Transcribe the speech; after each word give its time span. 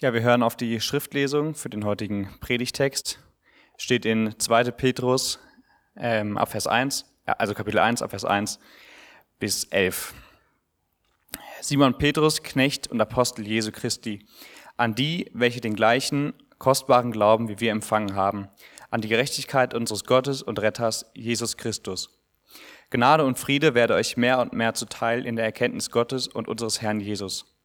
Ja, 0.00 0.12
wir 0.12 0.20
hören 0.20 0.42
auf 0.42 0.56
die 0.56 0.78
Schriftlesung 0.78 1.54
für 1.54 1.70
den 1.70 1.86
heutigen 1.86 2.28
Predigtext. 2.40 3.18
Steht 3.78 4.04
in 4.04 4.38
2. 4.38 4.64
Petrus 4.64 5.38
ähm, 5.96 6.36
ab 6.36 6.50
Vers 6.50 6.66
1, 6.66 7.06
also 7.24 7.54
Kapitel 7.54 7.78
1 7.78 8.02
ab 8.02 8.10
Vers 8.10 8.26
1 8.26 8.58
bis 9.38 9.64
11. 9.64 10.12
Simon 11.62 11.96
Petrus, 11.96 12.42
Knecht 12.42 12.88
und 12.88 13.00
Apostel 13.00 13.46
Jesu 13.46 13.72
Christi, 13.72 14.26
an 14.76 14.94
die, 14.94 15.30
welche 15.32 15.62
den 15.62 15.74
gleichen 15.74 16.34
kostbaren 16.58 17.10
Glauben 17.10 17.48
wie 17.48 17.60
wir 17.60 17.72
empfangen 17.72 18.14
haben, 18.14 18.48
an 18.90 19.00
die 19.00 19.08
Gerechtigkeit 19.08 19.72
unseres 19.72 20.04
Gottes 20.04 20.42
und 20.42 20.60
Retters 20.60 21.10
Jesus 21.14 21.56
Christus. 21.56 22.10
Gnade 22.90 23.24
und 23.24 23.38
Friede 23.38 23.72
werde 23.72 23.94
euch 23.94 24.18
mehr 24.18 24.40
und 24.40 24.52
mehr 24.52 24.74
zuteil 24.74 25.24
in 25.24 25.36
der 25.36 25.46
Erkenntnis 25.46 25.90
Gottes 25.90 26.28
und 26.28 26.48
unseres 26.48 26.82
Herrn 26.82 27.00
Jesus 27.00 27.55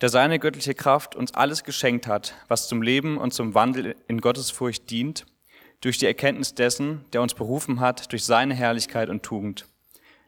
der 0.00 0.08
seine 0.08 0.38
göttliche 0.38 0.74
Kraft 0.74 1.14
uns 1.14 1.34
alles 1.34 1.64
geschenkt 1.64 2.06
hat, 2.06 2.34
was 2.48 2.68
zum 2.68 2.82
Leben 2.82 3.18
und 3.18 3.34
zum 3.34 3.54
Wandel 3.54 3.96
in 4.08 4.20
Gottesfurcht 4.20 4.90
dient, 4.90 5.26
durch 5.80 5.98
die 5.98 6.06
Erkenntnis 6.06 6.54
dessen, 6.54 7.04
der 7.12 7.22
uns 7.22 7.34
berufen 7.34 7.80
hat, 7.80 8.12
durch 8.12 8.24
seine 8.24 8.54
Herrlichkeit 8.54 9.08
und 9.08 9.22
Tugend, 9.22 9.66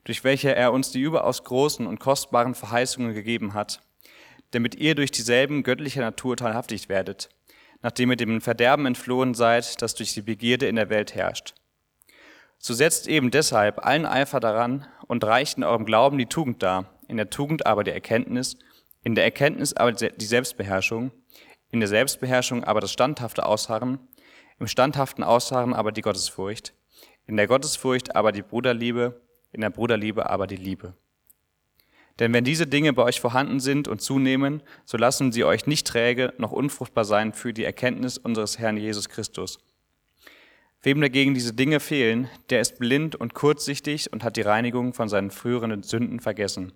durch 0.05 0.24
welche 0.24 0.55
er 0.55 0.73
uns 0.73 0.91
die 0.91 1.00
überaus 1.00 1.45
großen 1.45 1.87
und 1.87 2.00
kostbaren 2.00 2.55
Verheißungen 2.55 3.14
gegeben 3.14 3.55
hat, 3.55 3.80
damit 4.50 4.74
ihr 4.74 4.95
durch 4.95 5.11
dieselben 5.11 5.62
göttliche 5.62 6.00
Natur 6.00 6.36
teilhaftig 6.36 6.89
werdet, 6.89 7.28
nachdem 7.83 8.11
ihr 8.11 8.16
dem 8.16 8.41
Verderben 8.41 8.86
entflohen 8.86 9.34
seid, 9.34 9.80
das 9.80 9.95
durch 9.95 10.14
die 10.14 10.23
Begierde 10.23 10.66
in 10.66 10.77
der 10.77 10.91
Welt 10.91 11.14
herrscht. 11.14 11.55
So 12.59 12.75
setzt 12.75 13.09
eben 13.09 13.30
deshalb 13.30 13.84
allen 13.84 14.06
Eifer 14.06 14.39
daran 14.39 14.86
und 15.06 15.25
reicht 15.25 15.56
in 15.56 15.64
eurem 15.64 15.84
Glauben 15.84 16.19
die 16.19 16.27
Tugend 16.27 16.62
dar, 16.62 16.86
in 17.09 17.16
der 17.16 17.30
Tugend 17.30 17.66
aber 17.66 17.83
die 17.83 17.91
Erkenntnis, 17.91 18.56
in 19.02 19.15
der 19.15 19.24
Erkenntnis 19.24 19.74
aber 19.74 19.92
die 19.92 20.24
Selbstbeherrschung, 20.24 21.11
in 21.70 21.80
der 21.80 21.88
Selbstbeherrschung 21.88 22.65
aber 22.65 22.80
das 22.80 22.92
standhafte 22.92 23.45
Ausharren, 23.47 23.98
im 24.58 24.67
standhaften 24.67 25.25
Ausharren 25.25 25.75
aber 25.75 25.92
die 25.92 26.03
Gottesfurcht, 26.03 26.75
in 27.27 27.36
der 27.36 27.47
Gottesfurcht 27.47 28.14
aber 28.14 28.33
die 28.33 28.42
Bruderliebe, 28.42 29.20
in 29.53 29.61
der 29.61 29.70
Bruderliebe 29.70 30.28
aber 30.30 30.47
die 30.47 30.56
Liebe. 30.56 30.95
Denn 32.19 32.33
wenn 32.33 32.45
diese 32.45 32.67
Dinge 32.67 32.92
bei 32.92 33.03
euch 33.03 33.20
vorhanden 33.20 33.58
sind 33.58 33.89
und 33.89 34.03
zunehmen, 34.03 34.62
so 34.84 34.98
lassen 34.98 35.33
sie 35.33 35.45
euch 35.45 35.67
nicht 35.67 35.86
träge 35.86 36.34
noch 36.39 36.53
unfruchtbar 36.53 37.05
sein 37.05 37.33
für 37.33 37.53
die 37.53 37.64
Erkenntnis 37.64 38.19
unseres 38.19 38.58
Herrn 38.58 38.77
Jesus 38.77 39.08
Christus. 39.08 39.58
Wem 40.83 41.00
dagegen 41.00 41.33
diese 41.33 41.55
Dinge 41.55 41.80
fehlen, 41.80 42.28
der 42.50 42.61
ist 42.61 42.78
blind 42.78 43.14
und 43.17 43.34
kurzsichtig 43.34 44.12
und 44.12 44.25
hat 44.25 44.36
die 44.36 44.42
Reinigung 44.42 44.95
von 44.95 45.08
seinen 45.08 45.30
früheren 45.30 45.83
Sünden 45.83 46.20
vergessen. 46.20 46.73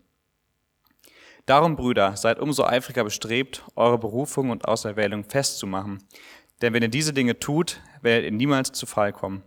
Darum, 1.47 1.77
Brüder, 1.77 2.16
seid 2.16 2.41
umso 2.41 2.64
eifriger 2.64 3.05
bestrebt, 3.05 3.62
eure 3.77 3.98
Berufung 3.98 4.50
und 4.50 4.66
Auserwählung 4.66 5.22
festzumachen. 5.22 6.03
Denn 6.61 6.72
wenn 6.72 6.83
ihr 6.83 6.88
diese 6.88 7.12
Dinge 7.12 7.38
tut, 7.38 7.80
werdet 8.03 8.25
ihr 8.25 8.33
niemals 8.33 8.72
zu 8.72 8.84
Fall 8.84 9.12
kommen. 9.12 9.44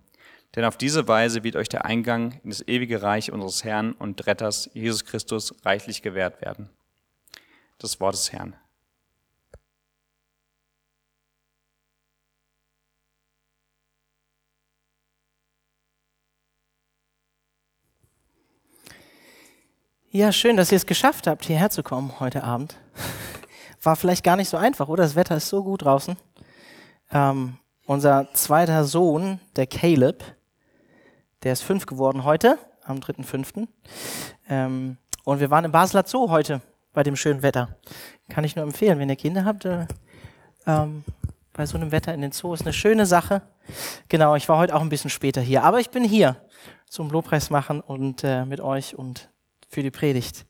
Denn 0.55 0.63
auf 0.63 0.77
diese 0.77 1.09
Weise 1.09 1.43
wird 1.43 1.57
euch 1.57 1.67
der 1.67 1.85
Eingang 1.85 2.39
in 2.43 2.51
das 2.51 2.65
ewige 2.65 3.01
Reich 3.01 3.33
unseres 3.33 3.65
Herrn 3.65 3.91
und 3.91 4.25
Retters 4.27 4.69
Jesus 4.73 5.03
Christus 5.03 5.53
reichlich 5.65 6.01
gewährt 6.01 6.41
werden. 6.41 6.69
Das 7.79 7.99
Wort 7.99 8.13
des 8.13 8.31
Herrn. 8.31 8.55
Ja, 20.11 20.31
schön, 20.31 20.57
dass 20.57 20.71
ihr 20.71 20.77
es 20.77 20.87
geschafft 20.87 21.27
habt, 21.27 21.45
hierher 21.45 21.69
zu 21.69 21.83
kommen 21.83 22.19
heute 22.19 22.43
Abend. 22.43 22.75
War 23.83 23.95
vielleicht 23.95 24.23
gar 24.23 24.37
nicht 24.37 24.49
so 24.49 24.57
einfach, 24.57 24.87
oder? 24.87 25.03
Das 25.03 25.15
Wetter 25.15 25.37
ist 25.37 25.49
so 25.49 25.63
gut 25.63 25.83
draußen. 25.83 26.17
Ähm, 27.11 27.59
unser 27.85 28.27
zweiter 28.33 28.85
Sohn, 28.85 29.39
der 29.55 29.67
Caleb, 29.67 30.23
der 31.43 31.53
ist 31.53 31.61
fünf 31.61 31.85
geworden 31.85 32.23
heute, 32.23 32.57
am 32.85 32.97
3.5. 32.97 33.67
Ähm, 34.49 34.97
und 35.25 35.41
wir 35.41 35.51
waren 35.51 35.65
im 35.65 35.71
Basler 35.71 36.03
Zoo 36.07 36.31
heute 36.31 36.61
bei 36.91 37.03
dem 37.03 37.15
schönen 37.15 37.43
Wetter. 37.43 37.77
Kann 38.29 38.43
ich 38.43 38.55
nur 38.55 38.65
empfehlen, 38.65 38.97
wenn 38.97 39.09
ihr 39.09 39.15
Kinder 39.15 39.45
habt, 39.45 39.65
äh, 39.65 39.85
ähm, 40.65 41.03
bei 41.53 41.67
so 41.67 41.77
einem 41.77 41.91
Wetter 41.91 42.15
in 42.15 42.21
den 42.21 42.31
Zoo 42.31 42.55
ist 42.55 42.61
eine 42.61 42.73
schöne 42.73 43.05
Sache. 43.05 43.43
Genau, 44.07 44.35
ich 44.35 44.49
war 44.49 44.57
heute 44.57 44.73
auch 44.73 44.81
ein 44.81 44.89
bisschen 44.89 45.11
später 45.11 45.41
hier, 45.41 45.63
aber 45.63 45.79
ich 45.79 45.91
bin 45.91 46.03
hier 46.03 46.37
zum 46.87 47.11
Lobpreis 47.11 47.51
machen 47.51 47.79
und 47.79 48.23
äh, 48.23 48.43
mit 48.45 48.59
euch 48.59 48.97
und 48.97 49.29
für 49.69 49.83
die 49.83 49.91
Predigt. 49.91 50.45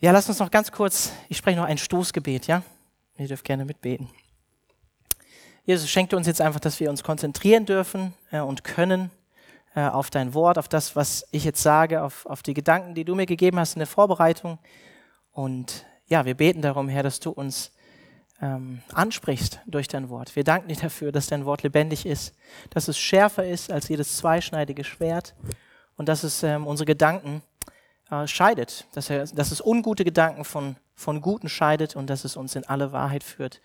Ja, 0.00 0.12
lasst 0.12 0.28
uns 0.28 0.38
noch 0.38 0.50
ganz 0.50 0.70
kurz, 0.70 1.12
ich 1.28 1.38
spreche 1.38 1.58
noch 1.58 1.66
ein 1.66 1.78
Stoßgebet, 1.78 2.46
ja? 2.46 2.62
Ihr 3.18 3.28
dürft 3.28 3.44
gerne 3.44 3.64
mitbeten. 3.64 4.08
Jesus 5.64 5.88
schenkt 5.88 6.12
uns 6.12 6.26
jetzt 6.26 6.40
einfach, 6.40 6.60
dass 6.60 6.80
wir 6.80 6.90
uns 6.90 7.02
konzentrieren 7.02 7.66
dürfen 7.66 8.14
äh, 8.30 8.40
und 8.40 8.64
können 8.64 9.10
äh, 9.74 9.82
auf 9.82 10.10
dein 10.10 10.34
Wort, 10.34 10.58
auf 10.58 10.68
das, 10.68 10.96
was 10.96 11.26
ich 11.30 11.44
jetzt 11.44 11.62
sage, 11.62 12.02
auf, 12.02 12.26
auf 12.26 12.42
die 12.42 12.54
Gedanken, 12.54 12.94
die 12.94 13.04
du 13.04 13.14
mir 13.14 13.26
gegeben 13.26 13.58
hast 13.58 13.74
in 13.74 13.80
der 13.80 13.86
Vorbereitung. 13.86 14.58
Und 15.30 15.86
ja, 16.06 16.24
wir 16.24 16.34
beten 16.34 16.62
darum, 16.62 16.88
Herr, 16.88 17.04
dass 17.04 17.20
du 17.20 17.30
uns 17.30 17.72
ähm, 18.40 18.82
ansprichst 18.92 19.60
durch 19.66 19.86
dein 19.86 20.08
Wort. 20.08 20.34
Wir 20.34 20.44
danken 20.44 20.68
dir 20.68 20.76
dafür, 20.76 21.12
dass 21.12 21.28
dein 21.28 21.44
Wort 21.44 21.62
lebendig 21.62 22.06
ist, 22.06 22.34
dass 22.70 22.88
es 22.88 22.98
schärfer 22.98 23.46
ist 23.46 23.70
als 23.70 23.88
jedes 23.88 24.16
zweischneidige 24.16 24.82
Schwert 24.82 25.34
und 25.96 26.08
dass 26.08 26.24
es 26.24 26.42
ähm, 26.42 26.66
unsere 26.66 26.86
Gedanken 26.86 27.42
äh, 28.12 28.28
scheidet, 28.28 28.86
dass, 28.92 29.08
er, 29.08 29.24
dass 29.26 29.50
es 29.50 29.64
ungute 29.64 30.04
Gedanken 30.04 30.44
von, 30.44 30.76
von 30.94 31.22
guten 31.22 31.48
scheidet 31.48 31.96
und 31.96 32.08
dass 32.08 32.24
es 32.24 32.36
uns 32.36 32.54
in 32.54 32.64
alle 32.64 32.92
Wahrheit 32.92 33.24
führt 33.24 33.62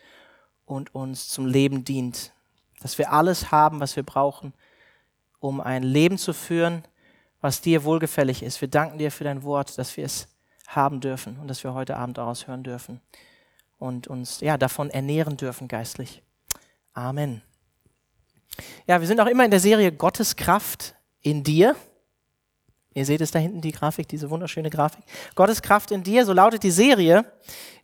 und 0.66 0.96
uns 0.96 1.28
zum 1.28 1.46
Leben 1.46 1.84
dient. 1.84 2.32
Dass 2.80 2.98
wir 2.98 3.12
alles 3.12 3.52
haben, 3.52 3.82
was 3.82 3.98
wir 3.98 4.04
brauchen, 4.04 4.54
um 5.40 5.60
ein 5.60 5.84
Leben 5.84 6.18
zu 6.18 6.32
führen, 6.32 6.84
was 7.42 7.60
dir 7.60 7.84
wohlgefällig 7.84 8.42
ist. 8.42 8.62
Wir 8.62 8.70
danken 8.70 8.98
dir 8.98 9.12
für 9.12 9.26
dein 9.26 9.44
Wort, 9.44 9.78
dass 9.78 9.98
wir 9.98 10.06
es 10.06 10.30
haben 10.68 11.02
dürfen 11.02 11.38
und 11.40 11.50
dass 11.50 11.64
wir 11.66 11.74
heute 11.74 11.98
Abend 11.98 12.18
daraus 12.18 12.48
hören 12.48 12.64
dürfen 12.64 13.02
und 13.78 14.08
uns 14.08 14.40
ja, 14.40 14.58
davon 14.58 14.90
ernähren 14.90 15.36
dürfen 15.36 15.68
geistlich. 15.68 16.24
Amen. 16.94 17.42
Ja, 18.88 19.02
wir 19.02 19.08
sind 19.08 19.20
auch 19.20 19.28
immer 19.28 19.44
in 19.44 19.52
der 19.52 19.60
Serie 19.60 19.92
Gottes 19.92 20.38
Kraft 20.38 20.96
in 21.22 21.44
dir. 21.44 21.76
Ihr 22.98 23.06
seht 23.06 23.22
es 23.22 23.30
da 23.30 23.38
hinten, 23.38 23.62
die 23.62 23.74
Grafik, 23.74 24.08
diese 24.08 24.32
wunderschöne 24.32 24.72
Grafik. 24.72 25.04
Gottes 25.36 25.62
Kraft 25.62 25.92
in 25.92 26.02
dir, 26.02 26.26
so 26.26 26.34
lautet 26.34 26.64
die 26.64 26.72
Serie, 26.72 27.26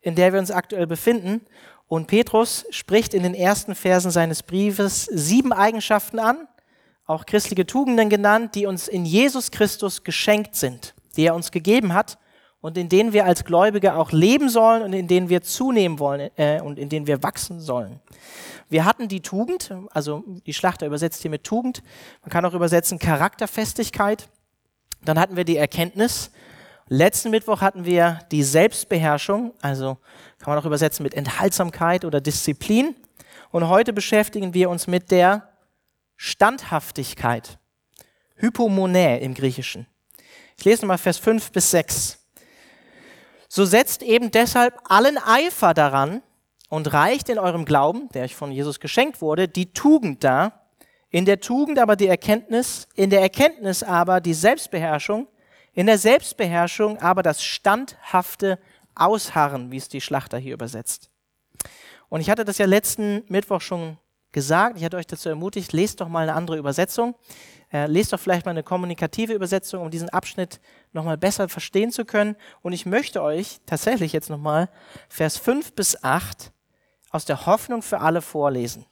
in 0.02 0.16
der 0.16 0.34
wir 0.34 0.40
uns 0.40 0.50
aktuell 0.50 0.88
befinden. 0.88 1.42
Und 1.88 2.08
Petrus 2.08 2.66
spricht 2.72 3.14
in 3.14 3.22
den 3.22 3.36
ersten 3.36 3.76
Versen 3.76 4.10
seines 4.10 4.42
Briefes 4.42 5.06
sieben 5.06 5.54
Eigenschaften 5.54 6.18
an, 6.18 6.48
auch 7.06 7.28
christliche 7.28 7.68
Tugenden 7.68 8.10
genannt, 8.10 8.56
die 8.56 8.66
uns 8.66 8.88
in 8.88 9.06
Jesus 9.06 9.52
Christus 9.52 10.04
geschenkt 10.04 10.56
sind, 10.56 10.96
die 11.16 11.28
er 11.28 11.36
uns 11.36 11.52
gegeben 11.52 11.94
hat 11.94 12.18
und 12.60 12.76
in 12.76 12.90
denen 12.90 13.14
wir 13.14 13.26
als 13.26 13.46
Gläubige 13.46 13.94
auch 13.94 14.12
leben 14.12 14.50
sollen 14.50 14.82
und 14.82 14.94
in 14.94 15.08
denen 15.08 15.30
wir 15.30 15.44
zunehmen 15.44 16.00
wollen 16.00 16.32
äh, 16.38 16.60
und 16.60 16.80
in 16.80 16.90
denen 16.90 17.06
wir 17.06 17.22
wachsen 17.22 17.60
sollen. 17.60 18.00
Wir 18.68 18.84
hatten 18.84 19.10
die 19.10 19.22
Tugend, 19.22 19.72
also 19.92 20.24
die 20.48 20.56
Schlachter 20.56 20.88
übersetzt 20.88 21.22
hier 21.22 21.30
mit 21.30 21.44
Tugend, 21.44 21.84
man 22.24 22.32
kann 22.32 22.46
auch 22.46 22.56
übersetzen 22.56 22.98
Charakterfestigkeit. 22.98 24.28
Dann 25.06 25.20
hatten 25.20 25.36
wir 25.36 25.44
die 25.44 25.58
Erkenntnis. 25.58 26.32
Letzten 26.88 27.32
Mittwoch 27.32 27.62
hatten 27.62 27.86
wir 27.86 28.20
die 28.32 28.44
Selbstbeherrschung, 28.44 29.54
also 29.62 29.98
kann 30.40 30.54
man 30.54 30.60
auch 30.60 30.66
übersetzen 30.66 31.04
mit 31.04 31.14
Enthaltsamkeit 31.14 32.06
oder 32.06 32.22
Disziplin. 32.22 32.96
Und 33.52 33.68
heute 33.68 33.94
beschäftigen 33.94 34.54
wir 34.54 34.70
uns 34.70 34.88
mit 34.88 35.12
der 35.12 35.50
Standhaftigkeit. 36.16 37.58
Hypomonä 38.36 39.20
im 39.20 39.34
Griechischen. 39.34 39.88
Ich 40.58 40.66
lese 40.66 40.82
nochmal 40.82 40.98
Vers 40.98 41.18
5 41.18 41.52
bis 41.52 41.72
6. 41.72 42.20
So 43.48 43.66
setzt 43.66 44.02
eben 44.02 44.32
deshalb 44.32 44.80
allen 44.86 45.18
Eifer 45.18 45.74
daran 45.74 46.22
und 46.70 46.92
reicht 46.92 47.30
in 47.30 47.38
eurem 47.38 47.66
Glauben, 47.66 48.10
der 48.10 48.24
euch 48.24 48.36
von 48.36 48.52
Jesus 48.52 48.80
geschenkt 48.80 49.22
wurde, 49.22 49.48
die 49.48 49.74
Tugend 49.74 50.24
dar, 50.24 50.63
in 51.14 51.26
der 51.26 51.40
Tugend 51.40 51.78
aber 51.78 51.96
die 51.96 52.08
Erkenntnis, 52.08 52.88
in 52.96 53.12
der 53.12 53.22
Erkenntnis 53.22 53.84
aber 53.84 54.20
die 54.20 54.34
Selbstbeherrschung, 54.34 55.28
in 55.72 55.86
der 55.86 56.00
Selbstbeherrschung 56.00 56.98
aber 56.98 57.22
das 57.22 57.44
standhafte 57.44 58.58
Ausharren, 58.96 59.72
wie 59.72 59.78
es 59.78 59.88
die 59.88 60.02
Schlachter 60.02 60.40
hier 60.40 60.56
übersetzt. 60.56 61.12
Und 62.10 62.22
ich 62.22 62.32
hatte 62.32 62.46
das 62.46 62.58
ja 62.58 62.66
letzten 62.66 63.22
Mittwoch 63.28 63.62
schon 63.62 64.00
gesagt, 64.32 64.78
ich 64.78 64.84
hatte 64.84 64.98
euch 64.98 65.06
dazu 65.06 65.30
ermutigt, 65.30 65.72
lest 65.72 66.02
doch 66.02 66.08
mal 66.08 66.24
eine 66.24 66.34
andere 66.34 66.58
Übersetzung, 66.58 67.14
äh, 67.72 67.86
lest 67.86 68.12
doch 68.12 68.20
vielleicht 68.20 68.48
mal 68.48 68.52
eine 68.52 68.64
kommunikative 68.64 69.34
Übersetzung, 69.34 69.84
um 69.84 69.92
diesen 69.92 70.10
Abschnitt 70.10 70.60
nochmal 70.94 71.20
besser 71.20 71.48
verstehen 71.48 71.92
zu 71.92 72.06
können. 72.06 72.36
Und 72.64 72.74
ich 72.74 72.88
möchte 72.88 73.22
euch 73.22 73.60
tatsächlich 73.68 74.14
jetzt 74.14 74.32
nochmal 74.32 74.68
Vers 75.10 75.38
5 75.38 75.74
bis 75.74 76.04
8 76.04 76.52
aus 77.12 77.26
der 77.26 77.46
Hoffnung 77.46 77.84
für 77.84 78.00
alle 78.00 78.24
vorlesen. 78.24 78.88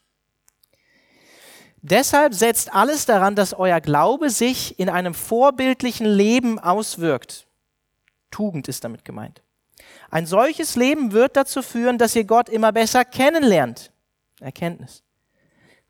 Deshalb 1.82 2.34
setzt 2.34 2.74
alles 2.74 3.06
daran, 3.06 3.36
dass 3.36 3.54
euer 3.54 3.82
Glaube 3.82 4.30
sich 4.30 4.80
in 4.80 4.90
einem 4.90 5.14
vorbildlichen 5.14 6.06
Leben 6.06 6.60
auswirkt. 6.60 7.48
Tugend 8.30 8.68
ist 8.68 8.84
damit 8.84 9.04
gemeint. 9.04 9.42
Ein 10.12 10.26
solches 10.26 10.76
Leben 10.76 11.12
wird 11.12 11.36
dazu 11.36 11.62
führen, 11.62 11.98
dass 11.98 12.16
ihr 12.16 12.26
Gott 12.26 12.50
immer 12.50 12.72
besser 12.72 13.04
kennenlernt. 13.04 13.92
Erkenntnis. 14.40 15.04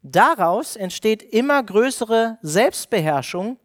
Daraus 0.01 0.75
entsteht 0.75 1.21
immer 1.21 1.61
größere 1.61 2.37
Selbstbeherrschung, 2.41 3.59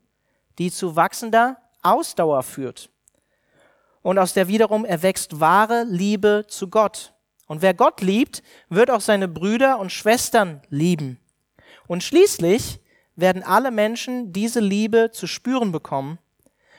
die 0.58 0.70
zu 0.70 0.96
wachsender 0.96 1.58
Ausdauer 1.82 2.42
führt. 2.42 2.90
Und 4.02 4.18
aus 4.18 4.34
der 4.34 4.48
wiederum 4.48 4.84
erwächst 4.84 5.40
wahre 5.40 5.84
Liebe 5.84 6.44
zu 6.48 6.68
Gott. 6.68 7.14
Und 7.46 7.62
wer 7.62 7.74
Gott 7.74 8.00
liebt, 8.00 8.42
wird 8.68 8.90
auch 8.90 9.00
seine 9.00 9.28
Brüder 9.28 9.78
und 9.78 9.92
Schwestern 9.92 10.62
lieben. 10.68 11.20
Und 11.86 12.02
schließlich 12.02 12.80
werden 13.16 13.42
alle 13.42 13.70
Menschen 13.70 14.32
diese 14.32 14.60
Liebe 14.60 15.10
zu 15.12 15.26
spüren 15.26 15.72
bekommen. 15.72 16.18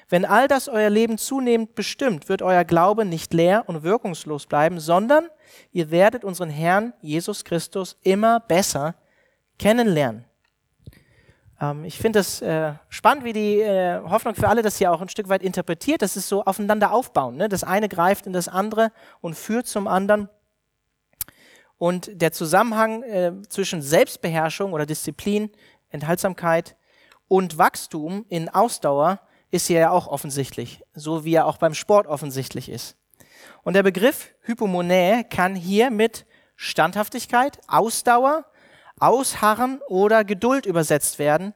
Wenn 0.10 0.24
all 0.24 0.48
das 0.48 0.70
euer 0.70 0.90
Leben 0.90 1.18
zunehmend 1.18 1.76
bestimmt, 1.76 2.30
wird 2.30 2.42
euer 2.42 2.64
Glaube 2.64 3.04
nicht 3.04 3.34
leer 3.34 3.64
und 3.68 3.84
wirkungslos 3.84 4.46
bleiben, 4.46 4.80
sondern 4.80 5.28
ihr 5.72 5.92
werdet 5.92 6.24
unseren 6.24 6.50
Herrn 6.50 6.94
Jesus 7.02 7.44
Christus 7.44 7.98
immer 8.04 8.40
besser 8.40 8.96
kennenlernen. 9.60 10.24
Ähm, 11.60 11.84
ich 11.84 11.98
finde 11.98 12.20
das 12.20 12.42
äh, 12.42 12.74
spannend, 12.88 13.26
wie 13.26 13.34
die 13.34 13.60
äh, 13.60 14.00
Hoffnung 14.02 14.36
für 14.36 14.48
alle 14.48 14.62
das 14.62 14.78
hier 14.78 14.92
auch 14.94 15.02
ein 15.02 15.10
Stück 15.10 15.28
weit 15.28 15.44
interpretiert. 15.44 16.02
Das 16.02 16.16
ist 16.16 16.30
so 16.30 16.44
aufeinander 16.44 16.92
aufbauen. 16.92 17.36
Ne? 17.36 17.50
Das 17.50 17.64
eine 17.64 17.90
greift 17.90 18.28
in 18.28 18.34
das 18.34 18.48
andere 18.48 18.92
und 19.20 19.36
führt 19.36 19.68
zum 19.68 19.88
anderen. 19.88 20.30
Und 21.78 22.10
der 22.14 22.32
Zusammenhang 22.32 23.04
äh, 23.04 23.34
zwischen 23.50 23.82
Selbstbeherrschung 23.82 24.74
oder 24.74 24.86
Disziplin, 24.86 25.52
Enthaltsamkeit 25.90 26.76
und 27.28 27.58
Wachstum 27.58 28.26
in 28.30 28.50
Ausdauer 28.50 29.20
ist 29.52 29.68
hier 29.68 29.80
ja 29.80 29.90
auch 29.92 30.08
offensichtlich, 30.08 30.82
so 30.94 31.24
wie 31.24 31.36
er 31.36 31.46
auch 31.46 31.58
beim 31.58 31.74
Sport 31.74 32.08
offensichtlich 32.08 32.70
ist. 32.70 32.98
Und 33.64 33.74
der 33.74 33.84
Begriff 33.84 34.34
Hypomonä 34.42 35.24
kann 35.24 35.56
hier 35.56 35.90
mit 35.92 36.26
Standhaftigkeit, 36.56 37.60
Ausdauer, 37.68 38.46
Ausharren 39.00 39.80
oder 39.88 40.24
Geduld 40.26 40.66
übersetzt 40.66 41.20
werden, 41.20 41.54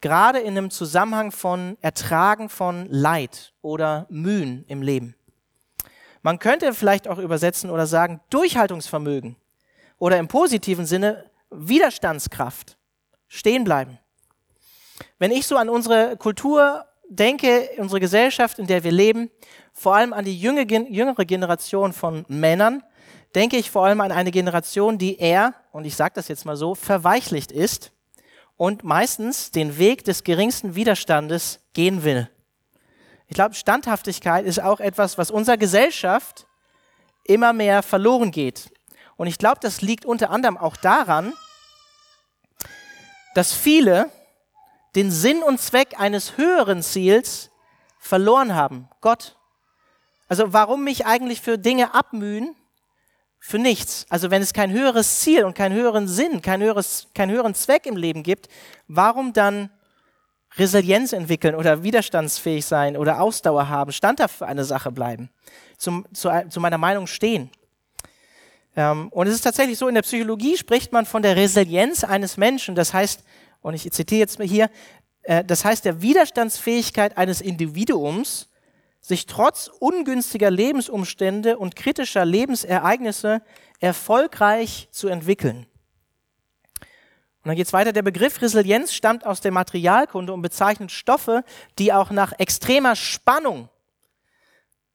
gerade 0.00 0.38
in 0.38 0.56
einem 0.56 0.70
Zusammenhang 0.70 1.30
von 1.30 1.76
Ertragen 1.82 2.48
von 2.48 2.86
Leid 2.88 3.52
oder 3.60 4.06
Mühen 4.08 4.64
im 4.66 4.80
Leben. 4.80 5.14
Man 6.22 6.38
könnte 6.38 6.72
vielleicht 6.72 7.06
auch 7.06 7.18
übersetzen 7.18 7.70
oder 7.70 7.86
sagen 7.86 8.20
Durchhaltungsvermögen 8.30 9.36
oder 10.00 10.18
im 10.18 10.26
positiven 10.26 10.86
Sinne 10.86 11.30
Widerstandskraft, 11.50 12.76
stehen 13.28 13.62
bleiben. 13.62 14.00
Wenn 15.20 15.30
ich 15.30 15.46
so 15.46 15.56
an 15.56 15.68
unsere 15.68 16.16
Kultur 16.16 16.84
denke, 17.08 17.70
unsere 17.76 18.00
Gesellschaft, 18.00 18.58
in 18.58 18.66
der 18.66 18.82
wir 18.82 18.92
leben, 18.92 19.30
vor 19.72 19.94
allem 19.94 20.12
an 20.12 20.24
die 20.24 20.38
jüngere 20.38 21.24
Generation 21.24 21.92
von 21.92 22.24
Männern, 22.28 22.82
denke 23.34 23.56
ich 23.56 23.70
vor 23.70 23.84
allem 23.84 24.00
an 24.00 24.10
eine 24.10 24.30
Generation, 24.30 24.98
die 24.98 25.18
eher, 25.18 25.54
und 25.70 25.84
ich 25.84 25.94
sage 25.94 26.14
das 26.14 26.28
jetzt 26.28 26.44
mal 26.44 26.56
so, 26.56 26.74
verweichlicht 26.74 27.52
ist 27.52 27.92
und 28.56 28.84
meistens 28.84 29.50
den 29.50 29.78
Weg 29.78 30.04
des 30.04 30.24
geringsten 30.24 30.74
Widerstandes 30.74 31.60
gehen 31.72 32.04
will. 32.04 32.28
Ich 33.26 33.34
glaube, 33.34 33.54
Standhaftigkeit 33.54 34.44
ist 34.44 34.62
auch 34.62 34.80
etwas, 34.80 35.18
was 35.18 35.30
unserer 35.30 35.56
Gesellschaft 35.56 36.46
immer 37.24 37.52
mehr 37.52 37.82
verloren 37.82 38.30
geht. 38.30 38.72
Und 39.20 39.26
ich 39.26 39.36
glaube, 39.36 39.58
das 39.60 39.82
liegt 39.82 40.06
unter 40.06 40.30
anderem 40.30 40.56
auch 40.56 40.78
daran, 40.78 41.34
dass 43.34 43.52
viele 43.52 44.10
den 44.94 45.10
Sinn 45.10 45.42
und 45.42 45.60
Zweck 45.60 46.00
eines 46.00 46.38
höheren 46.38 46.82
Ziels 46.82 47.50
verloren 47.98 48.54
haben. 48.54 48.88
Gott. 49.02 49.36
Also 50.26 50.54
warum 50.54 50.84
mich 50.84 51.04
eigentlich 51.04 51.42
für 51.42 51.58
Dinge 51.58 51.92
abmühen? 51.92 52.56
Für 53.38 53.58
nichts. 53.58 54.06
Also 54.08 54.30
wenn 54.30 54.40
es 54.40 54.54
kein 54.54 54.72
höheres 54.72 55.20
Ziel 55.20 55.44
und 55.44 55.52
keinen 55.52 55.74
höheren 55.74 56.08
Sinn, 56.08 56.40
kein 56.40 56.62
höheres, 56.62 57.08
keinen 57.14 57.30
höheren 57.30 57.54
Zweck 57.54 57.84
im 57.84 57.98
Leben 57.98 58.22
gibt, 58.22 58.48
warum 58.88 59.34
dann 59.34 59.68
Resilienz 60.56 61.12
entwickeln 61.12 61.54
oder 61.56 61.82
widerstandsfähig 61.82 62.64
sein 62.64 62.96
oder 62.96 63.20
Ausdauer 63.20 63.68
haben, 63.68 63.92
standhaft 63.92 64.38
für 64.38 64.46
eine 64.46 64.64
Sache 64.64 64.90
bleiben, 64.90 65.28
zum, 65.76 66.06
zu, 66.14 66.30
zu 66.48 66.58
meiner 66.58 66.78
Meinung 66.78 67.06
stehen? 67.06 67.50
Ähm, 68.76 69.08
und 69.08 69.26
es 69.26 69.34
ist 69.34 69.42
tatsächlich 69.42 69.78
so, 69.78 69.88
in 69.88 69.94
der 69.94 70.02
Psychologie 70.02 70.56
spricht 70.56 70.92
man 70.92 71.06
von 71.06 71.22
der 71.22 71.36
Resilienz 71.36 72.04
eines 72.04 72.36
Menschen. 72.36 72.74
Das 72.74 72.94
heißt, 72.94 73.24
und 73.62 73.74
ich 73.74 73.90
zitiere 73.90 74.20
jetzt 74.20 74.38
mal 74.38 74.48
hier, 74.48 74.70
äh, 75.22 75.44
das 75.44 75.64
heißt 75.64 75.84
der 75.84 76.02
Widerstandsfähigkeit 76.02 77.16
eines 77.16 77.40
Individuums, 77.40 78.48
sich 79.00 79.26
trotz 79.26 79.68
ungünstiger 79.78 80.50
Lebensumstände 80.50 81.56
und 81.56 81.74
kritischer 81.74 82.24
Lebensereignisse 82.24 83.42
erfolgreich 83.80 84.88
zu 84.90 85.08
entwickeln. 85.08 85.66
Und 87.42 87.48
dann 87.48 87.56
geht 87.56 87.66
es 87.66 87.72
weiter. 87.72 87.94
Der 87.94 88.02
Begriff 88.02 88.42
Resilienz 88.42 88.92
stammt 88.92 89.24
aus 89.24 89.40
der 89.40 89.52
Materialkunde 89.52 90.34
und 90.34 90.42
bezeichnet 90.42 90.92
Stoffe, 90.92 91.42
die 91.78 91.92
auch 91.94 92.10
nach 92.10 92.34
extremer 92.38 92.94
Spannung 92.94 93.70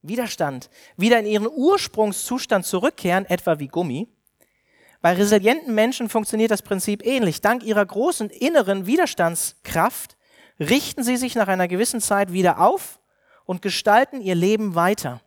Widerstand 0.08 0.70
wieder 0.98 1.20
in 1.20 1.26
ihren 1.26 1.48
Ursprungszustand 1.48 2.66
zurückkehren, 2.66 3.26
etwa 3.26 3.60
wie 3.60 3.68
Gummi. 3.68 4.08
Bei 5.02 5.14
resilienten 5.14 5.76
Menschen 5.76 6.10
funktioniert 6.10 6.52
das 6.52 6.62
Prinzip 6.62 7.06
ähnlich. 7.06 7.42
Dank 7.42 7.64
ihrer 7.64 7.86
großen 7.86 8.30
inneren 8.30 8.86
Widerstandskraft 8.86 10.18
richten 10.60 11.04
sie 11.04 11.18
sich 11.18 11.36
nach 11.36 11.48
einer 11.48 11.68
gewissen 11.68 12.02
Zeit 12.02 12.32
wieder 12.32 12.60
auf 12.60 13.00
und 13.46 13.62
gestalten 13.62 14.22
ihr 14.22 14.36
Leben 14.36 14.76
weiter. 14.76 15.22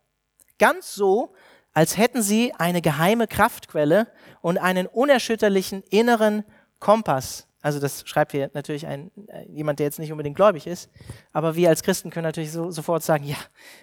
Ganz 0.58 0.94
so, 0.94 1.32
als 1.72 1.96
hätten 1.96 2.22
sie 2.22 2.52
eine 2.54 2.80
geheime 2.80 3.26
Kraftquelle 3.26 4.08
und 4.40 4.58
einen 4.58 4.86
unerschütterlichen 4.86 5.82
inneren 5.90 6.44
Kompass 6.80 7.47
also 7.60 7.80
das 7.80 8.04
schreibt 8.06 8.32
hier 8.32 8.50
natürlich 8.54 8.86
ein, 8.86 9.10
äh, 9.26 9.44
jemand, 9.48 9.80
der 9.80 9.86
jetzt 9.86 9.98
nicht 9.98 10.12
unbedingt 10.12 10.36
gläubig 10.36 10.66
ist. 10.66 10.88
Aber 11.32 11.56
wir 11.56 11.68
als 11.68 11.82
Christen 11.82 12.10
können 12.10 12.24
natürlich 12.24 12.52
so, 12.52 12.70
sofort 12.70 13.02
sagen, 13.02 13.24
ja, 13.24 13.36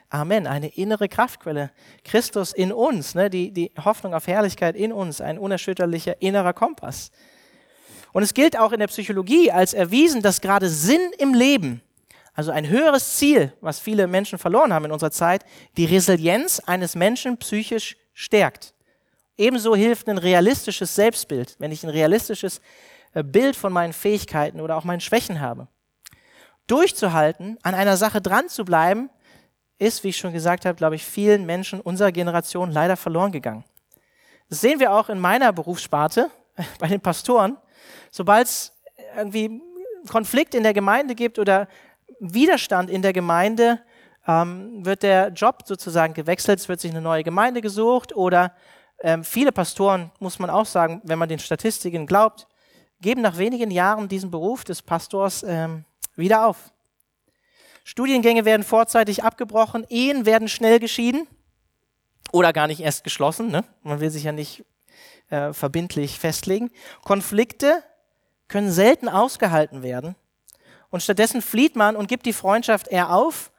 Amen, 0.09 0.47
eine 0.47 0.67
innere 0.67 1.09
Kraftquelle. 1.09 1.71
Christus 2.05 2.53
in 2.53 2.71
uns, 2.71 3.15
ne, 3.15 3.29
die, 3.29 3.51
die 3.51 3.71
Hoffnung 3.83 4.13
auf 4.13 4.27
Herrlichkeit 4.27 4.75
in 4.77 4.93
uns, 4.93 5.19
ein 5.19 5.37
unerschütterlicher 5.37 6.21
innerer 6.21 6.53
Kompass. 6.53 7.11
Und 8.13 8.23
es 8.23 8.33
gilt 8.33 8.57
auch 8.57 8.71
in 8.71 8.79
der 8.79 8.87
Psychologie 8.87 9.51
als 9.51 9.73
erwiesen, 9.73 10.21
dass 10.21 10.39
gerade 10.39 10.69
Sinn 10.69 11.11
im 11.17 11.33
Leben, 11.33 11.81
also 12.33 12.51
ein 12.51 12.69
höheres 12.69 13.17
Ziel, 13.17 13.51
was 13.59 13.81
viele 13.81 14.07
Menschen 14.07 14.39
verloren 14.39 14.71
haben 14.73 14.85
in 14.85 14.91
unserer 14.93 15.11
Zeit, 15.11 15.43
die 15.75 15.85
Resilienz 15.85 16.61
eines 16.61 16.95
Menschen 16.95 17.37
psychisch 17.37 17.97
stärkt. 18.13 18.73
Ebenso 19.37 19.75
hilft 19.75 20.07
ein 20.07 20.17
realistisches 20.17 20.95
Selbstbild. 20.95 21.55
Wenn 21.59 21.73
ich 21.73 21.83
ein 21.83 21.89
realistisches 21.89 22.61
Bild 23.23 23.55
von 23.55 23.71
meinen 23.71 23.93
Fähigkeiten 23.93 24.59
oder 24.61 24.77
auch 24.77 24.83
meinen 24.83 25.01
Schwächen 25.01 25.39
habe. 25.41 25.67
Durchzuhalten, 26.67 27.57
an 27.63 27.75
einer 27.75 27.97
Sache 27.97 28.21
dran 28.21 28.49
zu 28.49 28.65
bleiben, 28.65 29.09
ist, 29.77 30.03
wie 30.03 30.09
ich 30.09 30.17
schon 30.17 30.33
gesagt 30.33 30.65
habe, 30.65 30.75
glaube 30.75 30.95
ich, 30.95 31.05
vielen 31.05 31.45
Menschen 31.45 31.81
unserer 31.81 32.11
Generation 32.11 32.71
leider 32.71 32.97
verloren 32.97 33.31
gegangen. 33.31 33.63
Das 34.49 34.61
sehen 34.61 34.79
wir 34.79 34.93
auch 34.93 35.09
in 35.09 35.19
meiner 35.19 35.51
Berufssparte, 35.51 36.29
bei 36.79 36.87
den 36.87 37.01
Pastoren. 37.01 37.57
Sobald 38.11 38.47
es 38.47 38.73
irgendwie 39.15 39.61
Konflikt 40.09 40.55
in 40.55 40.63
der 40.63 40.73
Gemeinde 40.73 41.15
gibt 41.15 41.39
oder 41.39 41.67
Widerstand 42.19 42.89
in 42.89 43.01
der 43.01 43.13
Gemeinde, 43.13 43.81
ähm, 44.27 44.85
wird 44.85 45.03
der 45.03 45.29
Job 45.29 45.63
sozusagen 45.65 46.13
gewechselt, 46.13 46.59
es 46.59 46.69
wird 46.69 46.79
sich 46.79 46.91
eine 46.91 47.01
neue 47.01 47.23
Gemeinde 47.23 47.61
gesucht 47.61 48.15
oder 48.15 48.53
ähm, 49.01 49.23
viele 49.23 49.51
Pastoren, 49.51 50.11
muss 50.19 50.39
man 50.39 50.49
auch 50.49 50.65
sagen, 50.65 51.01
wenn 51.03 51.19
man 51.19 51.29
den 51.29 51.39
Statistiken 51.39 52.07
glaubt, 52.07 52.47
geben 53.01 53.21
nach 53.21 53.37
wenigen 53.37 53.71
Jahren 53.71 54.07
diesen 54.07 54.31
Beruf 54.31 54.63
des 54.63 54.81
Pastors 54.81 55.43
ähm, 55.43 55.85
wieder 56.15 56.47
auf. 56.47 56.71
Studiengänge 57.83 58.45
werden 58.45 58.63
vorzeitig 58.63 59.23
abgebrochen, 59.23 59.85
Ehen 59.89 60.25
werden 60.25 60.47
schnell 60.47 60.79
geschieden 60.79 61.27
oder 62.31 62.51
gar 62.51 62.67
nicht 62.67 62.79
erst 62.79 63.03
geschlossen. 63.03 63.51
Ne? 63.51 63.63
Man 63.83 63.99
will 63.99 64.09
sich 64.09 64.23
ja 64.23 64.31
nicht 64.31 64.65
äh, 65.29 65.53
verbindlich 65.53 66.19
festlegen. 66.19 66.71
Konflikte 67.03 67.83
können 68.47 68.71
selten 68.71 69.07
ausgehalten 69.07 69.83
werden 69.83 70.15
und 70.89 71.01
stattdessen 71.01 71.41
flieht 71.41 71.75
man 71.75 71.95
und 71.95 72.07
gibt 72.07 72.25
die 72.25 72.33
Freundschaft 72.33 72.87
eher 72.87 73.11
auf 73.11 73.51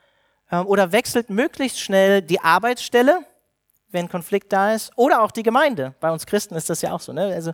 äh, 0.50 0.58
oder 0.58 0.92
wechselt 0.92 1.30
möglichst 1.30 1.80
schnell 1.80 2.22
die 2.22 2.40
Arbeitsstelle, 2.40 3.24
wenn 3.90 4.08
Konflikt 4.08 4.52
da 4.52 4.72
ist, 4.72 4.92
oder 4.96 5.22
auch 5.22 5.30
die 5.30 5.42
Gemeinde. 5.42 5.94
Bei 6.00 6.10
uns 6.10 6.26
Christen 6.26 6.54
ist 6.54 6.68
das 6.70 6.82
ja 6.82 6.92
auch 6.92 7.00
so. 7.00 7.12
Ne? 7.12 7.26
Also 7.34 7.52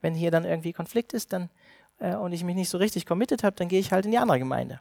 wenn 0.00 0.14
hier 0.14 0.30
dann 0.30 0.44
irgendwie 0.44 0.72
Konflikt 0.72 1.12
ist 1.12 1.32
dann, 1.32 1.50
äh, 1.98 2.14
und 2.14 2.32
ich 2.32 2.44
mich 2.44 2.56
nicht 2.56 2.70
so 2.70 2.78
richtig 2.78 3.06
committed 3.06 3.44
habe, 3.44 3.56
dann 3.56 3.68
gehe 3.68 3.80
ich 3.80 3.92
halt 3.92 4.04
in 4.04 4.10
die 4.10 4.18
andere 4.18 4.38
Gemeinde. 4.38 4.80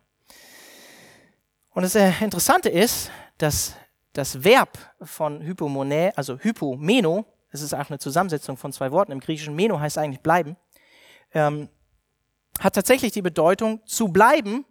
Und 1.74 1.84
das 1.84 1.96
äh, 1.96 2.12
Interessante 2.22 2.70
ist, 2.70 3.12
dass 3.38 3.75
das 4.13 4.43
Verb 4.43 4.77
von 5.01 5.41
Hypomonä, 5.41 6.12
also 6.15 6.38
Hypomeno, 6.38 7.25
das 7.51 7.62
ist 7.62 7.74
auch 7.74 7.89
eine 7.89 8.00
Zusammensetzung 8.00 8.58
von 8.58 8.74
zwei 8.74 8.91
Worten, 8.91 9.12
im 9.12 9.20
Griechischen 9.20 9.55
Meno 9.55 9.79
heißt 9.79 9.98
eigentlich 9.98 10.22
bleiben, 10.22 10.58
ähm, 11.34 11.70
hat 12.60 12.75
tatsächlich 12.75 13.12
die 13.13 13.22
Bedeutung 13.22 13.86
zu 13.86 14.10
bleiben, 14.10 14.65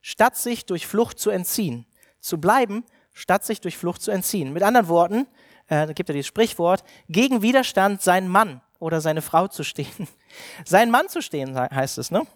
statt 0.00 0.36
sich 0.36 0.66
durch 0.66 0.86
Flucht 0.86 1.18
zu 1.18 1.30
entziehen. 1.30 1.86
Zu 2.20 2.38
bleiben, 2.38 2.84
statt 3.12 3.44
sich 3.44 3.60
durch 3.60 3.76
Flucht 3.76 4.02
zu 4.02 4.10
entziehen. 4.10 4.52
Mit 4.52 4.62
anderen 4.62 4.88
Worten, 4.88 5.26
äh, 5.72 5.86
da 5.86 5.92
gibt 5.94 6.10
er 6.10 6.12
dieses 6.12 6.26
Sprichwort, 6.26 6.84
gegen 7.08 7.40
Widerstand 7.40 8.02
sein 8.02 8.28
Mann 8.28 8.60
oder 8.78 9.00
seine 9.00 9.22
Frau 9.22 9.48
zu 9.48 9.64
stehen. 9.64 10.06
sein 10.66 10.90
Mann 10.90 11.08
zu 11.08 11.22
stehen, 11.22 11.58
heißt 11.58 11.96
es, 11.96 12.10
ne? 12.10 12.26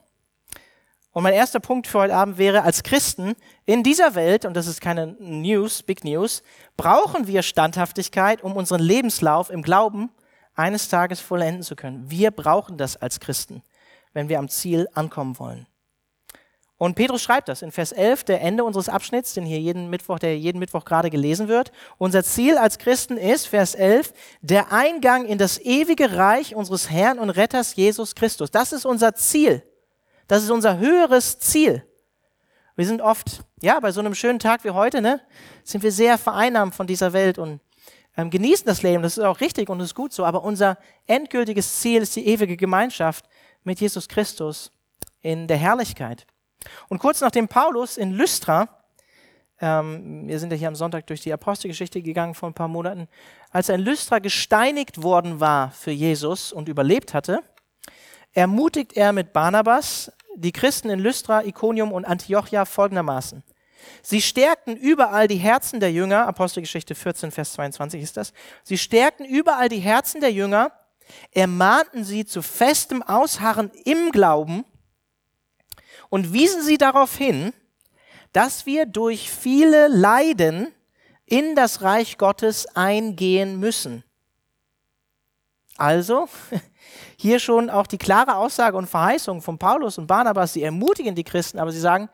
Und 1.13 1.23
mein 1.23 1.33
erster 1.33 1.61
Punkt 1.61 1.87
für 1.87 2.01
heute 2.01 2.15
Abend 2.15 2.37
wäre, 2.37 2.63
als 2.63 2.83
Christen 2.83 3.37
in 3.65 3.83
dieser 3.83 4.15
Welt, 4.15 4.45
und 4.45 4.55
das 4.55 4.67
ist 4.67 4.83
keine 4.83 5.17
News, 5.19 5.83
Big 5.83 6.05
News, 6.05 6.43
brauchen 6.77 7.27
wir 7.27 7.43
Standhaftigkeit, 7.43 8.43
um 8.43 8.55
unseren 8.55 8.81
Lebenslauf 8.81 9.49
im 9.49 9.63
Glauben 9.63 10.11
eines 10.55 10.89
Tages 10.89 11.21
vollenden 11.21 11.63
zu 11.63 11.75
können. 11.75 12.11
Wir 12.11 12.31
brauchen 12.31 12.77
das 12.77 12.97
als 12.99 13.19
Christen, 13.19 13.63
wenn 14.13 14.29
wir 14.29 14.39
am 14.39 14.49
Ziel 14.51 14.89
ankommen 14.93 15.39
wollen. 15.39 15.67
Und 16.79 16.95
Petrus 16.95 17.23
schreibt 17.23 17.49
das 17.49 17.63
in 17.63 17.73
Vers 17.73 17.93
11, 17.93 18.25
der 18.25 18.43
Ende 18.43 18.63
unseres 18.63 18.91
Abschnitts, 18.91 19.33
den 19.33 19.47
hier 19.47 19.59
jeden 19.59 19.89
Mittwoch, 19.89 20.19
der 20.19 20.39
jeden 20.39 20.59
Mittwoch 20.59 20.85
gerade 20.85 21.09
gelesen 21.09 21.49
wird. 21.49 21.73
Unser 21.97 22.23
Ziel 22.23 22.59
als 22.59 22.79
Christen 22.79 23.17
ist, 23.17 23.47
Vers 23.47 23.75
11, 23.75 24.13
der 24.43 24.73
Eingang 24.73 25.25
in 25.25 25.39
das 25.39 25.59
ewige 25.59 26.17
Reich 26.17 26.55
unseres 26.55 26.91
Herrn 26.91 27.19
und 27.19 27.31
Retters 27.31 27.77
Jesus 27.77 28.15
Christus. 28.15 28.51
Das 28.51 28.73
ist 28.73 28.85
unser 28.85 29.15
Ziel. 29.15 29.63
Das 30.29 30.43
ist 30.43 30.51
unser 30.51 30.77
höheres 30.77 31.39
Ziel. 31.39 31.83
Wir 32.75 32.87
sind 32.87 33.01
oft, 33.01 33.43
ja, 33.63 33.81
bei 33.81 33.91
so 33.91 34.01
einem 34.01 34.15
schönen 34.15 34.39
Tag 34.39 34.63
wie 34.65 34.71
heute, 34.71 35.01
ne, 35.01 35.23
sind 35.65 35.83
wir 35.83 35.93
sehr 35.93 36.19
vereinnahmt 36.19 36.75
von 36.75 36.87
dieser 36.87 37.15
Welt 37.15 37.39
und 37.39 37.61
ähm, 38.19 38.29
genießen 38.29 38.67
das 38.67 38.83
Leben. 38.83 39.03
Das 39.03 39.17
ist 39.17 39.25
auch 39.25 39.41
richtig 39.41 39.71
und 39.71 39.81
ist 39.81 39.95
gut 39.95 40.13
so. 40.13 40.27
Aber 40.27 40.43
unser 40.43 40.77
endgültiges 41.07 41.81
Ziel 41.81 42.03
ist 42.03 42.17
die 42.17 42.27
ewige 42.27 42.59
Gemeinschaft 42.59 43.25
mit 43.65 43.81
Jesus 43.81 44.09
Christus 44.09 44.71
in 45.23 45.47
der 45.47 45.57
Herrlichkeit. 45.57 46.27
Und 46.89 46.99
kurz 46.99 47.21
nachdem 47.21 47.49
Paulus 47.49 47.97
in 47.97 48.13
Lystra, 48.13 48.69
ähm, 49.61 50.29
wir 50.29 50.39
sind 50.39 50.53
ja 50.53 50.59
hier 50.59 50.69
am 50.69 50.77
Sonntag 50.77 51.07
durch 51.07 51.21
die 51.21 51.33
Apostelgeschichte 51.33 52.03
gegangen 52.03 52.35
vor 52.35 52.49
ein 52.51 52.55
paar 52.55 52.69
Monaten, 52.69 53.09
als 53.51 53.69
er 53.69 53.77
in 53.77 53.83
Lystra 53.83 54.19
gesteinigt 54.19 55.03
worden 55.03 55.41
war 55.41 55.71
für 55.71 55.91
Jesus 55.91 56.53
und 56.53 56.69
überlebt 56.69 57.15
hatte, 57.15 57.41
ermutigt 58.33 58.97
er 58.97 59.13
mit 59.13 59.33
Barnabas 59.33 60.13
die 60.35 60.53
Christen 60.53 60.91
in 60.91 60.99
Lystra, 60.99 61.43
Iconium 61.45 61.93
und 61.93 62.05
Antiochia 62.05 62.67
folgendermaßen. 62.67 63.43
Sie 64.03 64.21
stärkten 64.21 64.77
überall 64.77 65.29
die 65.29 65.37
Herzen 65.37 65.81
der 65.81 65.93
Jünger, 65.93 66.27
Apostelgeschichte 66.27 66.95
14, 66.95 67.31
Vers 67.31 67.55
22 67.55 68.03
ist 68.03 68.17
das. 68.17 68.33
Sie 68.63 68.79
stärkten 68.79 69.25
überall 69.25 69.69
die 69.69 69.79
Herzen 69.79 70.21
der 70.21 70.33
Jünger, 70.33 70.73
ermahnten 71.31 72.05
sie 72.05 72.27
zu 72.27 72.43
festem 72.43 73.03
Ausharren 73.03 73.71
im 73.85 74.11
Glauben 74.11 74.65
und 76.09 76.33
wiesen 76.33 76.63
sie 76.63 76.79
darauf 76.79 77.17
hin, 77.17 77.53
dass 78.33 78.67
wir 78.67 78.87
durch 78.87 79.31
viele 79.31 79.89
Leiden 79.89 80.73
in 81.25 81.55
das 81.55 81.83
Reich 81.83 82.19
Gottes 82.19 82.67
eingehen 82.77 83.59
müssen. 83.59 84.05
Also, 85.77 86.29
hier 87.17 87.39
schon 87.39 87.71
auch 87.71 87.87
die 87.87 87.99
klare 87.99 88.37
Aussage 88.37 88.77
und 88.77 88.87
Verheißung 88.87 89.43
von 89.43 89.59
Paulus 89.59 89.99
und 89.99 90.07
Barnabas, 90.07 90.53
sie 90.53 90.63
ermutigen 90.63 91.15
die 91.15 91.25
Christen, 91.25 91.59
aber 91.59 91.73
sie 91.73 91.81
sagen, 91.81 92.09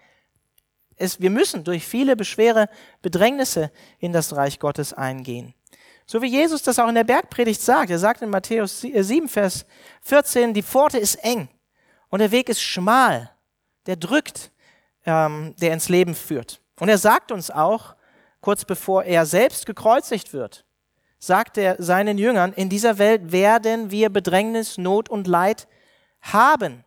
es, 0.97 1.21
wir 1.21 1.31
müssen 1.31 1.65
durch 1.65 1.85
viele 1.85 2.17
beschwere 2.17 2.69
Bedrängnisse 3.03 3.73
in 3.99 4.13
das 4.13 4.35
Reich 4.37 4.59
Gottes 4.59 4.93
eingehen. 4.93 5.55
So 6.07 6.23
wie 6.23 6.29
Jesus 6.29 6.63
das 6.63 6.79
auch 6.79 6.89
in 6.89 6.95
der 6.95 7.05
Bergpredigt 7.05 7.61
sagt. 7.61 7.91
Er 7.91 7.99
sagt 7.99 8.23
in 8.23 8.31
Matthäus 8.31 8.81
7, 8.81 9.29
Vers 9.29 9.65
14, 10.03 10.55
die 10.55 10.63
Pforte 10.63 10.99
ist 10.99 11.17
eng 11.25 11.49
und 12.11 12.21
der 12.21 12.31
Weg 12.31 12.49
ist 12.49 12.63
schmal 12.63 13.32
der 13.87 13.97
drückt, 13.97 14.51
ähm, 15.07 15.55
der 15.61 15.73
ins 15.73 15.89
Leben 15.89 16.15
führt. 16.15 16.61
Und 16.79 16.89
er 16.89 16.99
sagt 16.99 17.33
uns 17.33 17.51
auch, 17.51 17.95
kurz 18.41 18.65
bevor 18.65 19.05
er 19.05 19.27
selbst 19.27 19.67
gekreuzigt 19.67 20.33
wird, 20.33 20.65
sagt 21.19 21.57
er 21.57 21.77
seinen 21.81 22.19
Jüngern, 22.19 22.53
in 22.53 22.69
dieser 22.69 22.99
Welt 22.99 23.31
werden 23.31 23.91
wir 23.91 24.11
Bedrängnis, 24.11 24.79
Not 24.79 25.09
und 25.09 25.27
Leid 25.27 25.69
haben. 26.21 26.85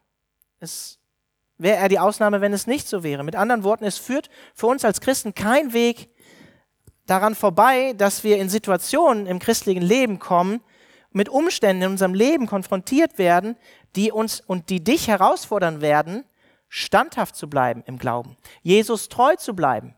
Es 0.60 1.00
wäre 1.58 1.78
er 1.78 1.90
die 1.90 2.00
Ausnahme, 2.00 2.42
wenn 2.42 2.54
es 2.54 2.68
nicht 2.68 2.88
so 2.88 3.04
wäre. 3.04 3.24
Mit 3.24 3.36
anderen 3.36 3.64
Worten, 3.64 3.86
es 3.86 3.98
führt 3.98 4.30
für 4.54 4.68
uns 4.68 4.84
als 4.84 5.00
Christen 5.00 5.34
kein 5.34 5.74
Weg 5.74 6.10
daran 7.06 7.36
vorbei, 7.36 7.94
dass 7.94 8.24
wir 8.24 8.38
in 8.38 8.50
Situationen 8.50 9.28
im 9.28 9.40
christlichen 9.40 9.84
Leben 9.84 10.20
kommen, 10.20 10.62
mit 11.12 11.30
Umständen 11.30 11.84
in 11.84 11.92
unserem 11.92 12.14
Leben 12.14 12.48
konfrontiert 12.48 13.18
werden, 13.18 13.56
die 13.96 14.12
uns 14.12 14.42
und 14.42 14.70
die 14.70 14.84
dich 14.84 15.08
herausfordern 15.08 15.80
werden, 15.80 16.26
standhaft 16.76 17.38
zu 17.38 17.50
bleiben 17.50 17.84
im 17.86 17.98
Glauben, 17.98 18.36
Jesus 18.62 19.08
treu 19.08 19.38
zu 19.38 19.56
bleiben. 19.56 19.96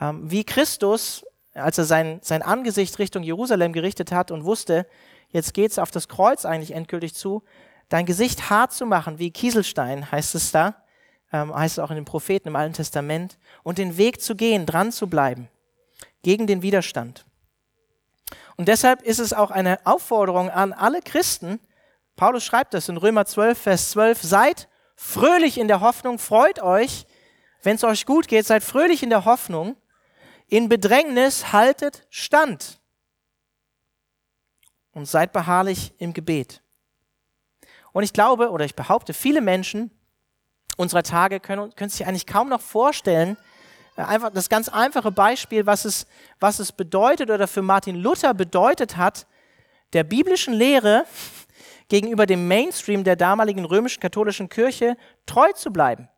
Ähm, 0.00 0.30
wie 0.30 0.44
Christus, 0.44 1.26
als 1.54 1.76
er 1.76 1.86
sein, 1.86 2.20
sein 2.22 2.42
Angesicht 2.42 3.00
Richtung 3.00 3.24
Jerusalem 3.24 3.72
gerichtet 3.72 4.12
hat 4.12 4.30
und 4.30 4.44
wusste, 4.44 4.86
jetzt 5.30 5.54
geht 5.54 5.72
es 5.72 5.78
auf 5.80 5.90
das 5.90 6.06
Kreuz 6.06 6.44
eigentlich 6.44 6.70
endgültig 6.70 7.14
zu, 7.14 7.42
dein 7.88 8.06
Gesicht 8.06 8.48
hart 8.48 8.72
zu 8.72 8.86
machen, 8.86 9.18
wie 9.18 9.32
Kieselstein 9.32 10.08
heißt 10.12 10.36
es 10.36 10.52
da, 10.52 10.76
ähm, 11.32 11.52
heißt 11.52 11.78
es 11.78 11.84
auch 11.84 11.90
in 11.90 11.96
den 11.96 12.04
Propheten 12.04 12.46
im 12.46 12.54
Alten 12.54 12.74
Testament, 12.74 13.36
und 13.64 13.78
den 13.78 13.96
Weg 13.96 14.22
zu 14.22 14.36
gehen, 14.36 14.66
dran 14.66 14.92
zu 14.92 15.08
bleiben, 15.08 15.48
gegen 16.22 16.46
den 16.46 16.62
Widerstand. 16.62 17.26
Und 18.56 18.68
deshalb 18.68 19.02
ist 19.02 19.18
es 19.18 19.32
auch 19.32 19.50
eine 19.50 19.84
Aufforderung 19.84 20.48
an 20.48 20.72
alle 20.72 21.02
Christen, 21.02 21.58
Paulus 22.14 22.44
schreibt 22.44 22.72
das 22.74 22.88
in 22.88 22.98
Römer 22.98 23.26
12, 23.26 23.58
Vers 23.58 23.90
12, 23.90 24.22
seid 24.22 24.67
fröhlich 24.98 25.58
in 25.58 25.68
der 25.68 25.80
Hoffnung, 25.80 26.18
freut 26.18 26.60
euch, 26.60 27.06
wenn 27.62 27.76
es 27.76 27.84
euch 27.84 28.04
gut 28.04 28.26
geht, 28.26 28.44
seid 28.46 28.64
fröhlich 28.64 29.04
in 29.04 29.10
der 29.10 29.24
Hoffnung, 29.24 29.76
in 30.48 30.68
Bedrängnis 30.68 31.52
haltet 31.52 32.04
stand 32.10 32.80
und 34.92 35.06
seid 35.06 35.32
beharrlich 35.32 35.94
im 35.98 36.14
Gebet. 36.14 36.62
Und 37.92 38.02
ich 38.02 38.12
glaube 38.12 38.50
oder 38.50 38.64
ich 38.64 38.74
behaupte, 38.74 39.14
viele 39.14 39.40
Menschen 39.40 39.92
unserer 40.76 41.04
Tage 41.04 41.38
können, 41.38 41.74
können 41.76 41.90
sich 41.90 42.04
eigentlich 42.04 42.26
kaum 42.26 42.48
noch 42.48 42.60
vorstellen, 42.60 43.36
äh, 43.96 44.02
einfach 44.02 44.30
das 44.30 44.48
ganz 44.48 44.68
einfache 44.68 45.12
Beispiel, 45.12 45.64
was 45.64 45.84
es, 45.84 46.08
was 46.40 46.58
es 46.58 46.72
bedeutet 46.72 47.30
oder 47.30 47.46
für 47.46 47.62
Martin 47.62 47.94
Luther 47.94 48.34
bedeutet 48.34 48.96
hat, 48.96 49.28
der 49.92 50.02
biblischen 50.02 50.54
Lehre 50.54 51.06
gegenüber 51.88 52.26
dem 52.26 52.48
Mainstream 52.48 53.04
der 53.04 53.16
damaligen 53.16 53.64
römisch-katholischen 53.64 54.48
Kirche 54.48 54.96
treu 55.26 55.52
zu 55.52 55.72
bleiben. 55.72 56.08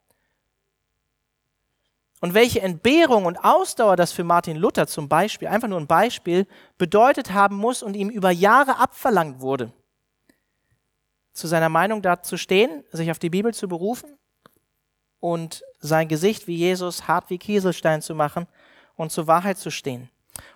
Und 2.21 2.35
welche 2.35 2.61
Entbehrung 2.61 3.25
und 3.25 3.39
Ausdauer 3.39 3.97
das 3.97 4.13
für 4.13 4.25
Martin 4.25 4.57
Luther 4.57 4.87
zum 4.87 5.09
Beispiel, 5.09 5.49
einfach 5.49 5.69
nur 5.69 5.81
ein 5.81 5.87
Beispiel, 5.87 6.47
bedeutet 6.77 7.33
haben 7.33 7.57
muss 7.57 7.83
und 7.83 7.95
ihm 7.95 8.11
über 8.11 8.31
Jahre 8.31 8.77
abverlangt 8.77 9.41
wurde. 9.41 9.73
Zu 11.33 11.47
seiner 11.47 11.71
Meinung 11.71 12.03
dazu 12.03 12.37
stehen, 12.37 12.85
sich 12.93 13.11
auf 13.11 13.19
die 13.19 13.31
Bibel 13.31 13.55
zu 13.55 13.69
berufen 13.69 14.19
und 15.19 15.63
sein 15.79 16.09
Gesicht 16.09 16.47
wie 16.47 16.57
Jesus 16.57 17.09
hart 17.09 17.31
wie 17.31 17.39
Kieselstein 17.39 18.03
zu 18.03 18.15
machen 18.15 18.47
und 18.97 19.13
zur 19.13 19.27
Wahrheit 19.27 19.57
zu 19.57 19.71
stehen. 19.71 20.11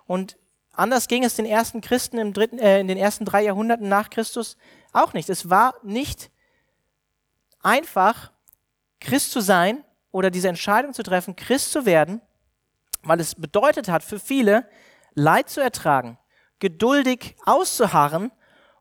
Und 0.06 0.36
anders 0.72 1.08
ging 1.08 1.24
es 1.24 1.34
den 1.34 1.46
ersten 1.46 1.80
Christen 1.80 2.18
im 2.18 2.34
dritten, 2.34 2.58
äh, 2.58 2.80
in 2.80 2.88
den 2.88 2.98
ersten 2.98 3.24
drei 3.24 3.42
Jahrhunderten 3.42 3.88
nach 3.88 4.10
Christus 4.10 4.58
auch 4.94 5.12
nicht. 5.12 5.28
Es 5.28 5.50
war 5.50 5.74
nicht 5.82 6.30
einfach, 7.60 8.32
Christ 9.00 9.32
zu 9.32 9.40
sein 9.40 9.84
oder 10.10 10.30
diese 10.30 10.48
Entscheidung 10.48 10.94
zu 10.94 11.02
treffen, 11.02 11.36
Christ 11.36 11.72
zu 11.72 11.86
werden, 11.86 12.20
weil 13.02 13.20
es 13.20 13.34
bedeutet 13.34 13.88
hat, 13.88 14.02
für 14.02 14.18
viele 14.18 14.68
Leid 15.14 15.50
zu 15.50 15.60
ertragen, 15.60 16.18
geduldig 16.58 17.36
auszuharren 17.44 18.30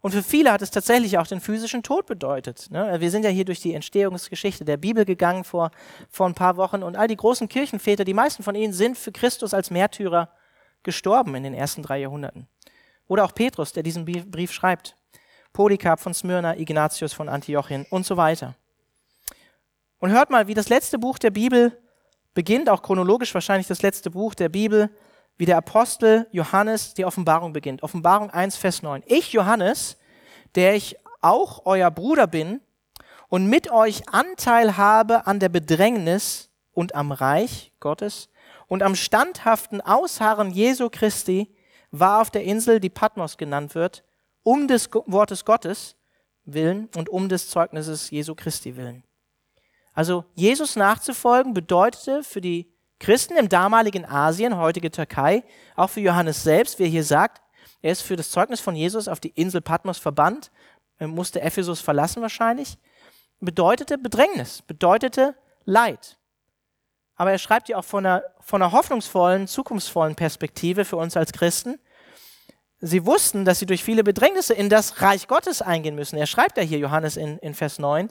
und 0.03 0.11
für 0.11 0.21
viele 0.21 0.51
hat 0.51 0.61
es 0.61 0.69
tatsächlich 0.69 1.17
auch 1.17 1.27
den 1.27 1.39
physischen 1.39 1.81
Tod 1.81 2.07
bedeutet. 2.07 2.69
Ne? 2.69 2.99
Wir 2.99 3.09
sind 3.09 3.23
ja 3.23 3.29
hier 3.29 3.45
durch 3.45 3.61
die 3.61 3.73
Entstehungsgeschichte 3.73 4.65
der 4.65 4.75
Bibel 4.75 5.05
gegangen 5.05 5.45
vor, 5.45 5.71
vor 6.09 6.27
ein 6.27 6.35
paar 6.35 6.57
Wochen 6.57 6.83
und 6.83 6.97
all 6.97 7.07
die 7.07 7.15
großen 7.15 7.47
Kirchenväter, 7.47 8.03
die 8.03 8.13
meisten 8.13 8.43
von 8.43 8.53
ihnen 8.53 8.73
sind 8.73 8.97
für 8.97 9.13
Christus 9.13 9.53
als 9.53 9.71
Märtyrer 9.71 10.29
gestorben 10.83 11.35
in 11.35 11.43
den 11.43 11.53
ersten 11.53 11.83
drei 11.83 11.99
Jahrhunderten. 11.99 12.49
Oder 13.07 13.23
auch 13.23 13.33
Petrus, 13.33 13.71
der 13.71 13.83
diesen 13.83 14.03
Brief 14.03 14.51
schreibt. 14.51 14.97
Polycarp 15.53 15.99
von 15.99 16.13
Smyrna, 16.13 16.57
Ignatius 16.57 17.13
von 17.13 17.29
Antiochien 17.29 17.85
und 17.89 18.05
so 18.05 18.17
weiter. 18.17 18.55
Und 19.99 20.11
hört 20.11 20.29
mal, 20.29 20.47
wie 20.47 20.53
das 20.53 20.69
letzte 20.69 20.99
Buch 20.99 21.17
der 21.17 21.31
Bibel 21.31 21.79
beginnt, 22.33 22.69
auch 22.69 22.81
chronologisch 22.81 23.33
wahrscheinlich 23.33 23.67
das 23.67 23.81
letzte 23.81 24.09
Buch 24.09 24.35
der 24.35 24.49
Bibel, 24.49 24.89
wie 25.37 25.45
der 25.45 25.57
Apostel 25.57 26.27
Johannes 26.31 26.93
die 26.93 27.05
Offenbarung 27.05 27.53
beginnt. 27.53 27.83
Offenbarung 27.83 28.29
1, 28.29 28.57
Vers 28.57 28.81
9. 28.81 29.03
Ich, 29.05 29.31
Johannes, 29.31 29.97
der 30.55 30.75
ich 30.75 30.97
auch 31.21 31.65
euer 31.65 31.89
Bruder 31.89 32.27
bin 32.27 32.59
und 33.29 33.47
mit 33.47 33.71
euch 33.71 34.09
Anteil 34.09 34.77
habe 34.77 35.25
an 35.25 35.39
der 35.39 35.49
Bedrängnis 35.49 36.49
und 36.73 36.95
am 36.95 37.11
Reich 37.11 37.71
Gottes 37.79 38.29
und 38.67 38.83
am 38.83 38.95
standhaften 38.95 39.81
Ausharren 39.81 40.51
Jesu 40.51 40.89
Christi, 40.89 41.55
war 41.91 42.21
auf 42.21 42.31
der 42.31 42.43
Insel, 42.43 42.79
die 42.79 42.89
Patmos 42.89 43.37
genannt 43.37 43.75
wird, 43.75 44.03
um 44.43 44.67
des 44.67 44.89
Wortes 45.05 45.45
Gottes 45.45 45.95
willen 46.45 46.89
und 46.95 47.09
um 47.09 47.29
des 47.29 47.49
Zeugnisses 47.49 48.09
Jesu 48.09 48.35
Christi 48.35 48.75
willen. 48.75 49.03
Also 49.93 50.25
Jesus 50.35 50.75
nachzufolgen 50.75 51.53
bedeutete 51.53 52.23
für 52.23 52.41
die 52.41 52.71
Christen 52.99 53.35
im 53.35 53.49
damaligen 53.49 54.05
Asien, 54.05 54.57
heutige 54.57 54.91
Türkei, 54.91 55.43
auch 55.75 55.89
für 55.89 55.99
Johannes 55.99 56.43
selbst, 56.43 56.79
wie 56.79 56.83
er 56.83 56.89
hier 56.89 57.03
sagt, 57.03 57.41
Er 57.81 57.91
ist 57.91 58.01
für 58.01 58.15
das 58.15 58.31
Zeugnis 58.31 58.61
von 58.61 58.75
Jesus 58.75 59.09
auf 59.09 59.19
die 59.19 59.33
Insel 59.35 59.59
Patmos 59.59 59.97
verbannt, 59.97 60.51
er 60.97 61.07
musste 61.07 61.41
Ephesus 61.41 61.81
verlassen 61.81 62.21
wahrscheinlich. 62.21 62.77
Bedeutete 63.41 63.97
Bedrängnis, 63.97 64.61
bedeutete 64.61 65.35
Leid. 65.65 66.17
Aber 67.15 67.31
er 67.31 67.39
schreibt 67.39 67.67
ja 67.69 67.77
auch 67.77 67.83
von 67.83 68.05
einer, 68.05 68.23
von 68.39 68.61
einer 68.61 68.71
hoffnungsvollen, 68.71 69.47
zukunftsvollen 69.47 70.15
Perspektive 70.15 70.85
für 70.85 70.95
uns 70.95 71.17
als 71.17 71.33
Christen. 71.33 71.79
Sie 72.85 73.05
wussten, 73.05 73.45
dass 73.45 73.59
sie 73.59 73.65
durch 73.65 73.81
viele 73.81 74.03
Bedrängnisse 74.03 74.53
in 74.53 74.67
das 74.67 75.01
Reich 75.01 75.29
Gottes 75.29 75.61
eingehen 75.61 75.95
müssen. 75.95 76.17
Er 76.17 76.27
schreibt 76.27 76.57
ja 76.57 76.63
hier, 76.63 76.79
Johannes 76.79 77.15
in, 77.15 77.37
in 77.37 77.53
Vers 77.53 77.79
9, 77.79 78.09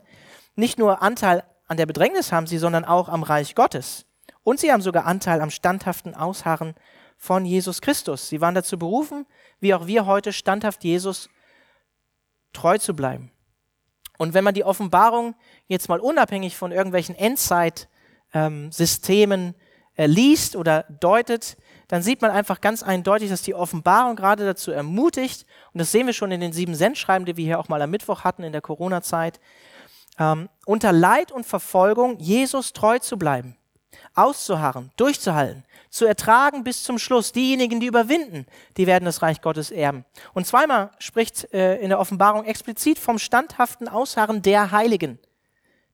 nicht 0.57 0.79
nur 0.79 1.03
Anteil 1.03 1.45
an 1.67 1.77
der 1.77 1.85
Bedrängnis 1.85 2.33
haben 2.33 2.47
sie, 2.47 2.57
sondern 2.57 2.87
auch 2.87 3.11
am 3.11 3.23
Reich 3.23 3.55
Gottes. 3.55 4.07
Und 4.43 4.61
sie 4.61 4.73
haben 4.73 4.81
sogar 4.81 5.05
Anteil 5.05 5.43
am 5.43 5.51
standhaften 5.51 6.15
Ausharren 6.15 6.75
von 7.19 7.45
Jesus 7.45 7.83
Christus. 7.83 8.31
Sie 8.31 8.41
waren 8.41 8.55
dazu 8.55 8.79
berufen, 8.79 9.27
wie 9.61 9.75
auch 9.75 9.87
wir 9.87 10.07
heute, 10.07 10.33
standhaft 10.33 10.85
Jesus 10.85 11.29
treu 12.55 12.79
zu 12.79 12.97
bleiben. 12.97 13.31
Und 14.17 14.33
wenn 14.33 14.43
man 14.43 14.55
die 14.55 14.65
Offenbarung 14.65 15.35
jetzt 15.67 15.91
mal 15.91 16.01
unabhängig 16.01 16.57
von 16.57 16.73
irgendwelchen 16.73 17.15
Endzeitsystemen 17.15 19.49
ähm, 19.49 19.55
äh, 19.97 20.07
liest 20.07 20.57
oder 20.57 20.87
deutet, 20.99 21.59
dann 21.93 22.01
sieht 22.01 22.23
man 22.23 22.31
einfach 22.31 22.63
ganz 22.63 22.83
eindeutig, 22.83 23.29
dass 23.29 23.43
die 23.43 23.55
Offenbarung 23.55 24.17
gerade 24.17 24.47
dazu 24.47 24.71
ermutigt, 24.71 25.45
und 25.75 25.79
das 25.79 25.93
sehen 25.93 26.07
wir 26.07 26.15
schon 26.15 26.33
in 26.33 26.41
den 26.41 26.55
sieben 26.55 26.75
Sendschreiben, 26.75 27.27
die 27.27 27.37
wir 27.37 27.45
hier 27.45 27.61
auch 27.61 27.69
mal 27.69 27.83
am 27.83 27.91
Mittwoch 27.91 28.25
hatten 28.25 28.45
in 28.45 28.53
der 28.53 28.63
Corona-Zeit, 28.63 29.41
ähm, 30.19 30.49
unter 30.65 30.91
Leid 30.91 31.33
und 31.33 31.45
Verfolgung 31.45 32.19
Jesus 32.19 32.73
treu 32.73 32.99
zu 32.99 33.19
bleiben, 33.19 33.59
auszuharren, 34.15 34.91
durchzuhalten, 34.97 35.65
zu 35.91 36.07
ertragen 36.07 36.65
bis 36.65 36.83
zum 36.83 36.99
Schluss. 36.99 37.33
Diejenigen, 37.33 37.79
die 37.79 37.89
überwinden, 37.89 38.47
die 38.79 38.87
werden 38.87 39.05
das 39.05 39.21
Reich 39.21 39.43
Gottes 39.43 39.71
erben. 39.71 40.07
Und 40.33 40.47
zweimal 40.47 40.93
spricht 40.99 41.53
äh, 41.53 41.77
in 41.77 41.91
der 41.91 42.01
Offenbarung 42.01 42.47
explizit 42.47 42.99
vom 42.99 43.19
standhaften 43.19 43.87
Ausharren 43.87 44.41
der 44.41 44.71
Heiligen 44.71 45.19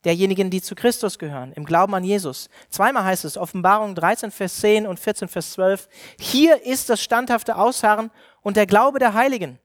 derjenigen, 0.04 0.50
die 0.50 0.62
zu 0.62 0.74
Christus 0.74 1.18
gehören, 1.18 1.52
im 1.52 1.64
Glauben 1.64 1.94
an 1.94 2.04
Jesus. 2.04 2.48
Zweimal 2.70 3.04
heißt 3.04 3.24
es, 3.24 3.36
Offenbarung 3.36 3.94
13, 3.94 4.30
Vers 4.30 4.60
10 4.60 4.86
und 4.86 4.98
14, 5.00 5.28
Vers 5.28 5.52
12, 5.52 5.88
hier 6.18 6.62
ist 6.64 6.88
das 6.88 7.02
standhafte 7.02 7.56
Ausharren 7.56 8.10
und 8.42 8.56
der 8.56 8.66
Glaube 8.66 8.98
der 8.98 9.14
Heiligen, 9.14 9.58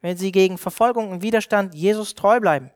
wenn 0.00 0.16
sie 0.16 0.32
gegen 0.32 0.58
Verfolgung 0.58 1.10
und 1.10 1.22
Widerstand 1.22 1.74
Jesus 1.74 2.14
treu 2.14 2.40
bleiben. 2.40 2.70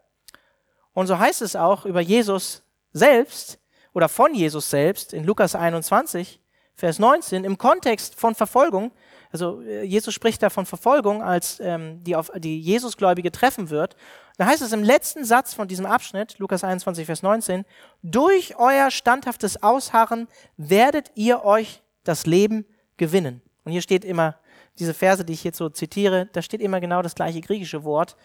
Und 0.92 1.06
so 1.06 1.18
heißt 1.18 1.42
es 1.42 1.54
auch 1.56 1.86
über 1.86 2.00
Jesus 2.00 2.62
selbst 2.92 3.58
oder 3.92 4.08
von 4.08 4.34
Jesus 4.34 4.70
selbst 4.70 5.12
in 5.12 5.24
Lukas 5.24 5.54
21, 5.54 6.40
Vers 6.74 6.98
19, 6.98 7.44
im 7.44 7.58
Kontext 7.58 8.14
von 8.14 8.34
Verfolgung, 8.34 8.90
also 9.32 9.62
äh, 9.62 9.84
Jesus 9.84 10.14
spricht 10.14 10.42
da 10.42 10.50
von 10.50 10.66
Verfolgung, 10.66 11.22
als 11.22 11.60
ähm, 11.60 12.02
die 12.02 12.16
auf 12.16 12.30
die 12.36 12.60
Jesusgläubige 12.60 13.30
treffen 13.30 13.70
wird. 13.70 13.96
Da 14.38 14.46
heißt 14.46 14.62
es 14.62 14.72
im 14.72 14.82
letzten 14.82 15.24
Satz 15.24 15.54
von 15.54 15.68
diesem 15.68 15.86
Abschnitt, 15.86 16.38
Lukas 16.38 16.64
21, 16.64 17.06
Vers 17.06 17.22
19, 17.22 17.64
durch 18.02 18.56
euer 18.56 18.90
standhaftes 18.90 19.62
Ausharren 19.62 20.28
werdet 20.56 21.12
ihr 21.14 21.44
euch 21.44 21.82
das 22.04 22.26
Leben 22.26 22.64
gewinnen. 22.96 23.42
Und 23.64 23.72
hier 23.72 23.82
steht 23.82 24.04
immer, 24.04 24.36
diese 24.78 24.94
Verse, 24.94 25.24
die 25.24 25.34
ich 25.34 25.44
jetzt 25.44 25.58
so 25.58 25.68
zitiere, 25.68 26.28
da 26.32 26.42
steht 26.42 26.60
immer 26.60 26.80
genau 26.80 27.02
das 27.02 27.14
gleiche 27.14 27.40
griechische 27.40 27.84
Wort 27.84 28.16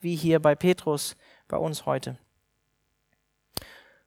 wie 0.00 0.14
hier 0.14 0.40
bei 0.40 0.54
Petrus 0.54 1.16
bei 1.48 1.56
uns 1.56 1.86
heute. 1.86 2.18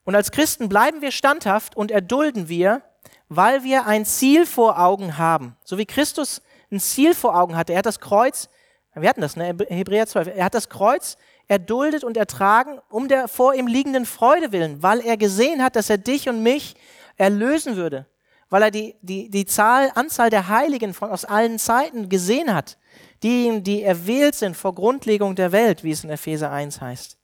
Und 0.04 0.16
als 0.16 0.32
Christen 0.32 0.70
bleiben 0.70 1.02
wir 1.02 1.12
standhaft 1.12 1.76
und 1.76 1.92
erdulden 1.92 2.48
wir, 2.48 2.82
weil 3.30 3.64
wir 3.64 3.86
ein 3.86 4.06
Ziel 4.06 4.46
vor 4.46 4.80
Augen 4.80 5.18
haben. 5.18 5.56
So 5.64 5.78
wie 5.78 5.86
Christus 5.86 6.42
ein 6.72 6.80
Ziel 6.80 7.14
vor 7.14 7.40
Augen 7.40 7.56
hatte. 7.56 7.74
Er 7.74 7.80
hat 7.80 7.86
das 7.86 8.00
Kreuz, 8.00 8.50
wir 8.94 9.08
hatten 9.08 9.22
das, 9.22 9.36
ne? 9.36 9.56
Hebräer 9.70 10.08
12, 10.08 10.36
er 10.36 10.46
hat 10.46 10.56
das 10.56 10.70
Kreuz 10.70 11.18
erduldet 11.48 12.04
und 12.04 12.18
ertragen 12.18 12.80
um 12.90 13.08
der 13.08 13.28
vor 13.28 13.54
ihm 13.54 13.68
liegenden 13.68 14.06
Freude 14.06 14.52
willen, 14.52 14.84
weil 14.84 15.00
er 15.00 15.18
gesehen 15.18 15.64
hat, 15.64 15.76
dass 15.76 15.90
er 15.90 15.98
dich 15.98 16.28
und 16.28 16.44
mich 16.44 16.76
erlösen 17.18 17.76
würde, 17.76 18.06
weil 18.50 18.64
er 18.64 18.72
die, 18.72 18.96
die, 19.02 19.30
die 19.30 19.46
Zahl, 19.46 19.92
Anzahl 19.96 20.30
der 20.30 20.48
Heiligen 20.48 20.94
von, 20.94 21.10
aus 21.10 21.26
allen 21.26 21.60
Zeiten 21.60 22.10
gesehen 22.10 22.54
hat, 22.54 22.78
diejenigen, 23.24 23.64
die 23.64 23.84
erwählt 23.84 24.36
sind 24.36 24.56
vor 24.56 24.74
Grundlegung 24.76 25.36
der 25.36 25.52
Welt, 25.52 25.84
wie 25.84 25.92
es 25.92 26.04
in 26.04 26.10
Epheser 26.10 26.52
1 26.52 26.82
heißt. 26.82 27.19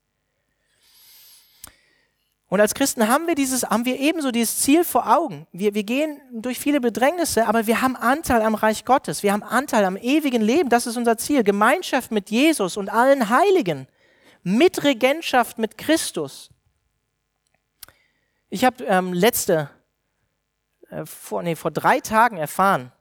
Und 2.56 2.62
als 2.62 2.74
Christen 2.74 3.10
haben 3.10 3.28
wir 3.28 3.36
dieses, 3.36 3.64
haben 3.64 3.84
wir 3.84 4.00
ebenso 4.00 4.32
dieses 4.32 4.60
Ziel 4.60 4.86
vor 4.86 5.14
Augen. 5.14 5.46
Wir, 5.52 5.74
wir 5.74 5.84
gehen 5.84 6.22
durch 6.32 6.58
viele 6.58 6.80
Bedrängnisse, 6.80 7.48
aber 7.48 7.68
wir 7.68 7.82
haben 7.82 7.98
Anteil 7.98 8.42
am 8.44 8.56
Reich 8.56 8.86
Gottes. 8.86 9.24
Wir 9.24 9.34
haben 9.34 9.44
Anteil 9.44 9.84
am 9.84 9.98
ewigen 9.98 10.42
Leben. 10.42 10.70
Das 10.70 10.88
ist 10.88 10.96
unser 10.96 11.18
Ziel. 11.18 11.44
Gemeinschaft 11.44 12.12
mit 12.12 12.30
Jesus 12.30 12.78
und 12.78 12.88
allen 12.88 13.30
Heiligen. 13.30 13.90
Mitregentschaft 14.44 15.58
mit 15.58 15.78
Christus. 15.78 16.50
Ich 18.48 18.64
habe 18.64 18.86
ähm, 18.86 19.12
letzte, 19.12 19.70
äh, 20.90 21.06
vor, 21.06 21.44
nee, 21.44 21.58
vor 21.58 21.72
drei 21.72 22.00
Tagen 22.00 22.38
erfahren, 22.38 22.94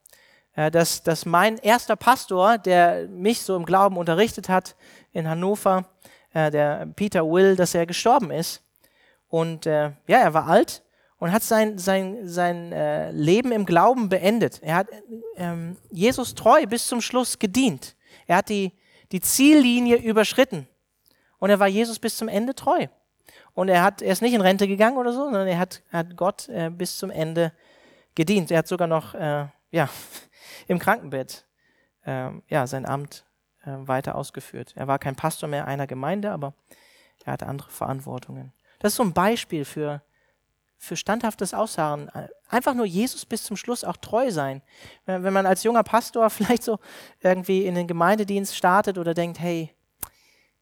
äh, 0.57 0.69
dass, 0.73 1.05
dass 1.05 1.27
mein 1.27 1.59
erster 1.59 1.95
Pastor, 1.95 2.59
der 2.59 3.07
mich 3.07 3.43
so 3.43 3.55
im 3.55 3.65
Glauben 3.65 3.99
unterrichtet 3.99 4.49
hat 4.49 4.75
in 5.13 5.29
Hannover, 5.29 5.85
äh, 6.33 6.51
der 6.51 6.87
Peter 6.97 7.25
Will, 7.25 7.55
dass 7.55 7.77
er 7.77 7.87
gestorben 7.87 8.33
ist. 8.33 8.64
Und 9.35 9.67
äh, 9.67 9.91
ja, 10.07 10.19
er 10.21 10.33
war 10.33 10.47
alt 10.47 10.85
und 11.19 11.33
hat 11.33 11.43
sein, 11.43 11.77
sein, 11.77 12.29
sein 12.29 12.71
äh, 12.71 13.11
Leben 13.11 13.51
im 13.51 13.67
Glauben 13.67 14.09
beendet. 14.09 14.61
Er 14.63 14.77
hat 14.77 14.87
ähm, 15.35 15.77
Jesus 15.91 16.37
treu 16.37 16.65
bis 16.67 16.87
zum 16.87 17.01
Schluss 17.01 17.41
gedient. 17.41 17.97
Er 18.29 18.37
hat 18.37 18.49
die, 18.49 18.71
die 19.11 19.21
Ziellinie 19.21 19.97
überschritten. 19.97 20.69
Und 21.41 21.51
er 21.51 21.59
war 21.59 21.67
Jesus 21.67 21.99
bis 21.99 22.17
zum 22.17 22.29
Ende 22.29 22.55
treu. 22.55 22.87
Und 23.55 23.71
er, 23.71 23.83
hat, 23.83 24.03
er 24.03 24.13
ist 24.13 24.23
nicht 24.23 24.35
in 24.35 24.41
Rente 24.41 24.69
gegangen 24.69 24.99
oder 24.99 25.13
so, 25.13 25.25
sondern 25.25 25.49
er 25.49 25.59
hat, 25.59 25.83
hat 25.91 26.17
Gott 26.17 26.49
äh, 26.49 26.71
bis 26.71 26.97
zum 26.97 27.11
Ende 27.11 27.51
gedient. 28.15 28.53
Er 28.53 28.59
hat 28.59 28.69
sogar 28.69 28.87
noch 28.87 29.15
äh, 29.15 29.49
ja, 29.73 29.89
im 30.69 30.79
Krankenbett 30.79 31.45
äh, 32.07 32.31
ja, 32.49 32.69
sein 32.69 32.87
Amt 32.87 33.25
äh, 33.65 33.73
weiter 33.79 34.15
ausgeführt. 34.15 34.75
Er 34.77 34.87
war 34.87 35.01
kein 35.01 35.17
Pastor 35.17 35.49
mehr 35.49 35.67
einer 35.67 35.89
Gemeinde, 35.89 36.31
aber 36.31 36.55
er 37.25 37.33
hatte 37.33 37.49
andere 37.49 37.71
Verantwortungen. 37.73 38.53
Das 38.85 38.93
ist 38.93 38.97
so 38.99 39.03
ein 39.03 39.15
Beispiel 39.15 39.65
für, 39.65 40.03
für 40.77 40.95
standhaftes 40.95 41.55
Ausharren. 41.55 42.11
Einfach 42.51 42.75
nur 42.75 42.85
Jesus 42.85 43.25
bis 43.25 43.43
zum 43.43 43.57
Schluss 43.57 43.83
auch 43.83 43.97
treu 43.97 44.31
sein. 44.31 44.61
Wenn 45.07 45.33
man 45.33 45.47
als 45.47 45.63
junger 45.63 45.83
Pastor 45.83 46.29
vielleicht 46.31 46.65
so 46.65 46.79
irgendwie 47.23 47.65
in 47.65 47.77
den 47.77 47.87
Gemeindedienst 47.87 48.55
startet 48.55 48.99
oder 48.99 49.15
denkt, 49.15 49.41
hey, 49.41 49.75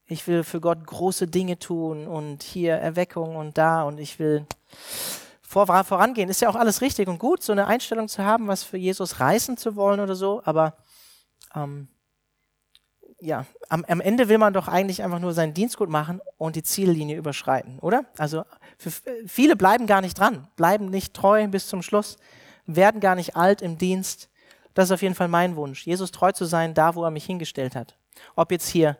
ich 0.06 0.24
will 0.28 0.44
für 0.44 0.60
Gott 0.60 0.86
große 0.86 1.26
Dinge 1.26 1.58
tun 1.58 2.06
und 2.06 2.44
hier 2.44 2.74
Erweckung 2.74 3.34
und 3.34 3.58
da 3.58 3.82
und 3.82 3.98
ich 3.98 4.20
will 4.20 4.46
vor, 5.40 5.66
vorangehen. 5.82 6.28
Ist 6.28 6.42
ja 6.42 6.48
auch 6.48 6.54
alles 6.54 6.80
richtig 6.80 7.08
und 7.08 7.18
gut, 7.18 7.42
so 7.42 7.50
eine 7.50 7.66
Einstellung 7.66 8.06
zu 8.06 8.22
haben, 8.22 8.46
was 8.46 8.62
für 8.62 8.78
Jesus 8.78 9.18
reißen 9.18 9.56
zu 9.56 9.74
wollen 9.74 9.98
oder 9.98 10.14
so, 10.14 10.42
aber 10.44 10.76
ähm, 11.56 11.88
ja, 13.22 13.46
am, 13.68 13.84
am, 13.84 14.00
Ende 14.00 14.28
will 14.28 14.38
man 14.38 14.52
doch 14.52 14.66
eigentlich 14.66 15.02
einfach 15.02 15.20
nur 15.20 15.32
seinen 15.32 15.54
Dienst 15.54 15.76
gut 15.76 15.88
machen 15.88 16.20
und 16.38 16.56
die 16.56 16.64
Ziellinie 16.64 17.16
überschreiten, 17.16 17.78
oder? 17.78 18.04
Also 18.18 18.44
für, 18.76 18.90
viele 19.26 19.54
bleiben 19.54 19.86
gar 19.86 20.00
nicht 20.00 20.18
dran, 20.18 20.48
bleiben 20.56 20.86
nicht 20.86 21.14
treu 21.14 21.46
bis 21.46 21.68
zum 21.68 21.82
Schluss, 21.82 22.16
werden 22.66 23.00
gar 23.00 23.14
nicht 23.14 23.36
alt 23.36 23.62
im 23.62 23.78
Dienst. 23.78 24.28
Das 24.74 24.86
ist 24.86 24.92
auf 24.92 25.02
jeden 25.02 25.14
Fall 25.14 25.28
mein 25.28 25.54
Wunsch, 25.54 25.86
Jesus 25.86 26.10
treu 26.10 26.32
zu 26.32 26.46
sein, 26.46 26.74
da 26.74 26.96
wo 26.96 27.04
er 27.04 27.12
mich 27.12 27.24
hingestellt 27.24 27.76
hat. 27.76 27.96
Ob 28.34 28.50
jetzt 28.50 28.68
hier 28.68 28.96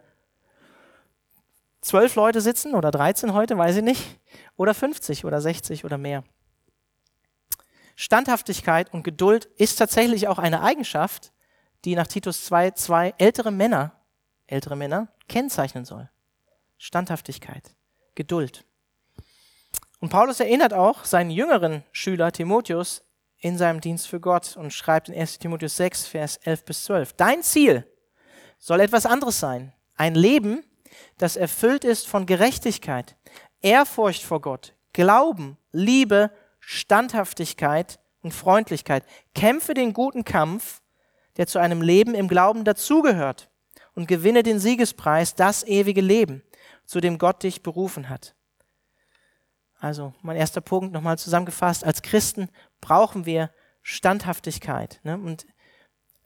zwölf 1.81 2.15
Leute 2.15 2.41
sitzen 2.41 2.77
oder 2.77 2.93
13 2.93 3.35
heute, 3.35 3.59
weiß 3.59 3.77
ich 3.77 3.83
nicht, 3.83 4.21
oder 4.57 4.73
50 4.73 5.25
oder 5.25 5.41
60 5.41 5.85
oder 5.85 5.99
mehr. 5.99 6.23
Standhaftigkeit 7.97 8.93
und 8.93 9.03
Geduld 9.03 9.47
ist 9.57 9.77
tatsächlich 9.77 10.29
auch 10.29 10.39
eine 10.39 10.63
Eigenschaft, 10.63 11.33
die 11.85 11.97
nach 11.97 12.07
Titus 12.07 12.45
2, 12.45 12.71
2 12.71 13.15
ältere 13.19 13.51
Männer 13.51 13.93
ältere 14.53 14.77
Männer, 14.77 15.09
kennzeichnen 15.29 15.85
soll. 15.85 16.11
Standhaftigkeit, 16.79 17.75
Geduld. 18.15 18.65
Und 20.01 20.11
Paulus 20.11 20.41
erinnert 20.41 20.75
auch 20.75 21.05
seinen 21.05 21.31
jüngeren 21.31 21.85
Schüler 21.93 22.33
Timotheus 22.33 23.05
in 23.39 23.57
seinem 23.57 23.81
Dienst 23.81 24.09
für 24.09 24.21
Gott 24.21 24.57
und 24.57 24.73
schreibt 24.73 25.09
in 25.09 25.15
1 25.15 25.39
Timotheus 25.39 25.77
6, 25.77 26.07
Vers 26.07 26.37
11 26.39 26.65
bis 26.65 26.85
12. 26.85 27.13
Dein 27.15 27.43
Ziel 27.43 27.87
soll 28.59 28.81
etwas 28.81 29.07
anderes 29.07 29.41
sein. 29.41 29.73
Ein 29.95 30.15
Leben, 30.15 30.65
das 31.19 31.37
erfüllt 31.37 31.85
ist 31.85 32.07
von 32.07 32.27
Gerechtigkeit, 32.27 33.17
Ehrfurcht 33.61 34.25
vor 34.25 34.41
Gott, 34.41 34.75
Glauben, 34.93 35.57
Liebe, 35.71 36.31
Standhaftigkeit 36.59 38.01
und 38.23 38.33
Freundlichkeit. 38.33 39.05
Kämpfe 39.35 39.75
den 39.75 39.93
guten 39.93 40.25
Kampf, 40.25 40.83
der 41.37 41.47
zu 41.47 41.59
einem 41.59 41.81
Leben 41.81 42.15
im 42.15 42.29
Glauben 42.29 42.65
dazugehört 42.65 43.52
und 43.95 44.09
gewinne 44.09 44.43
den 44.43 44.59
Siegespreis, 44.59 45.35
das 45.35 45.63
ewige 45.65 46.01
Leben, 46.01 46.43
zu 46.87 47.01
dem 47.01 47.19
Gott 47.19 47.43
dich 47.43 47.63
berufen 47.63 48.09
hat. 48.09 48.35
Also 49.79 50.15
mein 50.23 50.37
erster 50.37 50.61
Punkt 50.61 50.93
nochmal 50.93 51.19
zusammengefasst, 51.19 51.85
als 51.85 52.03
Christen 52.03 52.49
brauchen 52.81 53.27
wir 53.27 53.51
Standhaftigkeit. 53.83 55.01
Ne? 55.03 55.17
Und 55.19 55.47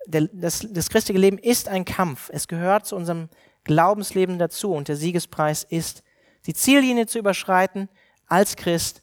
der, 0.06 0.28
das, 0.32 0.66
das 0.70 0.90
christliche 0.90 1.18
Leben 1.18 1.38
ist 1.38 1.68
ein 1.68 1.84
Kampf. 1.84 2.30
Es 2.32 2.48
gehört 2.48 2.86
zu 2.86 2.96
unserem 2.96 3.28
Glaubensleben 3.64 4.38
dazu 4.38 4.72
und 4.72 4.88
der 4.88 4.96
Siegespreis 4.96 5.64
ist, 5.64 6.02
die 6.46 6.54
Ziellinie 6.54 7.06
zu 7.06 7.18
überschreiten 7.18 7.88
als 8.26 8.56
Christ 8.56 9.02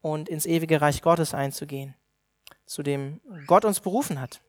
und 0.00 0.28
ins 0.28 0.46
ewige 0.46 0.80
Reich 0.80 1.02
Gottes 1.02 1.34
einzugehen, 1.34 1.94
zu 2.66 2.82
dem 2.82 3.20
Gott 3.46 3.64
uns 3.64 3.80
berufen 3.80 4.20
hat. 4.20 4.40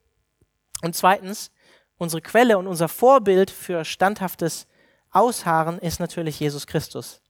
Und 0.84 0.95
zweitens, 0.95 1.51
unsere 1.97 2.21
Quelle 2.21 2.58
und 2.58 2.67
unser 2.67 2.88
Vorbild 2.88 3.51
für 3.51 3.86
standhaftes 3.86 4.67
Ausharren 5.12 5.79
ist 5.79 5.99
natürlich 5.99 6.39
Jesus 6.39 6.67
Christus. 6.67 7.21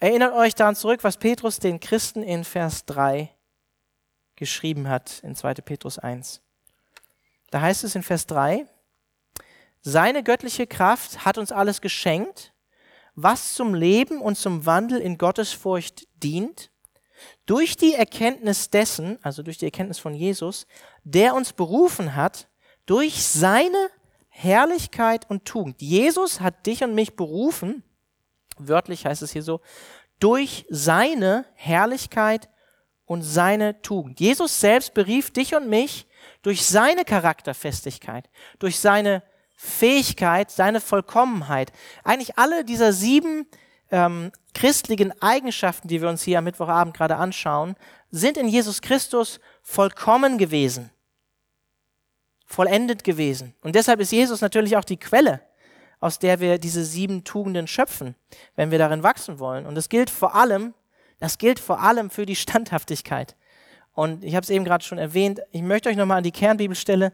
Erinnert 0.00 0.34
euch 0.34 0.54
daran 0.54 0.76
zurück, 0.76 1.04
was 1.04 1.16
Petrus 1.16 1.58
den 1.58 1.80
Christen 1.80 2.22
in 2.22 2.44
Vers 2.44 2.84
3 2.86 3.30
geschrieben 4.34 4.88
hat, 4.88 5.20
in 5.22 5.34
2. 5.34 5.54
Petrus 5.54 5.98
1. 5.98 6.42
Da 7.50 7.60
heißt 7.60 7.84
es 7.84 7.94
in 7.94 8.02
Vers 8.02 8.26
3, 8.26 8.66
seine 9.80 10.22
göttliche 10.22 10.66
Kraft 10.66 11.24
hat 11.24 11.38
uns 11.38 11.52
alles 11.52 11.80
geschenkt, 11.80 12.52
was 13.14 13.54
zum 13.54 13.72
Leben 13.72 14.20
und 14.20 14.36
zum 14.36 14.66
Wandel 14.66 15.00
in 15.00 15.16
Gottesfurcht 15.16 16.06
dient, 16.22 16.70
durch 17.46 17.76
die 17.76 17.94
Erkenntnis 17.94 18.68
dessen, 18.68 19.18
also 19.22 19.42
durch 19.42 19.56
die 19.56 19.64
Erkenntnis 19.64 19.98
von 19.98 20.12
Jesus, 20.12 20.66
der 21.04 21.34
uns 21.34 21.52
berufen 21.52 22.14
hat, 22.14 22.48
durch 22.86 23.22
seine 23.22 23.90
Herrlichkeit 24.28 25.28
und 25.28 25.44
Tugend. 25.44 25.80
Jesus 25.80 26.40
hat 26.40 26.66
dich 26.66 26.84
und 26.84 26.94
mich 26.94 27.16
berufen, 27.16 27.82
wörtlich 28.58 29.06
heißt 29.06 29.22
es 29.22 29.32
hier 29.32 29.42
so, 29.42 29.60
durch 30.20 30.66
seine 30.70 31.46
Herrlichkeit 31.54 32.48
und 33.04 33.22
seine 33.22 33.80
Tugend. 33.82 34.20
Jesus 34.20 34.60
selbst 34.60 34.94
berief 34.94 35.30
dich 35.30 35.54
und 35.54 35.68
mich 35.68 36.06
durch 36.42 36.66
seine 36.66 37.04
Charakterfestigkeit, 37.04 38.28
durch 38.58 38.78
seine 38.78 39.22
Fähigkeit, 39.54 40.50
seine 40.50 40.80
Vollkommenheit. 40.80 41.72
Eigentlich 42.04 42.38
alle 42.38 42.64
dieser 42.64 42.92
sieben 42.92 43.46
ähm, 43.90 44.32
christlichen 44.54 45.12
Eigenschaften, 45.22 45.88
die 45.88 46.02
wir 46.02 46.08
uns 46.08 46.22
hier 46.22 46.38
am 46.38 46.44
Mittwochabend 46.44 46.94
gerade 46.94 47.16
anschauen, 47.16 47.76
sind 48.10 48.36
in 48.36 48.48
Jesus 48.48 48.82
Christus 48.82 49.40
vollkommen 49.62 50.38
gewesen, 50.38 50.90
vollendet 52.46 53.04
gewesen. 53.04 53.54
Und 53.62 53.74
deshalb 53.74 54.00
ist 54.00 54.12
Jesus 54.12 54.40
natürlich 54.40 54.76
auch 54.76 54.84
die 54.84 54.96
Quelle, 54.96 55.40
aus 56.00 56.18
der 56.18 56.40
wir 56.40 56.58
diese 56.58 56.84
sieben 56.84 57.24
Tugenden 57.24 57.66
schöpfen, 57.66 58.14
wenn 58.54 58.70
wir 58.70 58.78
darin 58.78 59.02
wachsen 59.02 59.38
wollen. 59.38 59.66
Und 59.66 59.74
das 59.74 59.88
gilt 59.88 60.08
vor 60.08 60.34
allem, 60.34 60.72
das 61.18 61.38
gilt 61.38 61.58
vor 61.58 61.80
allem 61.80 62.08
für 62.08 62.24
die 62.24 62.36
Standhaftigkeit. 62.36 63.36
Und 63.92 64.24
ich 64.24 64.34
habe 64.34 64.44
es 64.44 64.50
eben 64.50 64.64
gerade 64.64 64.84
schon 64.84 64.98
erwähnt, 64.98 65.40
ich 65.50 65.62
möchte 65.62 65.88
euch 65.88 65.96
nochmal 65.96 66.18
an 66.18 66.24
die 66.24 66.32
Kernbibelstelle 66.32 67.12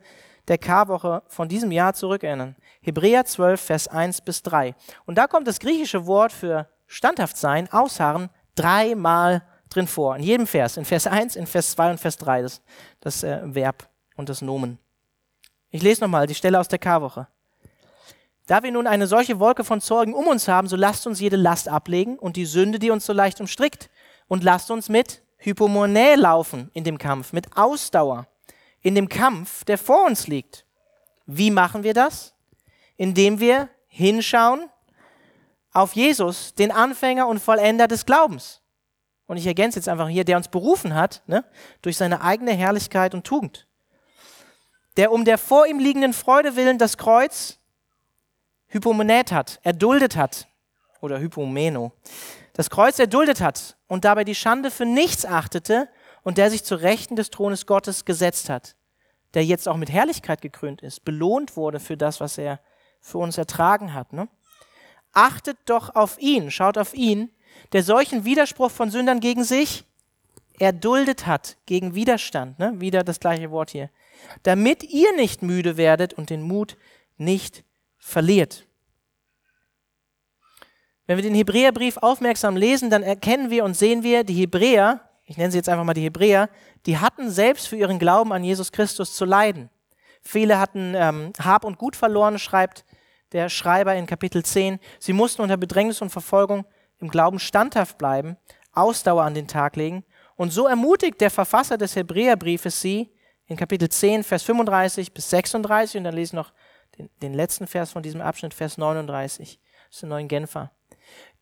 der 0.49 0.59
Karwoche 0.59 1.23
von 1.29 1.49
diesem 1.49 1.71
Jahr 1.71 1.95
zurückerinnern. 1.95 2.57
Hebräer 2.81 3.25
12, 3.25 3.61
Vers 3.61 3.89
1 3.89 4.23
bis 4.23 4.43
3. 4.43 4.75
Und 5.07 5.17
da 5.17 5.29
kommt 5.29 5.47
das 5.47 5.61
griechische 5.61 6.07
Wort 6.07 6.33
für 6.33 6.69
standhaft 6.87 7.37
sein, 7.37 7.73
ausharren, 7.73 8.29
dreimal 8.57 9.43
drin 9.71 9.87
vor. 9.87 10.17
In 10.17 10.23
jedem 10.23 10.47
Vers. 10.47 10.77
In 10.77 10.85
Vers 10.85 11.07
1, 11.07 11.37
in 11.37 11.47
Vers 11.47 11.71
2 11.71 11.93
und 11.93 11.99
Vers 11.99 12.17
3. 12.19 12.43
Das, 12.43 12.63
das 13.01 13.23
äh, 13.23 13.41
Verb 13.45 13.89
und 14.17 14.29
das 14.29 14.43
Nomen. 14.43 14.79
Ich 15.73 15.83
lese 15.83 16.03
nochmal 16.03 16.27
die 16.27 16.35
Stelle 16.35 16.61
aus 16.61 16.69
der 16.69 16.79
Karwoche. 16.79 17.27
Da 18.47 18.63
wir 18.63 18.71
nun 18.71 18.87
eine 18.87 19.07
solche 19.07 19.41
Wolke 19.41 19.65
von 19.65 19.81
Zeugen 19.81 20.13
um 20.13 20.27
uns 20.27 20.47
haben, 20.47 20.69
so 20.69 20.77
lasst 20.77 21.07
uns 21.07 21.19
jede 21.19 21.37
Last 21.37 21.67
ablegen 21.67 22.19
und 22.19 22.37
die 22.37 22.45
Sünde, 22.45 22.79
die 22.79 22.91
uns 22.91 23.07
so 23.07 23.15
leicht 23.15 23.41
umstrickt. 23.41 23.89
Und 24.29 24.45
lasst 24.45 24.71
uns 24.71 24.91
mit 24.91 25.23
Hypomonä 25.39 26.15
laufen 26.17 26.71
in 26.75 26.85
dem 26.85 26.99
Kampf, 26.99 27.33
mit 27.33 27.57
Ausdauer 27.57 28.27
in 28.83 28.95
dem 28.95 29.09
Kampf, 29.09 29.65
der 29.65 29.79
vor 29.79 30.05
uns 30.05 30.27
liegt. 30.27 30.67
Wie 31.25 31.51
machen 31.51 31.85
wir 31.85 31.95
das? 31.95 32.35
Indem 32.97 33.41
wir 33.41 33.71
hinschauen 33.89 34.69
auf 35.73 35.95
Jesus, 35.95 36.55
den 36.55 36.71
Anfänger 36.71 37.27
und 37.27 37.39
Vollender 37.39 37.89
des 37.89 38.05
Glaubens. 38.05 38.61
Und 39.27 39.39
ich 39.39 39.47
ergänze 39.47 39.79
jetzt 39.79 39.89
einfach 39.89 40.09
hier, 40.09 40.25
der 40.25 40.37
uns 40.37 40.49
berufen 40.49 40.95
hat, 40.95 41.23
ne, 41.27 41.45
durch 41.81 41.97
seine 41.97 42.21
eigene 42.21 42.53
Herrlichkeit 42.53 43.15
und 43.15 43.25
Tugend. 43.25 43.67
Der 44.97 45.13
um 45.13 45.25
der 45.25 45.39
vor 45.39 45.67
ihm 45.67 45.79
liegenden 45.79 46.13
Freude 46.13 46.57
willen 46.57 46.79
das 46.79 46.99
Kreuz 46.99 47.59
hypomonät 48.69 49.33
hat, 49.33 49.61
erduldet 49.63 50.17
hat, 50.17 50.49
oder 51.03 51.19
hypomeno, 51.19 51.93
das 52.55 52.71
Kreuz 52.71 52.99
erduldet 52.99 53.41
hat 53.41 53.77
und 53.89 54.05
dabei 54.05 54.25
die 54.25 54.35
Schande 54.35 54.71
für 54.71 54.87
nichts 54.87 55.27
achtete 55.27 55.89
und 56.23 56.39
der 56.39 56.51
sich 56.51 56.65
zu 56.65 56.77
Rechten 56.77 57.17
des 57.17 57.31
Thrones 57.31 57.67
Gottes 57.67 58.05
gesetzt 58.05 58.49
hat, 58.49 58.77
der 59.35 59.45
jetzt 59.45 59.69
auch 59.69 59.77
mit 59.77 59.91
Herrlichkeit 59.91 60.41
gekrönt 60.41 60.81
ist, 60.81 61.05
belohnt 61.05 61.57
wurde 61.57 61.81
für 61.81 61.97
das, 61.97 62.21
was 62.21 62.39
er 62.39 62.61
für 63.01 63.19
uns 63.19 63.37
ertragen 63.37 63.95
hat. 63.95 64.13
Ne? 64.13 64.29
Achtet 65.13 65.59
doch 65.67 65.95
auf 65.95 66.19
ihn, 66.19 66.51
schaut 66.51 66.79
auf 66.79 66.95
ihn, 66.95 67.31
der 67.73 67.83
solchen 67.83 68.25
Widerspruch 68.25 68.71
von 68.71 68.91
Sündern 68.91 69.21
gegen 69.21 69.45
sich 69.45 69.85
erduldet 70.59 71.27
hat, 71.27 71.57
gegen 71.67 71.95
Widerstand, 71.95 72.59
ne? 72.59 72.75
wieder 72.77 73.03
das 73.03 73.19
gleiche 73.19 73.51
Wort 73.51 73.71
hier, 73.71 73.91
damit 74.43 74.83
ihr 74.85 75.15
nicht 75.17 75.43
müde 75.43 75.77
werdet 75.77 76.15
und 76.15 76.31
den 76.31 76.43
Mut 76.43 76.77
nicht 77.17 77.65
verliert. 77.99 78.67
Wenn 81.07 81.17
wir 81.17 81.23
den 81.23 81.35
Hebräerbrief 81.35 81.97
aufmerksam 81.99 82.57
lesen, 82.57 82.91
dann 82.91 83.03
erkennen 83.03 83.51
wir 83.51 83.65
und 83.65 83.77
sehen 83.77 84.03
wir, 84.03 84.25
die 84.25 84.35
Hebräer 84.35 85.01
ich 85.33 85.37
nenne 85.37 85.51
sie 85.51 85.59
jetzt 85.59 85.69
einfach 85.69 85.85
mal 85.85 85.95
die 85.95 86.03
Hebräer, 86.03 86.49
die 86.87 86.99
hatten 86.99 87.31
selbst 87.31 87.69
für 87.69 87.77
ihren 87.77 87.99
Glauben 87.99 88.33
an 88.33 88.45
Jesus 88.45 88.73
Christus 88.73 89.15
zu 89.15 89.25
leiden. 89.25 89.71
Viele 90.21 90.59
hatten 90.59 90.95
ähm, 90.95 91.33
Hab 91.39 91.65
und 91.65 91.79
Gut 91.79 91.97
verloren, 91.97 92.39
schreibt 92.39 92.85
der 93.33 93.49
Schreiber 93.49 93.95
in 93.95 94.07
Kapitel 94.07 94.45
10. 94.45 94.79
Sie 94.99 95.13
mussten 95.13 95.43
unter 95.43 95.57
Bedrängnis 95.57 96.03
und 96.03 96.11
Verfolgung 96.11 96.67
im 96.99 97.09
Glauben 97.09 97.39
standhaft 97.39 97.99
bleiben, 97.99 98.37
Ausdauer 98.73 99.23
an 99.23 99.35
den 99.35 99.49
Tag 99.49 99.77
legen. 99.77 100.05
Und 100.37 100.53
so 100.53 100.67
ermutigt 100.67 101.21
der 101.21 101.31
Verfasser 101.31 101.79
des 101.79 101.97
Hebräerbriefes 101.97 102.81
sie 102.81 103.11
in 103.53 103.57
Kapitel 103.57 103.89
10, 103.89 104.25
Vers 104.25 104.43
35 104.43 105.13
bis 105.13 105.31
36 105.31 105.99
und 105.99 106.05
dann 106.05 106.15
lesen 106.15 106.37
noch 106.37 106.53
den, 106.99 107.09
den 107.21 107.35
letzten 107.35 107.67
Vers 107.67 107.93
von 107.93 108.03
diesem 108.03 108.21
Abschnitt, 108.21 108.55
Vers 108.55 108.79
39. 108.79 109.61
Das 109.87 109.97
ist 109.97 110.03
der 110.03 110.09
neuen 110.09 110.29
Genfer. 110.29 110.73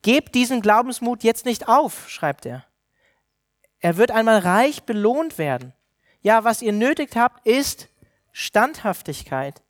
Gebt 0.03 0.35
diesen 0.35 0.61
Glaubensmut 0.61 1.23
jetzt 1.23 1.45
nicht 1.45 1.69
auf, 1.69 2.09
schreibt 2.09 2.47
er. 2.47 2.65
Er 3.81 3.97
wird 3.97 4.11
einmal 4.11 4.39
reich 4.39 4.83
belohnt 4.83 5.39
werden. 5.39 5.73
Ja, 6.23 6.45
was 6.45 6.63
ihr 6.63 6.73
nötigt 6.73 7.17
habt, 7.17 7.47
ist 7.47 7.89
Standhaftigkeit. 8.33 9.63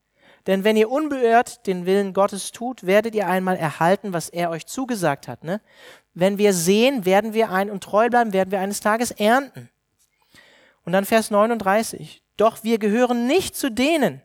Denn 0.46 0.64
wenn 0.64 0.76
ihr 0.76 0.90
unbeirrt 0.90 1.66
den 1.66 1.86
Willen 1.86 2.14
Gottes 2.14 2.50
tut, 2.50 2.86
werdet 2.86 3.14
ihr 3.14 3.28
einmal 3.28 3.56
erhalten, 3.56 4.12
was 4.12 4.30
er 4.30 4.50
euch 4.50 4.66
zugesagt 4.66 5.28
hat. 5.28 5.44
Ne? 5.44 5.60
Wenn 6.14 6.38
wir 6.38 6.54
sehen, 6.54 7.04
werden 7.04 7.34
wir 7.34 7.50
ein 7.50 7.70
und 7.70 7.84
treu 7.84 8.08
bleiben, 8.08 8.32
werden 8.32 8.50
wir 8.50 8.60
eines 8.60 8.80
Tages 8.80 9.10
ernten. 9.10 9.68
Und 10.84 10.92
dann 10.92 11.04
Vers 11.04 11.30
39. 11.30 12.22
Doch 12.40 12.64
wir 12.64 12.78
gehören 12.78 13.26
nicht 13.26 13.54
zu 13.54 13.70
denen, 13.70 14.22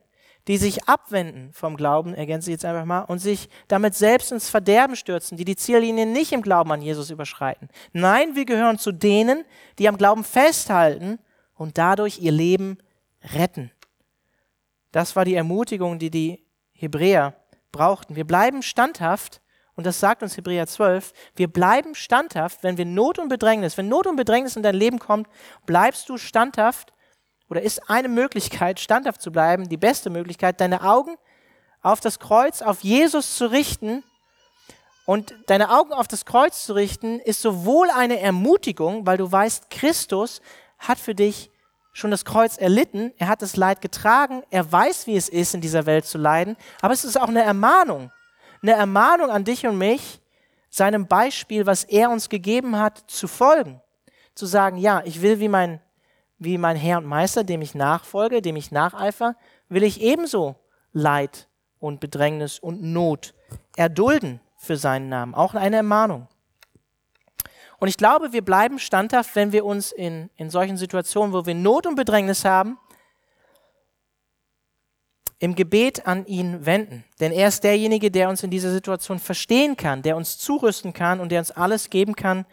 die 0.47 0.55
sich 0.55 0.87
abwenden 0.87 1.51
vom 1.51 1.75
Glauben, 1.75 2.13
ergänze 2.13 2.49
ich 2.49 2.53
jetzt 2.53 2.63
einfach 2.63 2.85
mal, 2.85 3.01
und 3.01 3.19
sich 3.19 3.49
damit 3.67 3.93
selbst 3.93 4.31
ins 4.31 4.49
Verderben 4.49 4.95
stürzen, 4.95 5.37
die 5.37 5.43
die 5.43 5.57
Ziellinie 5.57 6.05
nicht 6.05 6.31
im 6.31 6.41
Glauben 6.41 6.71
an 6.71 6.81
Jesus 6.81 7.09
überschreiten. 7.09 7.67
Nein, 7.91 8.35
wir 8.35 8.45
gehören 8.45 8.79
zu 8.79 8.93
denen, 8.93 9.43
die 9.79 9.89
am 9.89 9.97
Glauben 9.97 10.23
festhalten 10.23 11.19
und 11.55 11.77
dadurch 11.77 12.19
ihr 12.19 12.31
Leben 12.31 12.77
retten. 13.33 13.69
Das 14.93 15.17
war 15.17 15.25
die 15.25 15.35
Ermutigung, 15.35 15.99
die 15.99 16.09
die 16.09 16.45
Hebräer 16.71 17.33
brauchten. 17.73 18.15
Wir 18.15 18.25
bleiben 18.25 18.61
standhaft, 18.61 19.41
und 19.75 19.85
das 19.85 19.99
sagt 19.99 20.23
uns 20.23 20.37
Hebräer 20.37 20.67
12, 20.67 21.11
wir 21.35 21.49
bleiben 21.49 21.95
standhaft, 21.95 22.63
wenn 22.63 22.77
wir 22.77 22.85
Not 22.85 23.19
und 23.19 23.27
Bedrängnis, 23.27 23.77
wenn 23.77 23.89
Not 23.89 24.07
und 24.07 24.15
Bedrängnis 24.15 24.55
in 24.55 24.63
dein 24.63 24.75
Leben 24.75 24.99
kommt, 24.99 25.27
bleibst 25.65 26.07
du 26.07 26.17
standhaft 26.17 26.93
oder 27.49 27.61
ist 27.61 27.89
eine 27.89 28.07
Möglichkeit, 28.07 28.79
standhaft 28.79 29.21
zu 29.21 29.31
bleiben, 29.31 29.69
die 29.69 29.77
beste 29.77 30.09
Möglichkeit, 30.09 30.59
deine 30.61 30.83
Augen 30.83 31.15
auf 31.81 31.99
das 31.99 32.19
Kreuz, 32.19 32.61
auf 32.61 32.81
Jesus 32.81 33.35
zu 33.35 33.45
richten. 33.47 34.03
Und 35.05 35.35
deine 35.45 35.69
Augen 35.69 35.93
auf 35.93 36.07
das 36.07 36.25
Kreuz 36.25 36.65
zu 36.65 36.73
richten, 36.73 37.19
ist 37.19 37.41
sowohl 37.41 37.91
eine 37.91 38.19
Ermutigung, 38.19 39.05
weil 39.05 39.17
du 39.17 39.31
weißt, 39.31 39.69
Christus 39.69 40.41
hat 40.79 40.97
für 40.97 41.13
dich 41.13 41.51
schon 41.93 42.11
das 42.11 42.25
Kreuz 42.25 42.57
erlitten, 42.57 43.13
er 43.17 43.27
hat 43.27 43.41
das 43.41 43.55
Leid 43.55 43.81
getragen, 43.81 44.43
er 44.49 44.69
weiß, 44.69 45.05
wie 45.05 45.15
es 45.15 45.29
ist, 45.29 45.53
in 45.53 45.61
dieser 45.61 45.85
Welt 45.85 46.05
zu 46.05 46.17
leiden, 46.17 46.57
aber 46.81 46.93
es 46.93 47.05
ist 47.05 47.17
auch 47.17 47.29
eine 47.29 47.43
Ermahnung, 47.43 48.11
eine 48.61 48.73
Ermahnung 48.73 49.29
an 49.29 49.45
dich 49.45 49.65
und 49.65 49.77
mich, 49.77 50.19
seinem 50.75 51.07
Beispiel, 51.07 51.65
was 51.65 51.85
er 51.85 52.09
uns 52.09 52.27
gegeben 52.27 52.77
hat, 52.77 53.03
zu 53.07 53.27
folgen. 53.27 53.81
Zu 54.33 54.45
sagen, 54.45 54.77
ja, 54.77 55.01
ich 55.05 55.21
will 55.21 55.39
wie 55.39 55.47
mein 55.47 55.79
wie 56.37 56.57
mein 56.57 56.75
Herr 56.75 56.97
und 56.97 57.05
Meister, 57.05 57.43
dem 57.43 57.61
ich 57.61 57.75
nachfolge, 57.75 58.41
dem 58.41 58.55
ich 58.55 58.71
nacheifer, 58.71 59.35
will 59.69 59.83
ich 59.83 60.01
ebenso 60.01 60.55
Leid 60.91 61.47
und 61.79 61.99
Bedrängnis 61.99 62.59
und 62.59 62.81
Not 62.81 63.33
erdulden 63.75 64.39
für 64.57 64.77
seinen 64.77 65.09
Namen. 65.09 65.33
Auch 65.33 65.53
eine 65.53 65.77
Ermahnung. 65.77 66.27
Und 67.79 67.87
ich 67.87 67.97
glaube, 67.97 68.33
wir 68.33 68.43
bleiben 68.43 68.79
standhaft, 68.79 69.35
wenn 69.35 69.51
wir 69.51 69.65
uns 69.65 69.91
in, 69.91 70.29
in 70.37 70.49
solchen 70.49 70.77
Situationen, 70.77 71.33
wo 71.33 71.45
wir 71.45 71.55
Not 71.55 71.85
und 71.85 71.95
Bedrängnis 71.95 72.45
haben, 72.45 72.77
im 75.39 75.55
Gebet 75.55 76.07
an 76.07 76.25
ihn 76.25 76.65
wenden. 76.65 77.03
Denn 77.19 77.31
er 77.31 77.49
ist 77.49 77.63
derjenige, 77.63 78.09
der 78.09 78.29
uns 78.29 78.41
in 78.43 78.49
dieser 78.49 78.71
Situation 78.71 79.19
verstehen 79.19 79.75
kann, 79.75 80.01
der 80.01 80.15
uns 80.15 80.37
zurüsten 80.37 80.93
kann 80.93 81.19
und 81.19 81.29
der 81.29 81.39
uns 81.39 81.51
alles 81.51 81.89
geben 81.89 82.15
kann, 82.15 82.45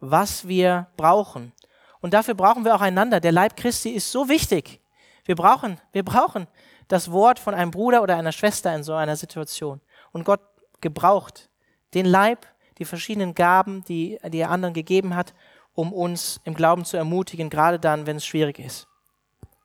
was 0.00 0.46
wir 0.46 0.86
brauchen. 0.96 1.52
Und 2.00 2.14
dafür 2.14 2.34
brauchen 2.34 2.64
wir 2.64 2.74
auch 2.74 2.80
einander. 2.80 3.20
Der 3.20 3.32
Leib 3.32 3.56
Christi 3.56 3.90
ist 3.90 4.10
so 4.10 4.28
wichtig. 4.28 4.80
Wir 5.24 5.34
brauchen, 5.34 5.80
wir 5.92 6.04
brauchen 6.04 6.46
das 6.88 7.10
Wort 7.10 7.38
von 7.38 7.54
einem 7.54 7.70
Bruder 7.70 8.02
oder 8.02 8.16
einer 8.16 8.32
Schwester 8.32 8.74
in 8.74 8.82
so 8.82 8.94
einer 8.94 9.16
Situation. 9.16 9.80
Und 10.12 10.24
Gott 10.24 10.40
gebraucht 10.80 11.50
den 11.94 12.06
Leib, 12.06 12.46
die 12.78 12.84
verschiedenen 12.84 13.34
Gaben, 13.34 13.84
die, 13.84 14.18
die 14.28 14.38
er 14.38 14.50
anderen 14.50 14.74
gegeben 14.74 15.14
hat, 15.14 15.34
um 15.74 15.92
uns 15.92 16.40
im 16.44 16.54
Glauben 16.54 16.84
zu 16.84 16.96
ermutigen, 16.96 17.50
gerade 17.50 17.78
dann, 17.78 18.06
wenn 18.06 18.16
es 18.16 18.26
schwierig 18.26 18.58
ist. 18.58 18.88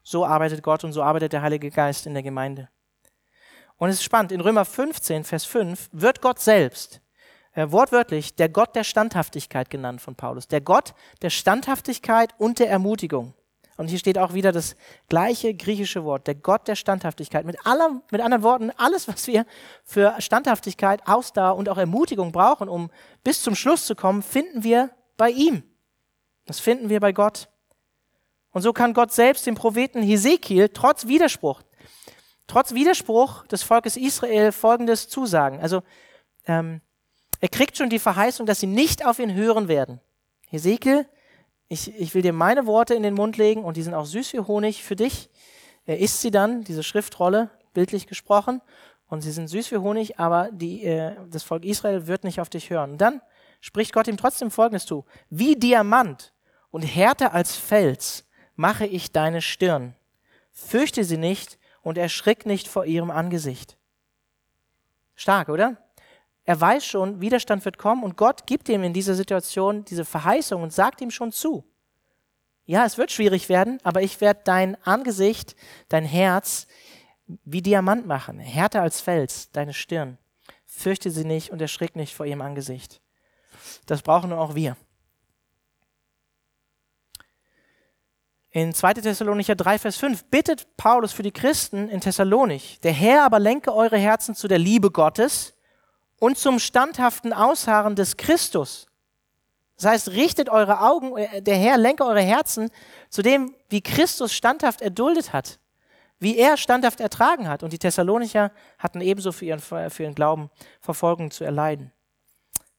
So 0.04 0.26
arbeitet 0.26 0.62
Gott 0.64 0.84
und 0.84 0.94
so 0.94 1.02
arbeitet 1.02 1.34
der 1.34 1.42
Heilige 1.42 1.72
Geist 1.72 2.06
in 2.06 2.14
der 2.14 2.24
Gemeinde. 2.24 2.70
Und 3.78 3.90
es 3.90 3.96
ist 3.96 4.04
spannend, 4.04 4.32
in 4.32 4.42
Römer 4.42 4.66
15, 4.66 5.24
Vers 5.24 5.46
5 5.46 5.90
wird 5.92 6.22
Gott 6.22 6.40
selbst, 6.40 7.02
äh, 7.54 7.72
wortwörtlich, 7.72 8.36
der 8.36 8.50
Gott 8.50 8.76
der 8.76 8.84
Standhaftigkeit 8.84 9.70
genannt 9.70 10.02
von 10.02 10.16
Paulus. 10.16 10.48
Der 10.48 10.62
Gott 10.62 10.94
der 11.22 11.30
Standhaftigkeit 11.30 12.34
und 12.38 12.60
der 12.60 12.70
Ermutigung. 12.70 13.34
Und 13.78 13.88
hier 13.88 13.98
steht 13.98 14.20
auch 14.20 14.34
wieder 14.34 14.52
das 14.52 14.76
gleiche 15.10 15.54
griechische 15.54 16.04
Wort, 16.04 16.28
der 16.28 16.36
Gott 16.36 16.68
der 16.68 16.76
Standhaftigkeit. 16.76 17.46
Mit, 17.46 17.66
aller, 17.66 18.02
mit 18.12 18.22
anderen 18.22 18.44
Worten, 18.44 18.72
alles, 18.78 19.08
was 19.08 19.26
wir 19.28 19.46
für 19.84 20.16
Standhaftigkeit, 20.20 21.08
Ausdauer 21.08 21.56
und 21.56 21.70
auch 21.70 21.78
Ermutigung 21.78 22.32
brauchen, 22.32 22.70
um 22.70 22.92
bis 23.24 23.42
zum 23.42 23.56
Schluss 23.56 23.86
zu 23.86 23.96
kommen, 23.96 24.22
finden 24.22 24.64
wir 24.64 24.92
bei 25.18 25.32
ihm. 25.32 25.64
Das 26.46 26.60
finden 26.60 26.90
wir 26.90 27.00
bei 27.00 27.14
Gott. 27.14 27.50
Und 28.52 28.62
so 28.62 28.74
kann 28.74 28.94
Gott 28.94 29.12
selbst 29.12 29.48
dem 29.48 29.56
Propheten 29.56 30.04
Hesekiel 30.04 30.70
trotz 30.70 31.08
Widerspruch, 31.08 31.62
trotz 32.46 32.74
Widerspruch 32.74 33.48
des 33.48 33.64
Volkes 33.64 33.98
Israel 33.98 34.52
Folgendes 34.52 35.10
zusagen. 35.10 35.60
Also 35.60 35.82
ähm, 36.46 36.82
er 37.44 37.50
kriegt 37.50 37.76
schon 37.76 37.90
die 37.90 38.00
Verheißung, 38.00 38.46
dass 38.46 38.62
sie 38.62 38.68
nicht 38.68 39.06
auf 39.06 39.20
ihn 39.20 39.34
hören 39.34 39.68
werden. 39.68 40.00
Hesekiel 40.48 41.06
ich, 41.68 41.94
ich 42.00 42.16
will 42.16 42.22
dir 42.22 42.32
meine 42.32 42.66
Worte 42.68 42.94
in 42.94 43.04
den 43.04 43.16
Mund 43.16 43.36
legen 43.36 43.66
und 43.66 43.76
die 43.76 43.82
sind 43.82 43.94
auch 43.94 44.06
süß 44.06 44.32
wie 44.32 44.40
Honig 44.40 44.82
für 44.82 44.96
dich. 44.96 45.30
Er 45.86 46.00
isst 46.00 46.22
sie 46.22 46.32
dann, 46.32 46.64
diese 46.64 46.84
Schriftrolle, 46.84 47.50
bildlich 47.74 48.08
gesprochen, 48.08 48.62
und 49.08 49.20
sie 49.20 49.32
sind 49.34 49.50
süß 49.50 49.74
wie 49.74 49.78
Honig, 49.78 50.20
aber 50.20 50.52
die, 50.54 50.86
äh, 50.86 51.18
das 51.30 51.44
Volk 51.44 51.66
Israel 51.66 52.08
wird 52.08 52.24
nicht 52.24 52.40
auf 52.40 52.50
dich 52.50 52.70
hören. 52.70 52.92
Und 52.92 53.02
dann 53.02 53.22
spricht 53.60 53.92
Gott 53.92 54.08
ihm 54.08 54.16
trotzdem 54.16 54.50
Folgendes 54.50 54.86
zu. 54.86 55.04
Wie 55.30 55.58
Diamant 55.58 56.34
und 56.72 56.84
härter 56.84 57.34
als 57.34 57.58
Fels 57.58 58.26
mache 58.56 58.86
ich 58.86 59.12
deine 59.12 59.42
Stirn. 59.42 59.98
Fürchte 60.54 61.04
sie 61.04 61.18
nicht 61.18 61.60
und 61.82 61.98
erschrick 61.98 62.46
nicht 62.46 62.70
vor 62.70 62.86
ihrem 62.86 63.12
Angesicht. 63.12 63.78
Stark, 65.14 65.50
oder? 65.50 65.83
Er 66.46 66.60
weiß 66.60 66.86
schon, 66.86 67.22
Widerstand 67.22 67.64
wird 67.64 67.78
kommen 67.78 68.04
und 68.04 68.18
Gott 68.18 68.46
gibt 68.48 68.68
ihm 68.68 68.84
in 68.84 68.94
dieser 68.94 69.16
Situation 69.16 69.86
diese 69.86 70.04
Verheißung 70.04 70.62
und 70.62 70.74
sagt 70.74 71.00
ihm 71.02 71.12
schon 71.12 71.32
zu. 71.32 71.64
Ja, 72.66 72.86
es 72.86 72.98
wird 72.98 73.12
schwierig 73.12 73.50
werden, 73.50 73.80
aber 73.84 74.02
ich 74.02 74.22
werde 74.22 74.42
dein 74.44 74.82
Angesicht, 74.84 75.56
dein 75.90 76.06
Herz 76.06 76.68
wie 77.46 77.62
Diamant 77.62 78.06
machen, 78.06 78.40
härter 78.40 78.82
als 78.82 79.00
Fels, 79.00 79.52
deine 79.52 79.74
Stirn. 79.74 80.18
Fürchte 80.66 81.12
sie 81.12 81.26
nicht 81.26 81.52
und 81.52 81.62
erschrick 81.62 81.96
nicht 81.96 82.14
vor 82.14 82.26
ihrem 82.26 82.42
Angesicht. 82.42 83.02
Das 83.86 84.02
brauchen 84.02 84.30
nur 84.30 84.40
auch 84.40 84.56
wir. 84.56 84.76
In 88.50 88.74
2. 88.74 88.96
Thessalonicher 88.96 89.56
3, 89.56 89.80
Vers 89.80 89.98
5 89.98 90.26
bittet 90.26 90.78
Paulus 90.78 91.12
für 91.12 91.24
die 91.24 91.32
Christen 91.32 91.90
in 91.90 92.02
Thessalonich, 92.02 92.80
der 92.82 92.94
Herr 92.94 93.24
aber 93.24 93.40
lenke 93.40 93.74
eure 93.74 93.98
Herzen 93.98 94.36
zu 94.36 94.48
der 94.48 94.60
Liebe 94.60 94.92
Gottes 94.92 95.54
und 96.24 96.38
zum 96.38 96.58
standhaften 96.58 97.34
Ausharren 97.34 97.98
des 97.98 98.16
Christus. 98.16 98.88
Das 99.76 99.92
heißt, 99.92 100.12
richtet 100.12 100.48
eure 100.48 100.80
Augen, 100.80 101.18
äh, 101.18 101.42
der 101.42 101.58
Herr 101.58 101.78
lenke 101.78 102.06
eure 102.06 102.22
Herzen 102.22 102.70
zu 103.10 103.22
dem, 103.22 103.54
wie 103.68 103.82
Christus 103.82 104.34
standhaft 104.34 104.82
erduldet 104.82 105.34
hat, 105.34 105.60
wie 106.20 106.38
er 106.38 106.56
standhaft 106.56 107.02
ertragen 107.02 107.50
hat. 107.50 107.62
Und 107.62 107.74
die 107.74 107.78
Thessalonicher 107.78 108.54
hatten 108.80 109.02
ebenso 109.02 109.34
für 109.34 109.44
ihren, 109.44 109.60
für 109.60 110.04
ihren 110.04 110.16
Glauben 110.16 110.50
Verfolgung 110.80 111.30
zu 111.30 111.44
erleiden. 111.44 111.92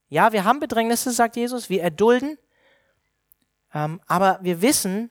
Ja, 0.08 0.32
wir 0.32 0.44
haben 0.44 0.58
Bedrängnisse, 0.58 1.10
sagt 1.10 1.36
Jesus, 1.36 1.68
wir 1.68 1.82
erdulden, 1.82 2.38
ähm, 3.74 4.00
aber 4.06 4.38
wir 4.40 4.62
wissen, 4.62 5.10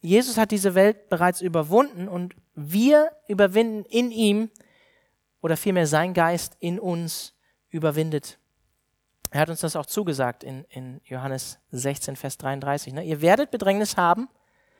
Jesus 0.00 0.38
hat 0.38 0.50
diese 0.50 0.74
Welt 0.74 1.10
bereits 1.10 1.42
überwunden 1.42 2.08
und 2.08 2.34
wir 2.54 3.10
überwinden 3.28 3.84
in 3.90 4.10
ihm 4.12 4.50
oder 5.42 5.58
vielmehr 5.58 5.86
sein 5.86 6.14
Geist 6.14 6.56
in 6.58 6.80
uns 6.80 7.35
überwindet. 7.76 8.38
Er 9.30 9.40
hat 9.40 9.50
uns 9.50 9.60
das 9.60 9.76
auch 9.76 9.86
zugesagt 9.86 10.44
in, 10.44 10.64
in 10.70 11.00
Johannes 11.04 11.58
16, 11.70 12.16
Vers 12.16 12.38
33. 12.38 12.94
Ne? 12.94 13.04
Ihr 13.04 13.20
werdet 13.20 13.50
Bedrängnis 13.50 13.96
haben, 13.96 14.28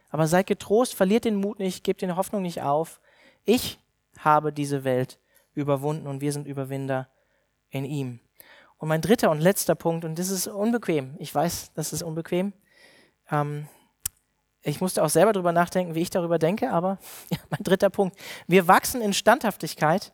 aber 0.08 0.26
seid 0.26 0.46
getrost, 0.46 0.94
verliert 0.94 1.24
den 1.24 1.36
Mut 1.36 1.58
nicht, 1.58 1.84
gebt 1.84 2.00
die 2.00 2.10
Hoffnung 2.10 2.42
nicht 2.42 2.62
auf. 2.62 3.00
Ich 3.44 3.78
habe 4.18 4.52
diese 4.52 4.84
Welt 4.84 5.18
überwunden 5.54 6.06
und 6.06 6.20
wir 6.20 6.32
sind 6.32 6.46
Überwinder 6.46 7.08
in 7.70 7.84
ihm. 7.84 8.20
Und 8.78 8.88
mein 8.88 9.00
dritter 9.00 9.30
und 9.30 9.40
letzter 9.40 9.74
Punkt, 9.74 10.04
und 10.04 10.18
das 10.18 10.30
ist 10.30 10.46
unbequem, 10.46 11.16
ich 11.18 11.34
weiß, 11.34 11.72
das 11.74 11.92
ist 11.92 12.02
unbequem. 12.02 12.52
Ähm, 13.30 13.68
ich 14.62 14.80
musste 14.80 15.02
auch 15.02 15.08
selber 15.08 15.32
darüber 15.32 15.52
nachdenken, 15.52 15.94
wie 15.94 16.02
ich 16.02 16.10
darüber 16.10 16.38
denke, 16.38 16.70
aber 16.70 16.98
ja, 17.30 17.38
mein 17.50 17.62
dritter 17.62 17.90
Punkt. 17.90 18.18
Wir 18.46 18.68
wachsen 18.68 19.00
in 19.00 19.12
Standhaftigkeit 19.12 20.12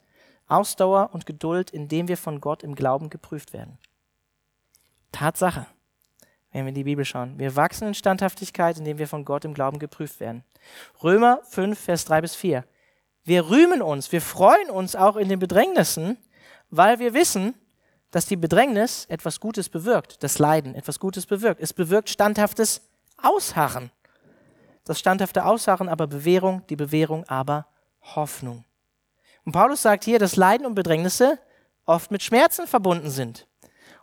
Ausdauer 0.53 1.11
und 1.13 1.27
Geduld, 1.27 1.71
indem 1.71 2.09
wir 2.09 2.17
von 2.17 2.41
Gott 2.41 2.63
im 2.63 2.75
Glauben 2.75 3.11
geprüft 3.11 3.53
werden. 3.53 3.79
Tatsache, 5.11 5.67
wenn 6.53 6.65
wir 6.65 6.71
in 6.71 6.75
die 6.75 6.85
Bibel 6.85 7.05
schauen. 7.05 7.39
Wir 7.39 7.57
wachsen 7.57 7.89
in 7.89 7.95
Standhaftigkeit, 7.95 8.79
indem 8.79 8.99
wir 8.99 9.09
von 9.09 9.25
Gott 9.25 9.45
im 9.45 9.55
Glauben 9.55 9.79
geprüft 9.79 10.21
werden. 10.21 10.45
Römer 11.03 11.41
5, 11.45 11.79
Vers 11.79 12.05
3 12.05 12.21
bis 12.21 12.35
4. 12.35 12.65
Wir 13.25 13.49
rühmen 13.49 13.83
uns, 13.83 14.11
wir 14.13 14.21
freuen 14.21 14.71
uns 14.71 14.97
auch 14.97 15.17
in 15.17 15.29
den 15.29 15.39
Bedrängnissen, 15.39 16.19
weil 16.71 16.99
wir 16.99 17.15
wissen, 17.15 17.55
dass 18.11 18.27
die 18.27 18.37
Bedrängnis 18.37 19.07
etwas 19.07 19.41
Gutes 19.41 19.69
bewirkt, 19.69 20.23
das 20.23 20.39
Leiden 20.39 20.75
etwas 20.75 20.99
Gutes 20.99 21.27
bewirkt. 21.27 21.61
Es 21.61 21.73
bewirkt 21.73 22.11
standhaftes 22.11 22.83
Ausharren. 23.17 23.91
Das 24.85 24.99
standhafte 24.99 25.45
Ausharren 25.45 25.89
aber 25.89 26.07
Bewährung, 26.07 26.67
die 26.69 26.77
Bewährung 26.77 27.25
aber 27.29 27.67
Hoffnung. 28.03 28.65
Und 29.45 29.53
Paulus 29.53 29.83
sagt 29.83 30.05
hier, 30.05 30.19
dass 30.19 30.37
Leiden 30.37 30.67
und 30.67 30.75
Bedrängnisse 30.75 31.39
oft 31.85 32.11
mit 32.11 32.23
Schmerzen 32.23 32.67
verbunden 32.67 33.11
sind. 33.11 33.47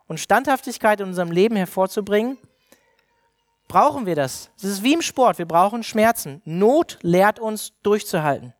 Und 0.07 0.19
Standhaftigkeit 0.19 0.99
in 0.99 1.07
unserem 1.07 1.31
Leben 1.31 1.55
hervorzubringen, 1.55 2.37
brauchen 3.67 4.05
wir 4.05 4.15
das. 4.15 4.49
Das 4.61 4.69
ist 4.69 4.83
wie 4.83 4.93
im 4.93 5.01
Sport, 5.01 5.37
wir 5.37 5.45
brauchen 5.45 5.83
Schmerzen. 5.83 6.41
Not 6.43 6.97
lehrt 7.01 7.39
uns 7.39 7.73
durchzuhalten. 7.83 8.53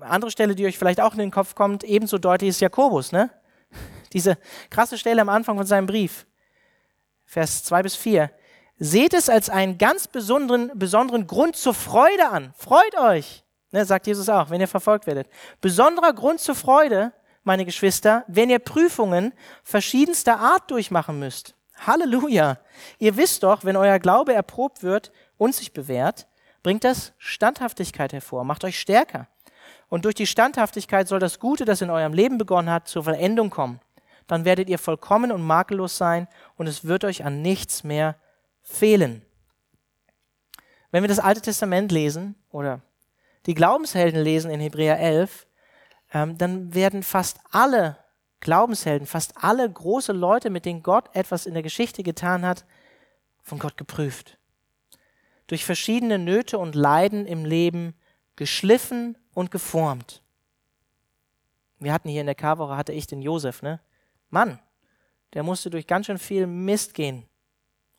Andere 0.00 0.30
Stelle, 0.30 0.54
die 0.54 0.66
euch 0.66 0.78
vielleicht 0.78 1.00
auch 1.00 1.12
in 1.12 1.18
den 1.18 1.30
Kopf 1.30 1.54
kommt, 1.54 1.82
ebenso 1.82 2.18
deutlich 2.18 2.50
ist 2.50 2.60
Jakobus, 2.60 3.10
ne? 3.10 3.30
Diese 4.12 4.38
krasse 4.70 4.98
Stelle 4.98 5.22
am 5.22 5.28
Anfang 5.28 5.56
von 5.56 5.66
seinem 5.66 5.86
Brief. 5.86 6.26
Vers 7.24 7.64
2 7.64 7.82
bis 7.82 7.96
4. 7.96 8.30
Seht 8.78 9.14
es 9.14 9.28
als 9.28 9.48
einen 9.48 9.78
ganz 9.78 10.06
besonderen, 10.06 10.70
besonderen 10.74 11.26
Grund 11.26 11.56
zur 11.56 11.74
Freude 11.74 12.28
an. 12.28 12.52
Freut 12.56 12.96
euch. 12.98 13.44
Ne, 13.72 13.84
sagt 13.86 14.06
Jesus 14.06 14.28
auch, 14.28 14.50
wenn 14.50 14.60
ihr 14.60 14.68
verfolgt 14.68 15.06
werdet. 15.06 15.28
Besonderer 15.62 16.12
Grund 16.12 16.40
zur 16.40 16.54
Freude, 16.54 17.12
meine 17.42 17.64
Geschwister, 17.64 18.24
wenn 18.28 18.50
ihr 18.50 18.58
Prüfungen 18.58 19.32
verschiedenster 19.64 20.38
Art 20.38 20.70
durchmachen 20.70 21.18
müsst. 21.18 21.54
Halleluja. 21.86 22.58
Ihr 22.98 23.16
wisst 23.16 23.42
doch, 23.42 23.64
wenn 23.64 23.76
euer 23.76 23.98
Glaube 23.98 24.34
erprobt 24.34 24.82
wird 24.82 25.10
und 25.38 25.54
sich 25.54 25.72
bewährt, 25.72 26.28
bringt 26.62 26.84
das 26.84 27.14
Standhaftigkeit 27.18 28.12
hervor, 28.12 28.44
macht 28.44 28.62
euch 28.64 28.78
stärker. 28.78 29.26
Und 29.88 30.04
durch 30.04 30.14
die 30.14 30.26
Standhaftigkeit 30.26 31.08
soll 31.08 31.18
das 31.18 31.40
Gute, 31.40 31.64
das 31.64 31.80
in 31.80 31.90
eurem 31.90 32.12
Leben 32.12 32.38
begonnen 32.38 32.70
hat, 32.70 32.88
zur 32.88 33.04
Vollendung 33.04 33.50
kommen. 33.50 33.80
Dann 34.26 34.44
werdet 34.44 34.68
ihr 34.68 34.78
vollkommen 34.78 35.32
und 35.32 35.42
makellos 35.42 35.96
sein 35.96 36.28
und 36.56 36.66
es 36.66 36.84
wird 36.84 37.04
euch 37.04 37.24
an 37.24 37.42
nichts 37.42 37.84
mehr 37.84 38.16
fehlen. 38.62 39.22
Wenn 40.90 41.02
wir 41.02 41.08
das 41.08 41.18
Alte 41.18 41.40
Testament 41.40 41.90
lesen 41.90 42.36
oder 42.50 42.80
die 43.46 43.54
Glaubenshelden 43.54 44.22
lesen 44.22 44.50
in 44.50 44.60
Hebräer 44.60 44.98
11, 45.00 45.46
ähm, 46.12 46.38
dann 46.38 46.74
werden 46.74 47.02
fast 47.02 47.38
alle 47.50 47.98
Glaubenshelden, 48.40 49.06
fast 49.06 49.42
alle 49.42 49.70
große 49.70 50.12
Leute, 50.12 50.50
mit 50.50 50.64
denen 50.64 50.82
Gott 50.82 51.14
etwas 51.14 51.46
in 51.46 51.54
der 51.54 51.62
Geschichte 51.62 52.02
getan 52.02 52.44
hat, 52.44 52.64
von 53.42 53.58
Gott 53.58 53.76
geprüft. 53.76 54.38
Durch 55.46 55.64
verschiedene 55.64 56.18
Nöte 56.18 56.58
und 56.58 56.74
Leiden 56.74 57.26
im 57.26 57.44
Leben 57.44 57.94
geschliffen 58.36 59.18
und 59.34 59.50
geformt. 59.50 60.22
Wir 61.78 61.92
hatten 61.92 62.08
hier 62.08 62.20
in 62.20 62.26
der 62.26 62.36
Karwoche, 62.36 62.76
hatte 62.76 62.92
ich 62.92 63.06
den 63.06 63.22
Josef, 63.22 63.62
ne? 63.62 63.80
Mann, 64.30 64.60
der 65.34 65.42
musste 65.42 65.68
durch 65.68 65.86
ganz 65.86 66.06
schön 66.06 66.18
viel 66.18 66.46
Mist 66.46 66.94
gehen. 66.94 67.26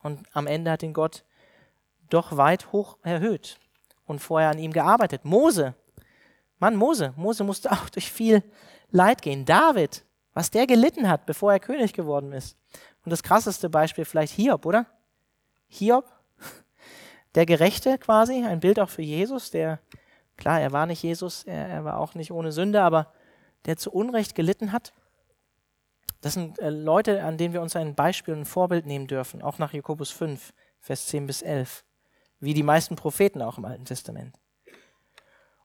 Und 0.02 0.26
am 0.32 0.46
Ende 0.46 0.70
hat 0.70 0.82
ihn 0.82 0.94
Gott 0.94 1.24
doch 2.08 2.36
weit 2.36 2.72
hoch 2.72 2.98
erhöht 3.02 3.58
und 4.06 4.20
vorher 4.20 4.50
an 4.50 4.58
ihm 4.58 4.72
gearbeitet. 4.72 5.24
Mose, 5.24 5.74
Mann, 6.58 6.76
Mose, 6.76 7.12
Mose 7.16 7.44
musste 7.44 7.70
auch 7.72 7.88
durch 7.88 8.10
viel 8.10 8.42
Leid 8.90 9.22
gehen. 9.22 9.44
David, 9.44 10.04
was 10.32 10.50
der 10.50 10.66
gelitten 10.66 11.08
hat, 11.08 11.26
bevor 11.26 11.52
er 11.52 11.60
König 11.60 11.92
geworden 11.92 12.32
ist. 12.32 12.56
Und 13.04 13.10
das 13.10 13.22
krasseste 13.22 13.68
Beispiel 13.68 14.04
vielleicht 14.04 14.32
Hiob, 14.34 14.66
oder? 14.66 14.86
Hiob, 15.68 16.06
der 17.34 17.46
Gerechte 17.46 17.98
quasi, 17.98 18.44
ein 18.44 18.60
Bild 18.60 18.80
auch 18.80 18.88
für 18.88 19.02
Jesus, 19.02 19.50
der, 19.50 19.78
klar, 20.36 20.60
er 20.60 20.72
war 20.72 20.86
nicht 20.86 21.02
Jesus, 21.02 21.44
er, 21.44 21.68
er 21.68 21.84
war 21.84 21.98
auch 21.98 22.14
nicht 22.14 22.32
ohne 22.32 22.52
Sünde, 22.52 22.82
aber 22.82 23.12
der 23.66 23.76
zu 23.76 23.90
Unrecht 23.92 24.34
gelitten 24.34 24.72
hat. 24.72 24.92
Das 26.20 26.34
sind 26.34 26.58
äh, 26.58 26.70
Leute, 26.70 27.22
an 27.22 27.36
denen 27.36 27.52
wir 27.52 27.60
uns 27.60 27.76
ein 27.76 27.94
Beispiel 27.94 28.34
und 28.34 28.40
ein 28.40 28.46
Vorbild 28.46 28.86
nehmen 28.86 29.06
dürfen, 29.06 29.42
auch 29.42 29.58
nach 29.58 29.72
Jakobus 29.72 30.10
5, 30.10 30.52
Vers 30.80 31.06
10 31.08 31.26
bis 31.26 31.42
11, 31.42 31.84
wie 32.44 32.54
die 32.54 32.62
meisten 32.62 32.96
Propheten 32.96 33.42
auch 33.42 33.58
im 33.58 33.64
Alten 33.64 33.84
Testament. 33.84 34.38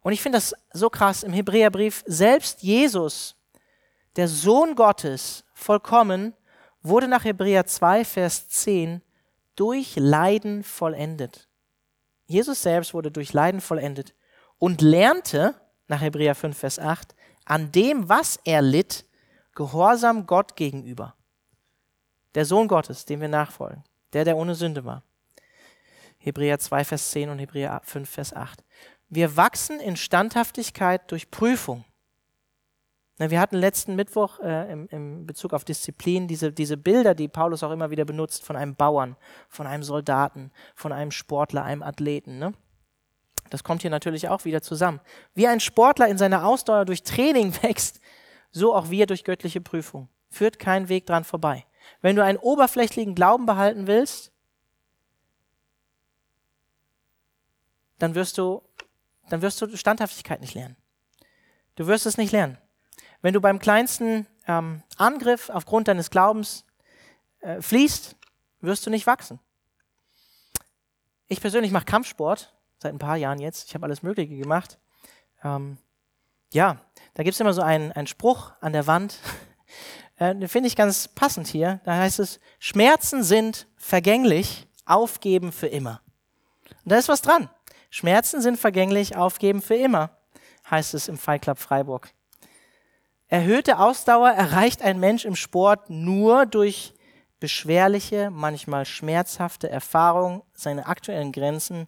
Und 0.01 0.13
ich 0.13 0.21
finde 0.21 0.37
das 0.37 0.53
so 0.73 0.89
krass 0.89 1.23
im 1.23 1.33
Hebräerbrief, 1.33 2.03
selbst 2.07 2.63
Jesus, 2.63 3.35
der 4.15 4.27
Sohn 4.27 4.75
Gottes, 4.75 5.43
vollkommen, 5.53 6.33
wurde 6.81 7.07
nach 7.07 7.25
Hebräer 7.25 7.65
2, 7.65 8.05
Vers 8.05 8.47
10 8.49 9.01
durch 9.55 9.95
Leiden 9.97 10.63
vollendet. 10.63 11.49
Jesus 12.25 12.61
selbst 12.61 12.93
wurde 12.93 13.11
durch 13.11 13.33
Leiden 13.33 13.59
vollendet 13.59 14.15
und 14.57 14.81
lernte, 14.81 15.55
nach 15.87 16.01
Hebräer 16.01 16.35
5, 16.35 16.57
Vers 16.57 16.79
8, 16.79 17.15
an 17.45 17.71
dem, 17.71 18.07
was 18.07 18.39
er 18.45 18.61
litt, 18.61 19.05
Gehorsam 19.55 20.25
Gott 20.25 20.55
gegenüber. 20.55 21.15
Der 22.35 22.45
Sohn 22.45 22.69
Gottes, 22.69 23.05
dem 23.05 23.19
wir 23.19 23.27
nachfolgen, 23.27 23.83
der, 24.13 24.23
der 24.23 24.37
ohne 24.37 24.55
Sünde 24.55 24.85
war. 24.85 25.03
Hebräer 26.19 26.59
2, 26.59 26.83
Vers 26.83 27.11
10 27.11 27.29
und 27.29 27.39
Hebräer 27.39 27.81
5, 27.83 28.09
Vers 28.09 28.33
8. 28.33 28.63
Wir 29.09 29.35
wachsen 29.35 29.79
in 29.79 29.95
Standhaftigkeit 29.95 31.09
durch 31.11 31.31
Prüfung. 31.31 31.85
Wir 33.17 33.41
hatten 33.41 33.57
letzten 33.57 33.95
Mittwoch 33.95 34.39
äh, 34.39 34.71
im, 34.71 34.87
im, 34.89 35.25
Bezug 35.25 35.53
auf 35.53 35.65
Disziplin 35.65 36.29
diese, 36.29 36.53
diese 36.53 36.77
Bilder, 36.77 37.13
die 37.13 37.27
Paulus 37.27 37.63
auch 37.63 37.71
immer 37.71 37.89
wieder 37.89 38.05
benutzt, 38.05 38.45
von 38.45 38.55
einem 38.55 38.75
Bauern, 38.75 39.17
von 39.49 39.67
einem 39.67 39.83
Soldaten, 39.83 40.51
von 40.73 40.93
einem 40.93 41.11
Sportler, 41.11 41.63
einem 41.63 41.83
Athleten. 41.83 42.39
Ne? 42.39 42.53
Das 43.49 43.63
kommt 43.63 43.81
hier 43.81 43.91
natürlich 43.91 44.29
auch 44.29 44.45
wieder 44.45 44.61
zusammen. 44.61 45.01
Wie 45.33 45.47
ein 45.47 45.59
Sportler 45.59 46.07
in 46.07 46.17
seiner 46.17 46.45
Ausdauer 46.45 46.85
durch 46.85 47.03
Training 47.03 47.53
wächst, 47.61 47.99
so 48.51 48.73
auch 48.73 48.89
wir 48.89 49.05
durch 49.05 49.25
göttliche 49.25 49.59
Prüfung. 49.59 50.07
Führt 50.29 50.57
kein 50.57 50.87
Weg 50.87 51.05
dran 51.05 51.25
vorbei. 51.25 51.65
Wenn 52.01 52.15
du 52.15 52.23
einen 52.23 52.37
oberflächlichen 52.37 53.15
Glauben 53.15 53.45
behalten 53.45 53.87
willst, 53.87 54.31
dann 57.99 58.15
wirst 58.15 58.37
du, 58.37 58.63
dann 59.29 59.41
wirst 59.41 59.61
du 59.61 59.77
Standhaftigkeit 59.77 60.41
nicht 60.41 60.55
lernen. 60.55 60.75
Du 61.75 61.87
wirst 61.87 62.05
es 62.05 62.17
nicht 62.17 62.31
lernen. 62.31 62.57
Wenn 63.21 63.33
du 63.33 63.41
beim 63.41 63.59
kleinsten 63.59 64.27
ähm, 64.47 64.83
Angriff 64.97 65.49
aufgrund 65.49 65.87
deines 65.87 66.09
Glaubens 66.09 66.65
äh, 67.41 67.61
fließt, 67.61 68.15
wirst 68.61 68.85
du 68.85 68.89
nicht 68.89 69.07
wachsen. 69.07 69.39
Ich 71.27 71.41
persönlich 71.41 71.71
mache 71.71 71.85
Kampfsport 71.85 72.53
seit 72.79 72.93
ein 72.93 72.99
paar 72.99 73.17
Jahren 73.17 73.39
jetzt. 73.39 73.67
Ich 73.67 73.75
habe 73.75 73.85
alles 73.85 74.03
Mögliche 74.03 74.35
gemacht. 74.35 74.79
Ähm, 75.43 75.77
ja, 76.51 76.81
da 77.13 77.23
gibt 77.23 77.35
es 77.35 77.39
immer 77.39 77.53
so 77.53 77.61
einen, 77.61 77.91
einen 77.91 78.07
Spruch 78.07 78.53
an 78.61 78.73
der 78.73 78.87
Wand. 78.87 79.19
äh, 80.17 80.35
den 80.35 80.49
finde 80.49 80.67
ich 80.67 80.75
ganz 80.75 81.07
passend 81.07 81.47
hier. 81.47 81.81
Da 81.83 81.95
heißt 81.95 82.19
es, 82.19 82.39
Schmerzen 82.57 83.23
sind 83.23 83.67
vergänglich, 83.77 84.67
aufgeben 84.85 85.51
für 85.51 85.67
immer. 85.67 86.01
Und 86.83 86.91
da 86.91 86.97
ist 86.97 87.09
was 87.09 87.21
dran. 87.21 87.49
Schmerzen 87.89 88.41
sind 88.41 88.59
vergänglich, 88.59 89.15
aufgeben 89.15 89.61
für 89.61 89.75
immer, 89.75 90.11
heißt 90.69 90.93
es 90.93 91.07
im 91.07 91.17
Fight 91.17 91.41
Club 91.41 91.59
Freiburg. 91.59 92.11
Erhöhte 93.27 93.79
Ausdauer 93.79 94.29
erreicht 94.29 94.81
ein 94.81 94.99
Mensch 94.99 95.25
im 95.25 95.35
Sport 95.35 95.89
nur 95.89 96.45
durch 96.45 96.93
beschwerliche, 97.39 98.29
manchmal 98.31 98.85
schmerzhafte 98.85 99.69
Erfahrungen, 99.69 100.41
seine 100.53 100.87
aktuellen 100.87 101.31
Grenzen 101.31 101.87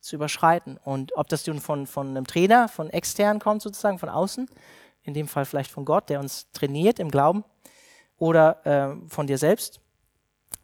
zu 0.00 0.16
überschreiten. 0.16 0.78
Und 0.78 1.16
ob 1.16 1.28
das 1.28 1.46
nun 1.46 1.60
von, 1.60 1.86
von 1.86 2.08
einem 2.08 2.26
Trainer, 2.26 2.68
von 2.68 2.90
extern 2.90 3.40
kommt 3.40 3.62
sozusagen, 3.62 3.98
von 3.98 4.08
außen, 4.08 4.48
in 5.02 5.14
dem 5.14 5.28
Fall 5.28 5.44
vielleicht 5.44 5.70
von 5.70 5.84
Gott, 5.84 6.08
der 6.08 6.20
uns 6.20 6.50
trainiert 6.52 6.98
im 6.98 7.10
Glauben, 7.10 7.44
oder 8.16 8.64
äh, 8.64 9.08
von 9.08 9.26
dir 9.26 9.38
selbst, 9.38 9.80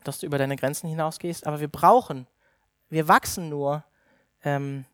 dass 0.05 0.21
du 0.21 0.27
über 0.27 0.39
deine 0.39 0.57
Grenzen 0.57 0.89
hinausgehst. 0.89 1.47
Aber 1.47 1.61
wir 1.61 1.69
brauchen, 1.69 2.27
wir 2.89 3.09
wachsen 3.09 3.49
nur 3.49 3.85
ähm, 4.45 4.85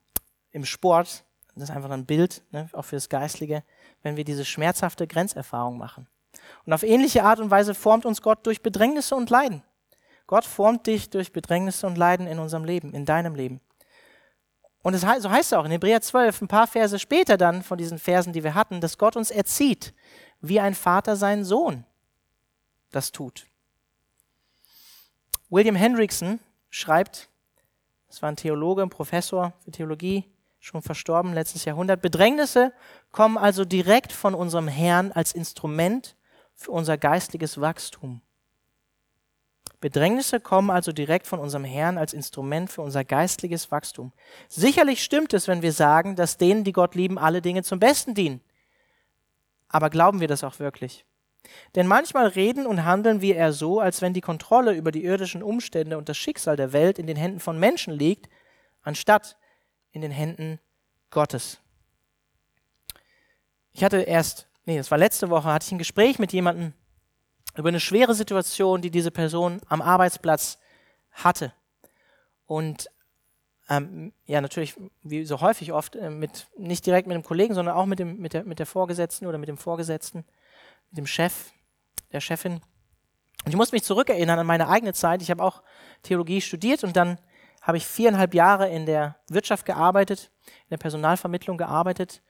im 0.50 0.64
Sport, 0.64 1.24
das 1.54 1.70
ist 1.70 1.74
einfach 1.74 1.90
ein 1.90 2.06
Bild, 2.06 2.42
ne, 2.52 2.68
auch 2.72 2.84
für 2.84 2.96
das 2.96 3.08
Geistliche, 3.08 3.62
wenn 4.02 4.16
wir 4.16 4.24
diese 4.24 4.44
schmerzhafte 4.44 5.06
Grenzerfahrung 5.06 5.78
machen. 5.78 6.06
Und 6.64 6.72
auf 6.72 6.82
ähnliche 6.82 7.24
Art 7.24 7.40
und 7.40 7.50
Weise 7.50 7.74
formt 7.74 8.04
uns 8.04 8.22
Gott 8.22 8.46
durch 8.46 8.62
Bedrängnisse 8.62 9.14
und 9.14 9.30
Leiden. 9.30 9.62
Gott 10.26 10.44
formt 10.44 10.86
dich 10.86 11.10
durch 11.10 11.32
Bedrängnisse 11.32 11.86
und 11.86 11.96
Leiden 11.96 12.26
in 12.26 12.38
unserem 12.38 12.64
Leben, 12.64 12.92
in 12.92 13.04
deinem 13.04 13.34
Leben. 13.34 13.60
Und 14.82 14.94
es, 14.94 15.00
so 15.00 15.30
heißt 15.30 15.52
es 15.52 15.52
auch 15.52 15.64
in 15.64 15.70
Hebräer 15.70 16.00
12, 16.00 16.42
ein 16.42 16.48
paar 16.48 16.66
Verse 16.66 16.98
später 16.98 17.36
dann 17.36 17.62
von 17.62 17.78
diesen 17.78 17.98
Versen, 17.98 18.32
die 18.32 18.44
wir 18.44 18.54
hatten, 18.54 18.80
dass 18.80 18.98
Gott 18.98 19.16
uns 19.16 19.30
erzieht, 19.30 19.94
wie 20.40 20.60
ein 20.60 20.74
Vater 20.74 21.16
seinen 21.16 21.44
Sohn 21.44 21.84
das 22.92 23.12
tut. 23.12 23.46
William 25.48 25.76
Hendrickson 25.76 26.40
schreibt, 26.70 27.28
das 28.08 28.22
war 28.22 28.30
ein 28.30 28.36
Theologe, 28.36 28.82
ein 28.82 28.90
Professor 28.90 29.52
für 29.64 29.70
Theologie, 29.70 30.24
schon 30.60 30.82
verstorben, 30.82 31.32
letztes 31.32 31.64
Jahrhundert. 31.64 32.02
Bedrängnisse 32.02 32.72
kommen 33.12 33.38
also 33.38 33.64
direkt 33.64 34.12
von 34.12 34.34
unserem 34.34 34.68
Herrn 34.68 35.12
als 35.12 35.32
Instrument 35.32 36.16
für 36.54 36.72
unser 36.72 36.96
geistliches 36.98 37.60
Wachstum. 37.60 38.22
Bedrängnisse 39.80 40.40
kommen 40.40 40.70
also 40.70 40.92
direkt 40.92 41.26
von 41.26 41.38
unserem 41.38 41.64
Herrn 41.64 41.98
als 41.98 42.12
Instrument 42.12 42.70
für 42.70 42.82
unser 42.82 43.04
geistliches 43.04 43.70
Wachstum. 43.70 44.12
Sicherlich 44.48 45.02
stimmt 45.02 45.34
es, 45.34 45.48
wenn 45.48 45.62
wir 45.62 45.72
sagen, 45.72 46.16
dass 46.16 46.38
denen, 46.38 46.64
die 46.64 46.72
Gott 46.72 46.94
lieben, 46.94 47.18
alle 47.18 47.42
Dinge 47.42 47.62
zum 47.62 47.78
Besten 47.78 48.14
dienen. 48.14 48.40
Aber 49.68 49.90
glauben 49.90 50.20
wir 50.20 50.28
das 50.28 50.44
auch 50.44 50.58
wirklich? 50.58 51.04
Denn 51.74 51.86
manchmal 51.86 52.26
reden 52.28 52.66
und 52.66 52.84
handeln 52.84 53.20
wir 53.20 53.36
eher 53.36 53.52
so, 53.52 53.80
als 53.80 54.02
wenn 54.02 54.12
die 54.12 54.20
Kontrolle 54.20 54.72
über 54.72 54.92
die 54.92 55.04
irdischen 55.04 55.42
Umstände 55.42 55.98
und 55.98 56.08
das 56.08 56.16
Schicksal 56.16 56.56
der 56.56 56.72
Welt 56.72 56.98
in 56.98 57.06
den 57.06 57.16
Händen 57.16 57.40
von 57.40 57.58
Menschen 57.58 57.94
liegt, 57.94 58.28
anstatt 58.82 59.36
in 59.92 60.00
den 60.00 60.10
Händen 60.10 60.58
Gottes. 61.10 61.58
Ich 63.72 63.84
hatte 63.84 63.98
erst, 63.98 64.48
nee, 64.64 64.76
das 64.76 64.90
war 64.90 64.98
letzte 64.98 65.30
Woche, 65.30 65.52
hatte 65.52 65.66
ich 65.66 65.72
ein 65.72 65.78
Gespräch 65.78 66.18
mit 66.18 66.32
jemandem 66.32 66.72
über 67.56 67.68
eine 67.68 67.80
schwere 67.80 68.14
Situation, 68.14 68.82
die 68.82 68.90
diese 68.90 69.10
Person 69.10 69.60
am 69.68 69.82
Arbeitsplatz 69.82 70.58
hatte. 71.12 71.52
Und 72.46 72.88
ähm, 73.68 74.12
ja, 74.26 74.40
natürlich, 74.40 74.74
wie 75.02 75.24
so 75.24 75.40
häufig 75.40 75.72
oft, 75.72 75.96
äh, 75.96 76.10
mit, 76.10 76.46
nicht 76.56 76.86
direkt 76.86 77.08
mit 77.08 77.16
dem 77.16 77.24
Kollegen, 77.24 77.54
sondern 77.54 77.74
auch 77.74 77.86
mit, 77.86 77.98
dem, 77.98 78.18
mit, 78.18 78.32
der, 78.32 78.44
mit 78.44 78.58
der 78.58 78.66
Vorgesetzten 78.66 79.26
oder 79.26 79.38
mit 79.38 79.48
dem 79.48 79.58
Vorgesetzten, 79.58 80.24
mit 80.90 80.98
dem 80.98 81.06
Chef, 81.06 81.52
der 82.12 82.20
Chefin. 82.20 82.60
Und 83.44 83.50
ich 83.50 83.56
muss 83.56 83.72
mich 83.72 83.84
zurückerinnern 83.84 84.38
an 84.38 84.46
meine 84.46 84.68
eigene 84.68 84.92
Zeit. 84.92 85.22
Ich 85.22 85.30
habe 85.30 85.42
auch 85.42 85.62
Theologie 86.02 86.40
studiert 86.40 86.84
und 86.84 86.96
dann 86.96 87.18
habe 87.62 87.78
ich 87.78 87.86
viereinhalb 87.86 88.34
Jahre 88.34 88.68
in 88.68 88.86
der 88.86 89.16
Wirtschaft 89.28 89.66
gearbeitet, 89.66 90.30
in 90.46 90.70
der 90.70 90.76
Personalvermittlung 90.78 91.56
gearbeitet 91.56 92.22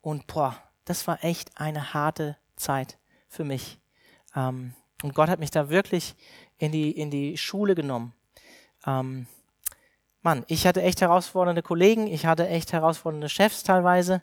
und 0.00 0.26
boah, 0.28 0.56
das 0.84 1.06
war 1.08 1.24
echt 1.24 1.60
eine 1.60 1.92
harte 1.92 2.36
Zeit 2.54 2.98
für 3.28 3.42
mich. 3.42 3.80
Ähm, 4.36 4.74
und 5.02 5.14
Gott 5.14 5.28
hat 5.28 5.40
mich 5.40 5.50
da 5.50 5.68
wirklich 5.68 6.14
in 6.58 6.72
die, 6.72 6.92
in 6.92 7.10
die 7.10 7.36
Schule 7.36 7.74
genommen. 7.74 8.14
Ähm, 8.86 9.26
Mann, 10.22 10.44
ich 10.46 10.66
hatte 10.66 10.82
echt 10.82 11.00
herausfordernde 11.00 11.62
Kollegen, 11.62 12.06
ich 12.06 12.26
hatte 12.26 12.48
echt 12.48 12.72
herausfordernde 12.72 13.28
Chefs 13.28 13.62
teilweise. 13.62 14.22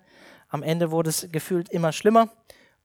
Am 0.49 0.63
Ende 0.63 0.91
wurde 0.91 1.09
es 1.09 1.27
gefühlt 1.31 1.69
immer 1.69 1.91
schlimmer 1.91 2.29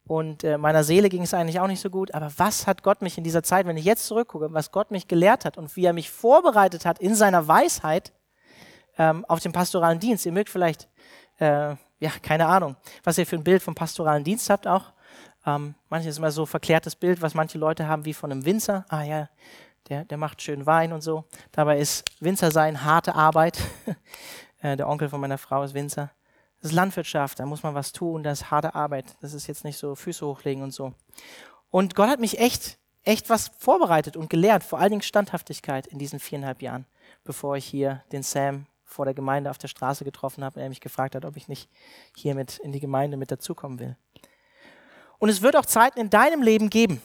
und 0.08 0.42
äh, 0.42 0.56
meiner 0.56 0.84
Seele 0.84 1.10
ging 1.10 1.22
es 1.22 1.34
eigentlich 1.34 1.60
auch 1.60 1.66
nicht 1.66 1.82
so 1.82 1.90
gut. 1.90 2.14
Aber 2.14 2.32
was 2.38 2.66
hat 2.66 2.82
Gott 2.82 3.02
mich 3.02 3.18
in 3.18 3.24
dieser 3.24 3.42
Zeit, 3.42 3.66
wenn 3.66 3.76
ich 3.76 3.84
jetzt 3.84 4.06
zurückgucke, 4.06 4.52
was 4.54 4.72
Gott 4.72 4.90
mich 4.90 5.06
gelehrt 5.06 5.44
hat 5.44 5.58
und 5.58 5.76
wie 5.76 5.84
er 5.84 5.92
mich 5.92 6.10
vorbereitet 6.10 6.86
hat 6.86 6.98
in 6.98 7.14
seiner 7.14 7.46
Weisheit 7.46 8.12
ähm, 8.96 9.26
auf 9.26 9.40
den 9.40 9.52
pastoralen 9.52 10.00
Dienst? 10.00 10.24
Ihr 10.24 10.32
mögt 10.32 10.48
vielleicht, 10.48 10.88
äh, 11.38 11.76
ja, 12.00 12.10
keine 12.22 12.46
Ahnung, 12.46 12.76
was 13.04 13.18
ihr 13.18 13.26
für 13.26 13.36
ein 13.36 13.44
Bild 13.44 13.62
vom 13.62 13.74
pastoralen 13.74 14.24
Dienst 14.24 14.48
habt 14.48 14.66
auch. 14.66 14.92
Ähm, 15.44 15.74
manches 15.90 16.12
ist 16.12 16.18
immer 16.18 16.30
so 16.30 16.46
verklärtes 16.46 16.96
Bild, 16.96 17.20
was 17.20 17.34
manche 17.34 17.58
Leute 17.58 17.86
haben 17.86 18.06
wie 18.06 18.14
von 18.14 18.32
einem 18.32 18.46
Winzer. 18.46 18.86
Ah 18.88 19.02
ja, 19.02 19.28
der, 19.90 20.06
der 20.06 20.16
macht 20.16 20.40
schön 20.40 20.64
Wein 20.64 20.94
und 20.94 21.02
so. 21.02 21.26
Dabei 21.52 21.78
ist 21.78 22.10
Winzer 22.20 22.50
sein 22.50 22.82
harte 22.82 23.14
Arbeit. 23.14 23.58
äh, 24.62 24.74
der 24.74 24.88
Onkel 24.88 25.10
von 25.10 25.20
meiner 25.20 25.38
Frau 25.38 25.62
ist 25.62 25.74
Winzer. 25.74 26.10
Das 26.60 26.70
ist 26.72 26.76
Landwirtschaft, 26.76 27.38
da 27.38 27.46
muss 27.46 27.62
man 27.62 27.74
was 27.74 27.92
tun, 27.92 28.22
das 28.22 28.40
ist 28.40 28.50
harte 28.50 28.74
Arbeit. 28.74 29.16
Das 29.20 29.32
ist 29.32 29.46
jetzt 29.46 29.64
nicht 29.64 29.78
so 29.78 29.94
Füße 29.94 30.26
hochlegen 30.26 30.62
und 30.62 30.72
so. 30.72 30.92
Und 31.70 31.94
Gott 31.94 32.08
hat 32.08 32.20
mich 32.20 32.38
echt, 32.38 32.78
echt 33.04 33.30
was 33.30 33.48
vorbereitet 33.58 34.16
und 34.16 34.28
gelehrt, 34.28 34.64
vor 34.64 34.78
allen 34.78 34.90
Dingen 34.90 35.02
Standhaftigkeit 35.02 35.86
in 35.86 35.98
diesen 35.98 36.18
viereinhalb 36.18 36.62
Jahren, 36.62 36.86
bevor 37.24 37.56
ich 37.56 37.64
hier 37.64 38.02
den 38.10 38.22
Sam 38.22 38.66
vor 38.84 39.04
der 39.04 39.14
Gemeinde 39.14 39.50
auf 39.50 39.58
der 39.58 39.68
Straße 39.68 40.04
getroffen 40.04 40.42
habe, 40.42 40.60
er 40.60 40.68
mich 40.68 40.80
gefragt 40.80 41.14
hat, 41.14 41.24
ob 41.24 41.36
ich 41.36 41.46
nicht 41.46 41.70
hier 42.16 42.34
mit 42.34 42.58
in 42.58 42.72
die 42.72 42.80
Gemeinde 42.80 43.16
mit 43.16 43.30
dazukommen 43.30 43.78
will. 43.78 43.96
Und 45.18 45.28
es 45.28 45.42
wird 45.42 45.56
auch 45.56 45.66
Zeiten 45.66 46.00
in 46.00 46.10
deinem 46.10 46.42
Leben 46.42 46.70
geben, 46.70 47.02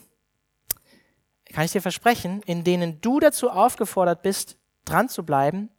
kann 1.52 1.64
ich 1.64 1.72
dir 1.72 1.82
versprechen, 1.82 2.42
in 2.46 2.64
denen 2.64 3.00
du 3.00 3.20
dazu 3.20 3.50
aufgefordert 3.50 4.22
bist, 4.22 4.56
dran 4.84 5.08
zu 5.08 5.24
bleiben 5.24 5.70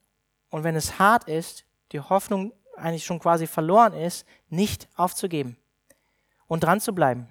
und 0.50 0.64
wenn 0.64 0.76
es 0.76 1.00
hart 1.00 1.26
ist, 1.26 1.66
die 1.92 2.00
Hoffnung 2.00 2.54
eigentlich 2.78 3.06
schon 3.06 3.20
quasi 3.20 3.48
verloren 3.48 3.94
ist, 3.94 4.26
nicht 4.50 4.88
aufzugeben 4.96 5.58
und 6.48 6.64
dran 6.64 6.80
zu 6.80 6.94
bleiben. 6.94 7.28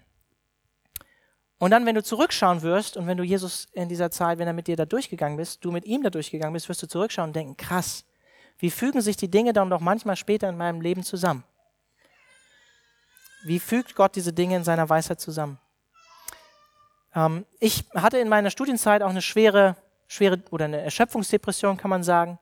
Und 1.58 1.70
dann, 1.70 1.86
wenn 1.86 1.94
du 1.94 2.02
zurückschauen 2.02 2.62
wirst 2.62 2.96
und 2.96 3.06
wenn 3.06 3.16
du 3.16 3.24
Jesus 3.24 3.66
in 3.72 3.88
dieser 3.88 4.10
Zeit, 4.10 4.38
wenn 4.38 4.46
er 4.46 4.52
mit 4.52 4.66
dir 4.66 4.76
da 4.76 4.84
durchgegangen 4.84 5.36
bist, 5.36 5.64
du 5.64 5.70
mit 5.70 5.84
ihm 5.84 6.02
da 6.02 6.10
durchgegangen 6.10 6.52
bist, 6.52 6.68
wirst 6.68 6.82
du 6.82 6.88
zurückschauen 6.88 7.30
und 7.30 7.36
denken, 7.36 7.56
krass, 7.56 8.04
wie 8.58 8.70
fügen 8.70 9.00
sich 9.00 9.16
die 9.16 9.30
Dinge 9.30 9.52
dann 9.52 9.70
doch 9.70 9.80
manchmal 9.80 10.16
später 10.16 10.48
in 10.48 10.56
meinem 10.56 10.80
Leben 10.80 11.02
zusammen? 11.02 11.44
Wie 13.44 13.60
fügt 13.60 13.94
Gott 13.94 14.16
diese 14.16 14.32
Dinge 14.32 14.56
in 14.56 14.64
seiner 14.64 14.88
Weisheit 14.88 15.20
zusammen? 15.20 15.58
Ähm, 17.14 17.46
ich 17.60 17.84
hatte 17.94 18.18
in 18.18 18.28
meiner 18.28 18.50
Studienzeit 18.50 19.02
auch 19.02 19.10
eine 19.10 19.22
schwere, 19.22 19.76
schwere 20.06 20.42
oder 20.50 20.64
eine 20.64 20.80
Erschöpfungsdepression, 20.80 21.76
kann 21.76 21.90
man 21.90 22.02
sagen. 22.02 22.38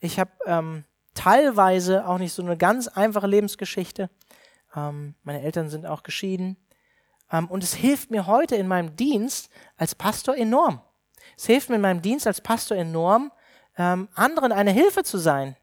Ich 0.00 0.18
habe 0.18 0.30
ähm, 0.46 0.84
teilweise 1.14 2.06
auch 2.06 2.18
nicht 2.18 2.32
so 2.32 2.42
eine 2.42 2.56
ganz 2.56 2.88
einfache 2.88 3.26
Lebensgeschichte. 3.26 4.10
Ähm, 4.74 5.14
meine 5.22 5.42
Eltern 5.42 5.68
sind 5.68 5.86
auch 5.86 6.02
geschieden. 6.02 6.56
Ähm, 7.30 7.48
und 7.48 7.64
es 7.64 7.74
hilft 7.74 8.10
mir 8.10 8.26
heute 8.26 8.56
in 8.56 8.68
meinem 8.68 8.96
Dienst 8.96 9.50
als 9.76 9.94
Pastor 9.94 10.36
enorm. 10.36 10.80
Es 11.36 11.46
hilft 11.46 11.70
mir 11.70 11.76
in 11.76 11.82
meinem 11.82 12.02
Dienst 12.02 12.26
als 12.26 12.40
Pastor 12.40 12.76
enorm, 12.76 13.32
ähm, 13.76 14.08
anderen 14.14 14.52
eine 14.52 14.70
Hilfe 14.70 15.02
zu 15.02 15.18
sein, 15.18 15.56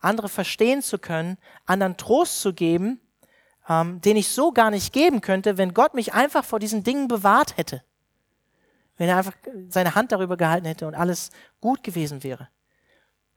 andere 0.00 0.28
verstehen 0.28 0.82
zu 0.82 0.98
können, 0.98 1.38
anderen 1.66 1.96
Trost 1.96 2.40
zu 2.40 2.52
geben, 2.52 3.00
ähm, 3.68 4.00
den 4.00 4.16
ich 4.16 4.28
so 4.28 4.52
gar 4.52 4.70
nicht 4.70 4.92
geben 4.92 5.20
könnte, 5.20 5.58
wenn 5.58 5.74
Gott 5.74 5.94
mich 5.94 6.12
einfach 6.12 6.44
vor 6.44 6.58
diesen 6.58 6.84
Dingen 6.84 7.08
bewahrt 7.08 7.56
hätte. 7.56 7.82
Wenn 8.96 9.08
er 9.08 9.16
einfach 9.16 9.34
seine 9.68 9.94
Hand 9.94 10.12
darüber 10.12 10.36
gehalten 10.36 10.66
hätte 10.66 10.86
und 10.86 10.94
alles 10.94 11.30
gut 11.60 11.84
gewesen 11.84 12.22
wäre. 12.22 12.48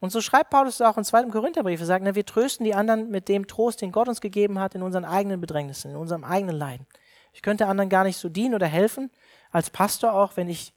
Und 0.01 0.09
so 0.09 0.19
schreibt 0.19 0.49
Paulus 0.49 0.81
auch 0.81 0.97
im 0.97 1.03
zweiten 1.03 1.29
Korintherbrief. 1.29 1.79
Er 1.79 1.85
sagt, 1.85 2.03
na, 2.03 2.15
wir 2.15 2.25
trösten 2.25 2.65
die 2.65 2.73
anderen 2.73 3.11
mit 3.11 3.29
dem 3.29 3.45
Trost, 3.45 3.81
den 3.81 3.91
Gott 3.91 4.09
uns 4.09 4.19
gegeben 4.19 4.59
hat 4.59 4.73
in 4.73 4.81
unseren 4.81 5.05
eigenen 5.05 5.39
Bedrängnissen, 5.39 5.91
in 5.91 5.97
unserem 5.97 6.23
eigenen 6.23 6.55
Leiden. 6.55 6.87
Ich 7.33 7.43
könnte 7.43 7.67
anderen 7.67 7.89
gar 7.89 8.03
nicht 8.03 8.17
so 8.17 8.27
dienen 8.27 8.55
oder 8.55 8.65
helfen, 8.65 9.11
als 9.51 9.69
Pastor 9.69 10.13
auch, 10.13 10.35
wenn 10.37 10.49
ich 10.49 10.73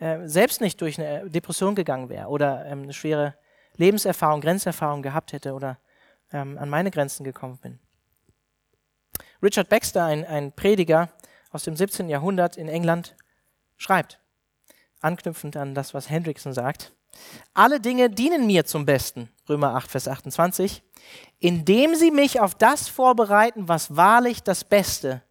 äh, 0.00 0.28
selbst 0.28 0.60
nicht 0.60 0.82
durch 0.82 1.00
eine 1.00 1.30
Depression 1.30 1.74
gegangen 1.74 2.10
wäre 2.10 2.28
oder 2.28 2.66
ähm, 2.66 2.82
eine 2.82 2.92
schwere 2.92 3.34
Lebenserfahrung, 3.76 4.42
Grenzerfahrung 4.42 5.00
gehabt 5.00 5.32
hätte 5.32 5.54
oder 5.54 5.78
ähm, 6.30 6.58
an 6.58 6.68
meine 6.68 6.90
Grenzen 6.90 7.24
gekommen 7.24 7.56
bin. 7.56 7.78
Richard 9.42 9.70
Baxter, 9.70 10.04
ein, 10.04 10.26
ein 10.26 10.52
Prediger 10.52 11.08
aus 11.52 11.62
dem 11.64 11.74
17. 11.74 12.10
Jahrhundert 12.10 12.58
in 12.58 12.68
England, 12.68 13.16
schreibt, 13.78 14.20
anknüpfend 15.00 15.56
an 15.56 15.74
das, 15.74 15.94
was 15.94 16.10
Hendrickson 16.10 16.52
sagt, 16.52 16.92
alle 17.54 17.80
Dinge 17.80 18.10
dienen 18.10 18.46
mir 18.46 18.64
zum 18.64 18.86
Besten, 18.86 19.28
Römer 19.48 19.74
8, 19.74 19.90
Vers 19.90 20.08
28, 20.08 20.82
indem 21.40 21.94
sie 21.94 22.10
mich 22.10 22.40
auf 22.40 22.54
das 22.54 22.88
vorbereiten, 22.88 23.68
was 23.68 23.96
wahrlich 23.96 24.42
das 24.42 24.64
Beste 24.64 25.22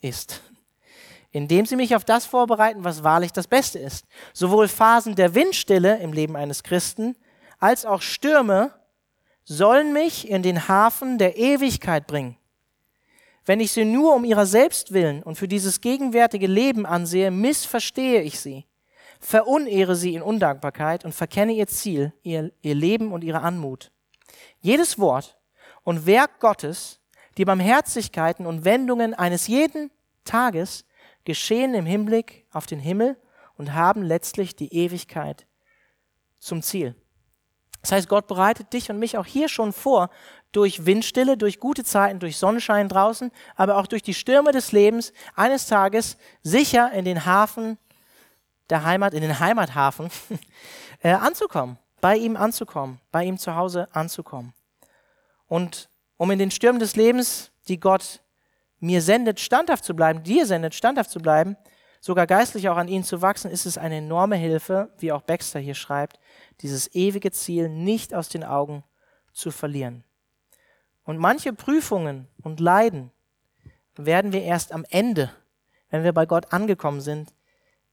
ist. 0.00 0.40
Indem 1.30 1.64
sie 1.64 1.76
mich 1.76 1.96
auf 1.96 2.04
das 2.04 2.26
vorbereiten, 2.26 2.84
was 2.84 3.02
wahrlich 3.02 3.32
das 3.32 3.46
Beste 3.46 3.78
ist. 3.78 4.04
Sowohl 4.34 4.68
Phasen 4.68 5.14
der 5.14 5.34
Windstille 5.34 5.98
im 5.98 6.12
Leben 6.12 6.36
eines 6.36 6.62
Christen 6.62 7.16
als 7.58 7.86
auch 7.86 8.02
Stürme 8.02 8.74
sollen 9.44 9.92
mich 9.92 10.28
in 10.28 10.42
den 10.42 10.68
Hafen 10.68 11.18
der 11.18 11.36
Ewigkeit 11.36 12.06
bringen. 12.06 12.36
Wenn 13.44 13.60
ich 13.60 13.72
sie 13.72 13.84
nur 13.84 14.14
um 14.14 14.24
ihrer 14.24 14.46
selbst 14.46 14.92
willen 14.92 15.22
und 15.22 15.36
für 15.36 15.48
dieses 15.48 15.80
gegenwärtige 15.80 16.46
Leben 16.46 16.86
ansehe, 16.86 17.30
missverstehe 17.30 18.22
ich 18.22 18.38
sie, 18.38 18.66
verunehre 19.22 19.94
sie 19.94 20.14
in 20.14 20.22
Undankbarkeit 20.22 21.04
und 21.04 21.14
verkenne 21.14 21.52
ihr 21.52 21.68
Ziel, 21.68 22.12
ihr, 22.22 22.52
ihr 22.60 22.74
Leben 22.74 23.12
und 23.12 23.22
ihre 23.22 23.40
Anmut. 23.40 23.92
Jedes 24.60 24.98
Wort 24.98 25.38
und 25.84 26.06
Werk 26.06 26.40
Gottes, 26.40 27.00
die 27.38 27.44
Barmherzigkeiten 27.44 28.46
und 28.46 28.64
Wendungen 28.64 29.14
eines 29.14 29.46
jeden 29.46 29.90
Tages 30.24 30.84
geschehen 31.24 31.74
im 31.74 31.86
Hinblick 31.86 32.46
auf 32.50 32.66
den 32.66 32.80
Himmel 32.80 33.16
und 33.56 33.74
haben 33.74 34.02
letztlich 34.02 34.56
die 34.56 34.74
Ewigkeit 34.74 35.46
zum 36.38 36.60
Ziel. 36.62 36.96
Das 37.80 37.92
heißt, 37.92 38.08
Gott 38.08 38.26
bereitet 38.26 38.72
dich 38.72 38.90
und 38.90 38.98
mich 38.98 39.16
auch 39.18 39.26
hier 39.26 39.48
schon 39.48 39.72
vor, 39.72 40.10
durch 40.52 40.84
Windstille, 40.84 41.36
durch 41.36 41.58
gute 41.58 41.82
Zeiten, 41.82 42.20
durch 42.20 42.36
Sonnenschein 42.36 42.88
draußen, 42.88 43.32
aber 43.56 43.76
auch 43.76 43.86
durch 43.86 44.02
die 44.02 44.14
Stürme 44.14 44.52
des 44.52 44.72
Lebens, 44.72 45.12
eines 45.34 45.66
Tages 45.66 46.16
sicher 46.42 46.92
in 46.92 47.04
den 47.04 47.24
Hafen 47.24 47.78
der 48.70 48.84
Heimat, 48.84 49.14
in 49.14 49.22
den 49.22 49.38
Heimathafen 49.38 50.10
äh, 51.02 51.12
anzukommen, 51.12 51.78
bei 52.00 52.16
ihm 52.16 52.36
anzukommen, 52.36 53.00
bei 53.10 53.24
ihm 53.24 53.38
zu 53.38 53.54
Hause 53.54 53.88
anzukommen. 53.92 54.52
Und 55.46 55.88
um 56.16 56.30
in 56.30 56.38
den 56.38 56.50
Stürmen 56.50 56.80
des 56.80 56.96
Lebens, 56.96 57.50
die 57.68 57.80
Gott 57.80 58.20
mir 58.80 59.02
sendet, 59.02 59.40
standhaft 59.40 59.84
zu 59.84 59.94
bleiben, 59.94 60.22
dir 60.22 60.46
sendet, 60.46 60.74
standhaft 60.74 61.10
zu 61.10 61.20
bleiben, 61.20 61.56
sogar 62.00 62.26
geistlich 62.26 62.68
auch 62.68 62.76
an 62.76 62.88
ihnen 62.88 63.04
zu 63.04 63.22
wachsen, 63.22 63.50
ist 63.50 63.64
es 63.64 63.78
eine 63.78 63.96
enorme 63.96 64.36
Hilfe, 64.36 64.90
wie 64.98 65.12
auch 65.12 65.22
Baxter 65.22 65.60
hier 65.60 65.74
schreibt, 65.74 66.18
dieses 66.60 66.92
ewige 66.94 67.30
Ziel 67.30 67.68
nicht 67.68 68.12
aus 68.14 68.28
den 68.28 68.44
Augen 68.44 68.82
zu 69.32 69.50
verlieren. 69.50 70.04
Und 71.04 71.18
manche 71.18 71.52
Prüfungen 71.52 72.28
und 72.42 72.60
Leiden 72.60 73.10
werden 73.96 74.32
wir 74.32 74.42
erst 74.42 74.72
am 74.72 74.84
Ende, 74.90 75.30
wenn 75.90 76.04
wir 76.04 76.12
bei 76.12 76.26
Gott 76.26 76.52
angekommen 76.52 77.00
sind, 77.00 77.32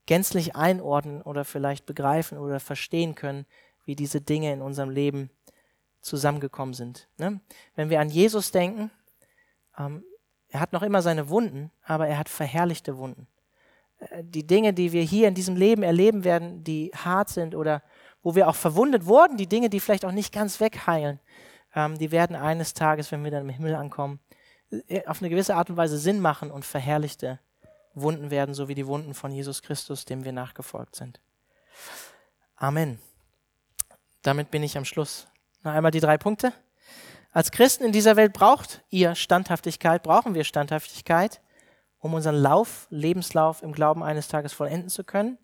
gänzlich 0.09 0.55
einordnen 0.55 1.21
oder 1.21 1.45
vielleicht 1.45 1.85
begreifen 1.85 2.39
oder 2.39 2.59
verstehen 2.59 3.13
können, 3.13 3.45
wie 3.85 3.95
diese 3.95 4.21
Dinge 4.21 4.51
in 4.51 4.63
unserem 4.63 4.89
Leben 4.89 5.29
zusammengekommen 6.01 6.73
sind. 6.73 7.07
Ne? 7.19 7.41
Wenn 7.75 7.91
wir 7.91 7.99
an 7.99 8.09
Jesus 8.09 8.51
denken, 8.51 8.89
ähm, 9.77 10.03
er 10.47 10.61
hat 10.61 10.73
noch 10.73 10.81
immer 10.81 11.03
seine 11.03 11.29
Wunden, 11.29 11.69
aber 11.83 12.07
er 12.07 12.17
hat 12.17 12.27
verherrlichte 12.27 12.97
Wunden. 12.97 13.27
Äh, 13.99 14.23
die 14.23 14.47
Dinge, 14.47 14.73
die 14.73 14.93
wir 14.93 15.03
hier 15.03 15.27
in 15.27 15.35
diesem 15.35 15.55
Leben 15.55 15.83
erleben 15.83 16.23
werden, 16.23 16.63
die 16.63 16.89
hart 16.95 17.29
sind 17.29 17.53
oder 17.53 17.83
wo 18.23 18.33
wir 18.33 18.47
auch 18.47 18.55
verwundet 18.55 19.05
wurden, 19.05 19.37
die 19.37 19.45
Dinge, 19.45 19.69
die 19.69 19.79
vielleicht 19.79 20.05
auch 20.05 20.11
nicht 20.11 20.33
ganz 20.33 20.59
wegheilen, 20.59 21.19
ähm, 21.75 21.99
die 21.99 22.09
werden 22.09 22.35
eines 22.35 22.73
Tages, 22.73 23.11
wenn 23.11 23.23
wir 23.23 23.29
dann 23.29 23.43
im 23.43 23.49
Himmel 23.49 23.75
ankommen, 23.75 24.19
äh, 24.87 25.05
auf 25.05 25.21
eine 25.21 25.29
gewisse 25.29 25.53
Art 25.53 25.69
und 25.69 25.77
Weise 25.77 25.99
Sinn 25.99 26.19
machen 26.19 26.49
und 26.49 26.65
verherrlichte 26.65 27.39
Wunden 28.01 28.31
werden, 28.31 28.53
so 28.53 28.67
wie 28.67 28.75
die 28.75 28.87
Wunden 28.87 29.13
von 29.13 29.31
Jesus 29.31 29.61
Christus, 29.61 30.05
dem 30.05 30.23
wir 30.23 30.31
nachgefolgt 30.31 30.95
sind. 30.95 31.19
Amen. 32.55 32.99
Damit 34.21 34.51
bin 34.51 34.63
ich 34.63 34.77
am 34.77 34.85
Schluss. 34.85 35.27
Noch 35.63 35.73
einmal 35.73 35.91
die 35.91 35.99
drei 35.99 36.17
Punkte. 36.17 36.53
Als 37.31 37.51
Christen 37.51 37.83
in 37.83 37.91
dieser 37.91 38.15
Welt 38.15 38.33
braucht 38.33 38.81
ihr 38.89 39.15
Standhaftigkeit, 39.15 40.03
brauchen 40.03 40.33
wir 40.33 40.43
Standhaftigkeit, 40.43 41.41
um 41.99 42.13
unseren 42.13 42.35
Lauf, 42.35 42.87
Lebenslauf 42.89 43.61
im 43.61 43.71
Glauben 43.71 44.03
eines 44.03 44.27
Tages 44.27 44.53
vollenden 44.53 44.89
zu 44.89 45.03
können. 45.03 45.37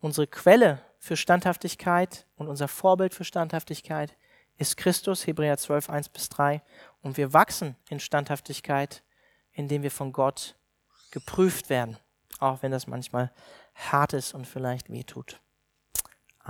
Unsere 0.00 0.26
Quelle 0.26 0.80
für 0.98 1.16
Standhaftigkeit 1.16 2.26
und 2.36 2.48
unser 2.48 2.68
Vorbild 2.68 3.14
für 3.14 3.24
Standhaftigkeit 3.24 4.16
ist 4.58 4.76
Christus, 4.76 5.26
Hebräer 5.26 5.56
12, 5.56 5.90
1 5.90 6.08
bis 6.08 6.28
3. 6.28 6.62
Und 7.00 7.16
wir 7.16 7.32
wachsen 7.32 7.76
in 7.88 8.00
Standhaftigkeit, 8.00 9.02
indem 9.52 9.82
wir 9.82 9.90
von 9.90 10.12
Gott 10.12 10.56
geprüft 11.12 11.70
werden, 11.70 11.96
auch 12.40 12.62
wenn 12.62 12.72
das 12.72 12.88
manchmal 12.88 13.30
hart 13.74 14.14
ist 14.14 14.34
und 14.34 14.46
vielleicht 14.46 14.90
weh 14.90 15.04
tut. 15.04 15.41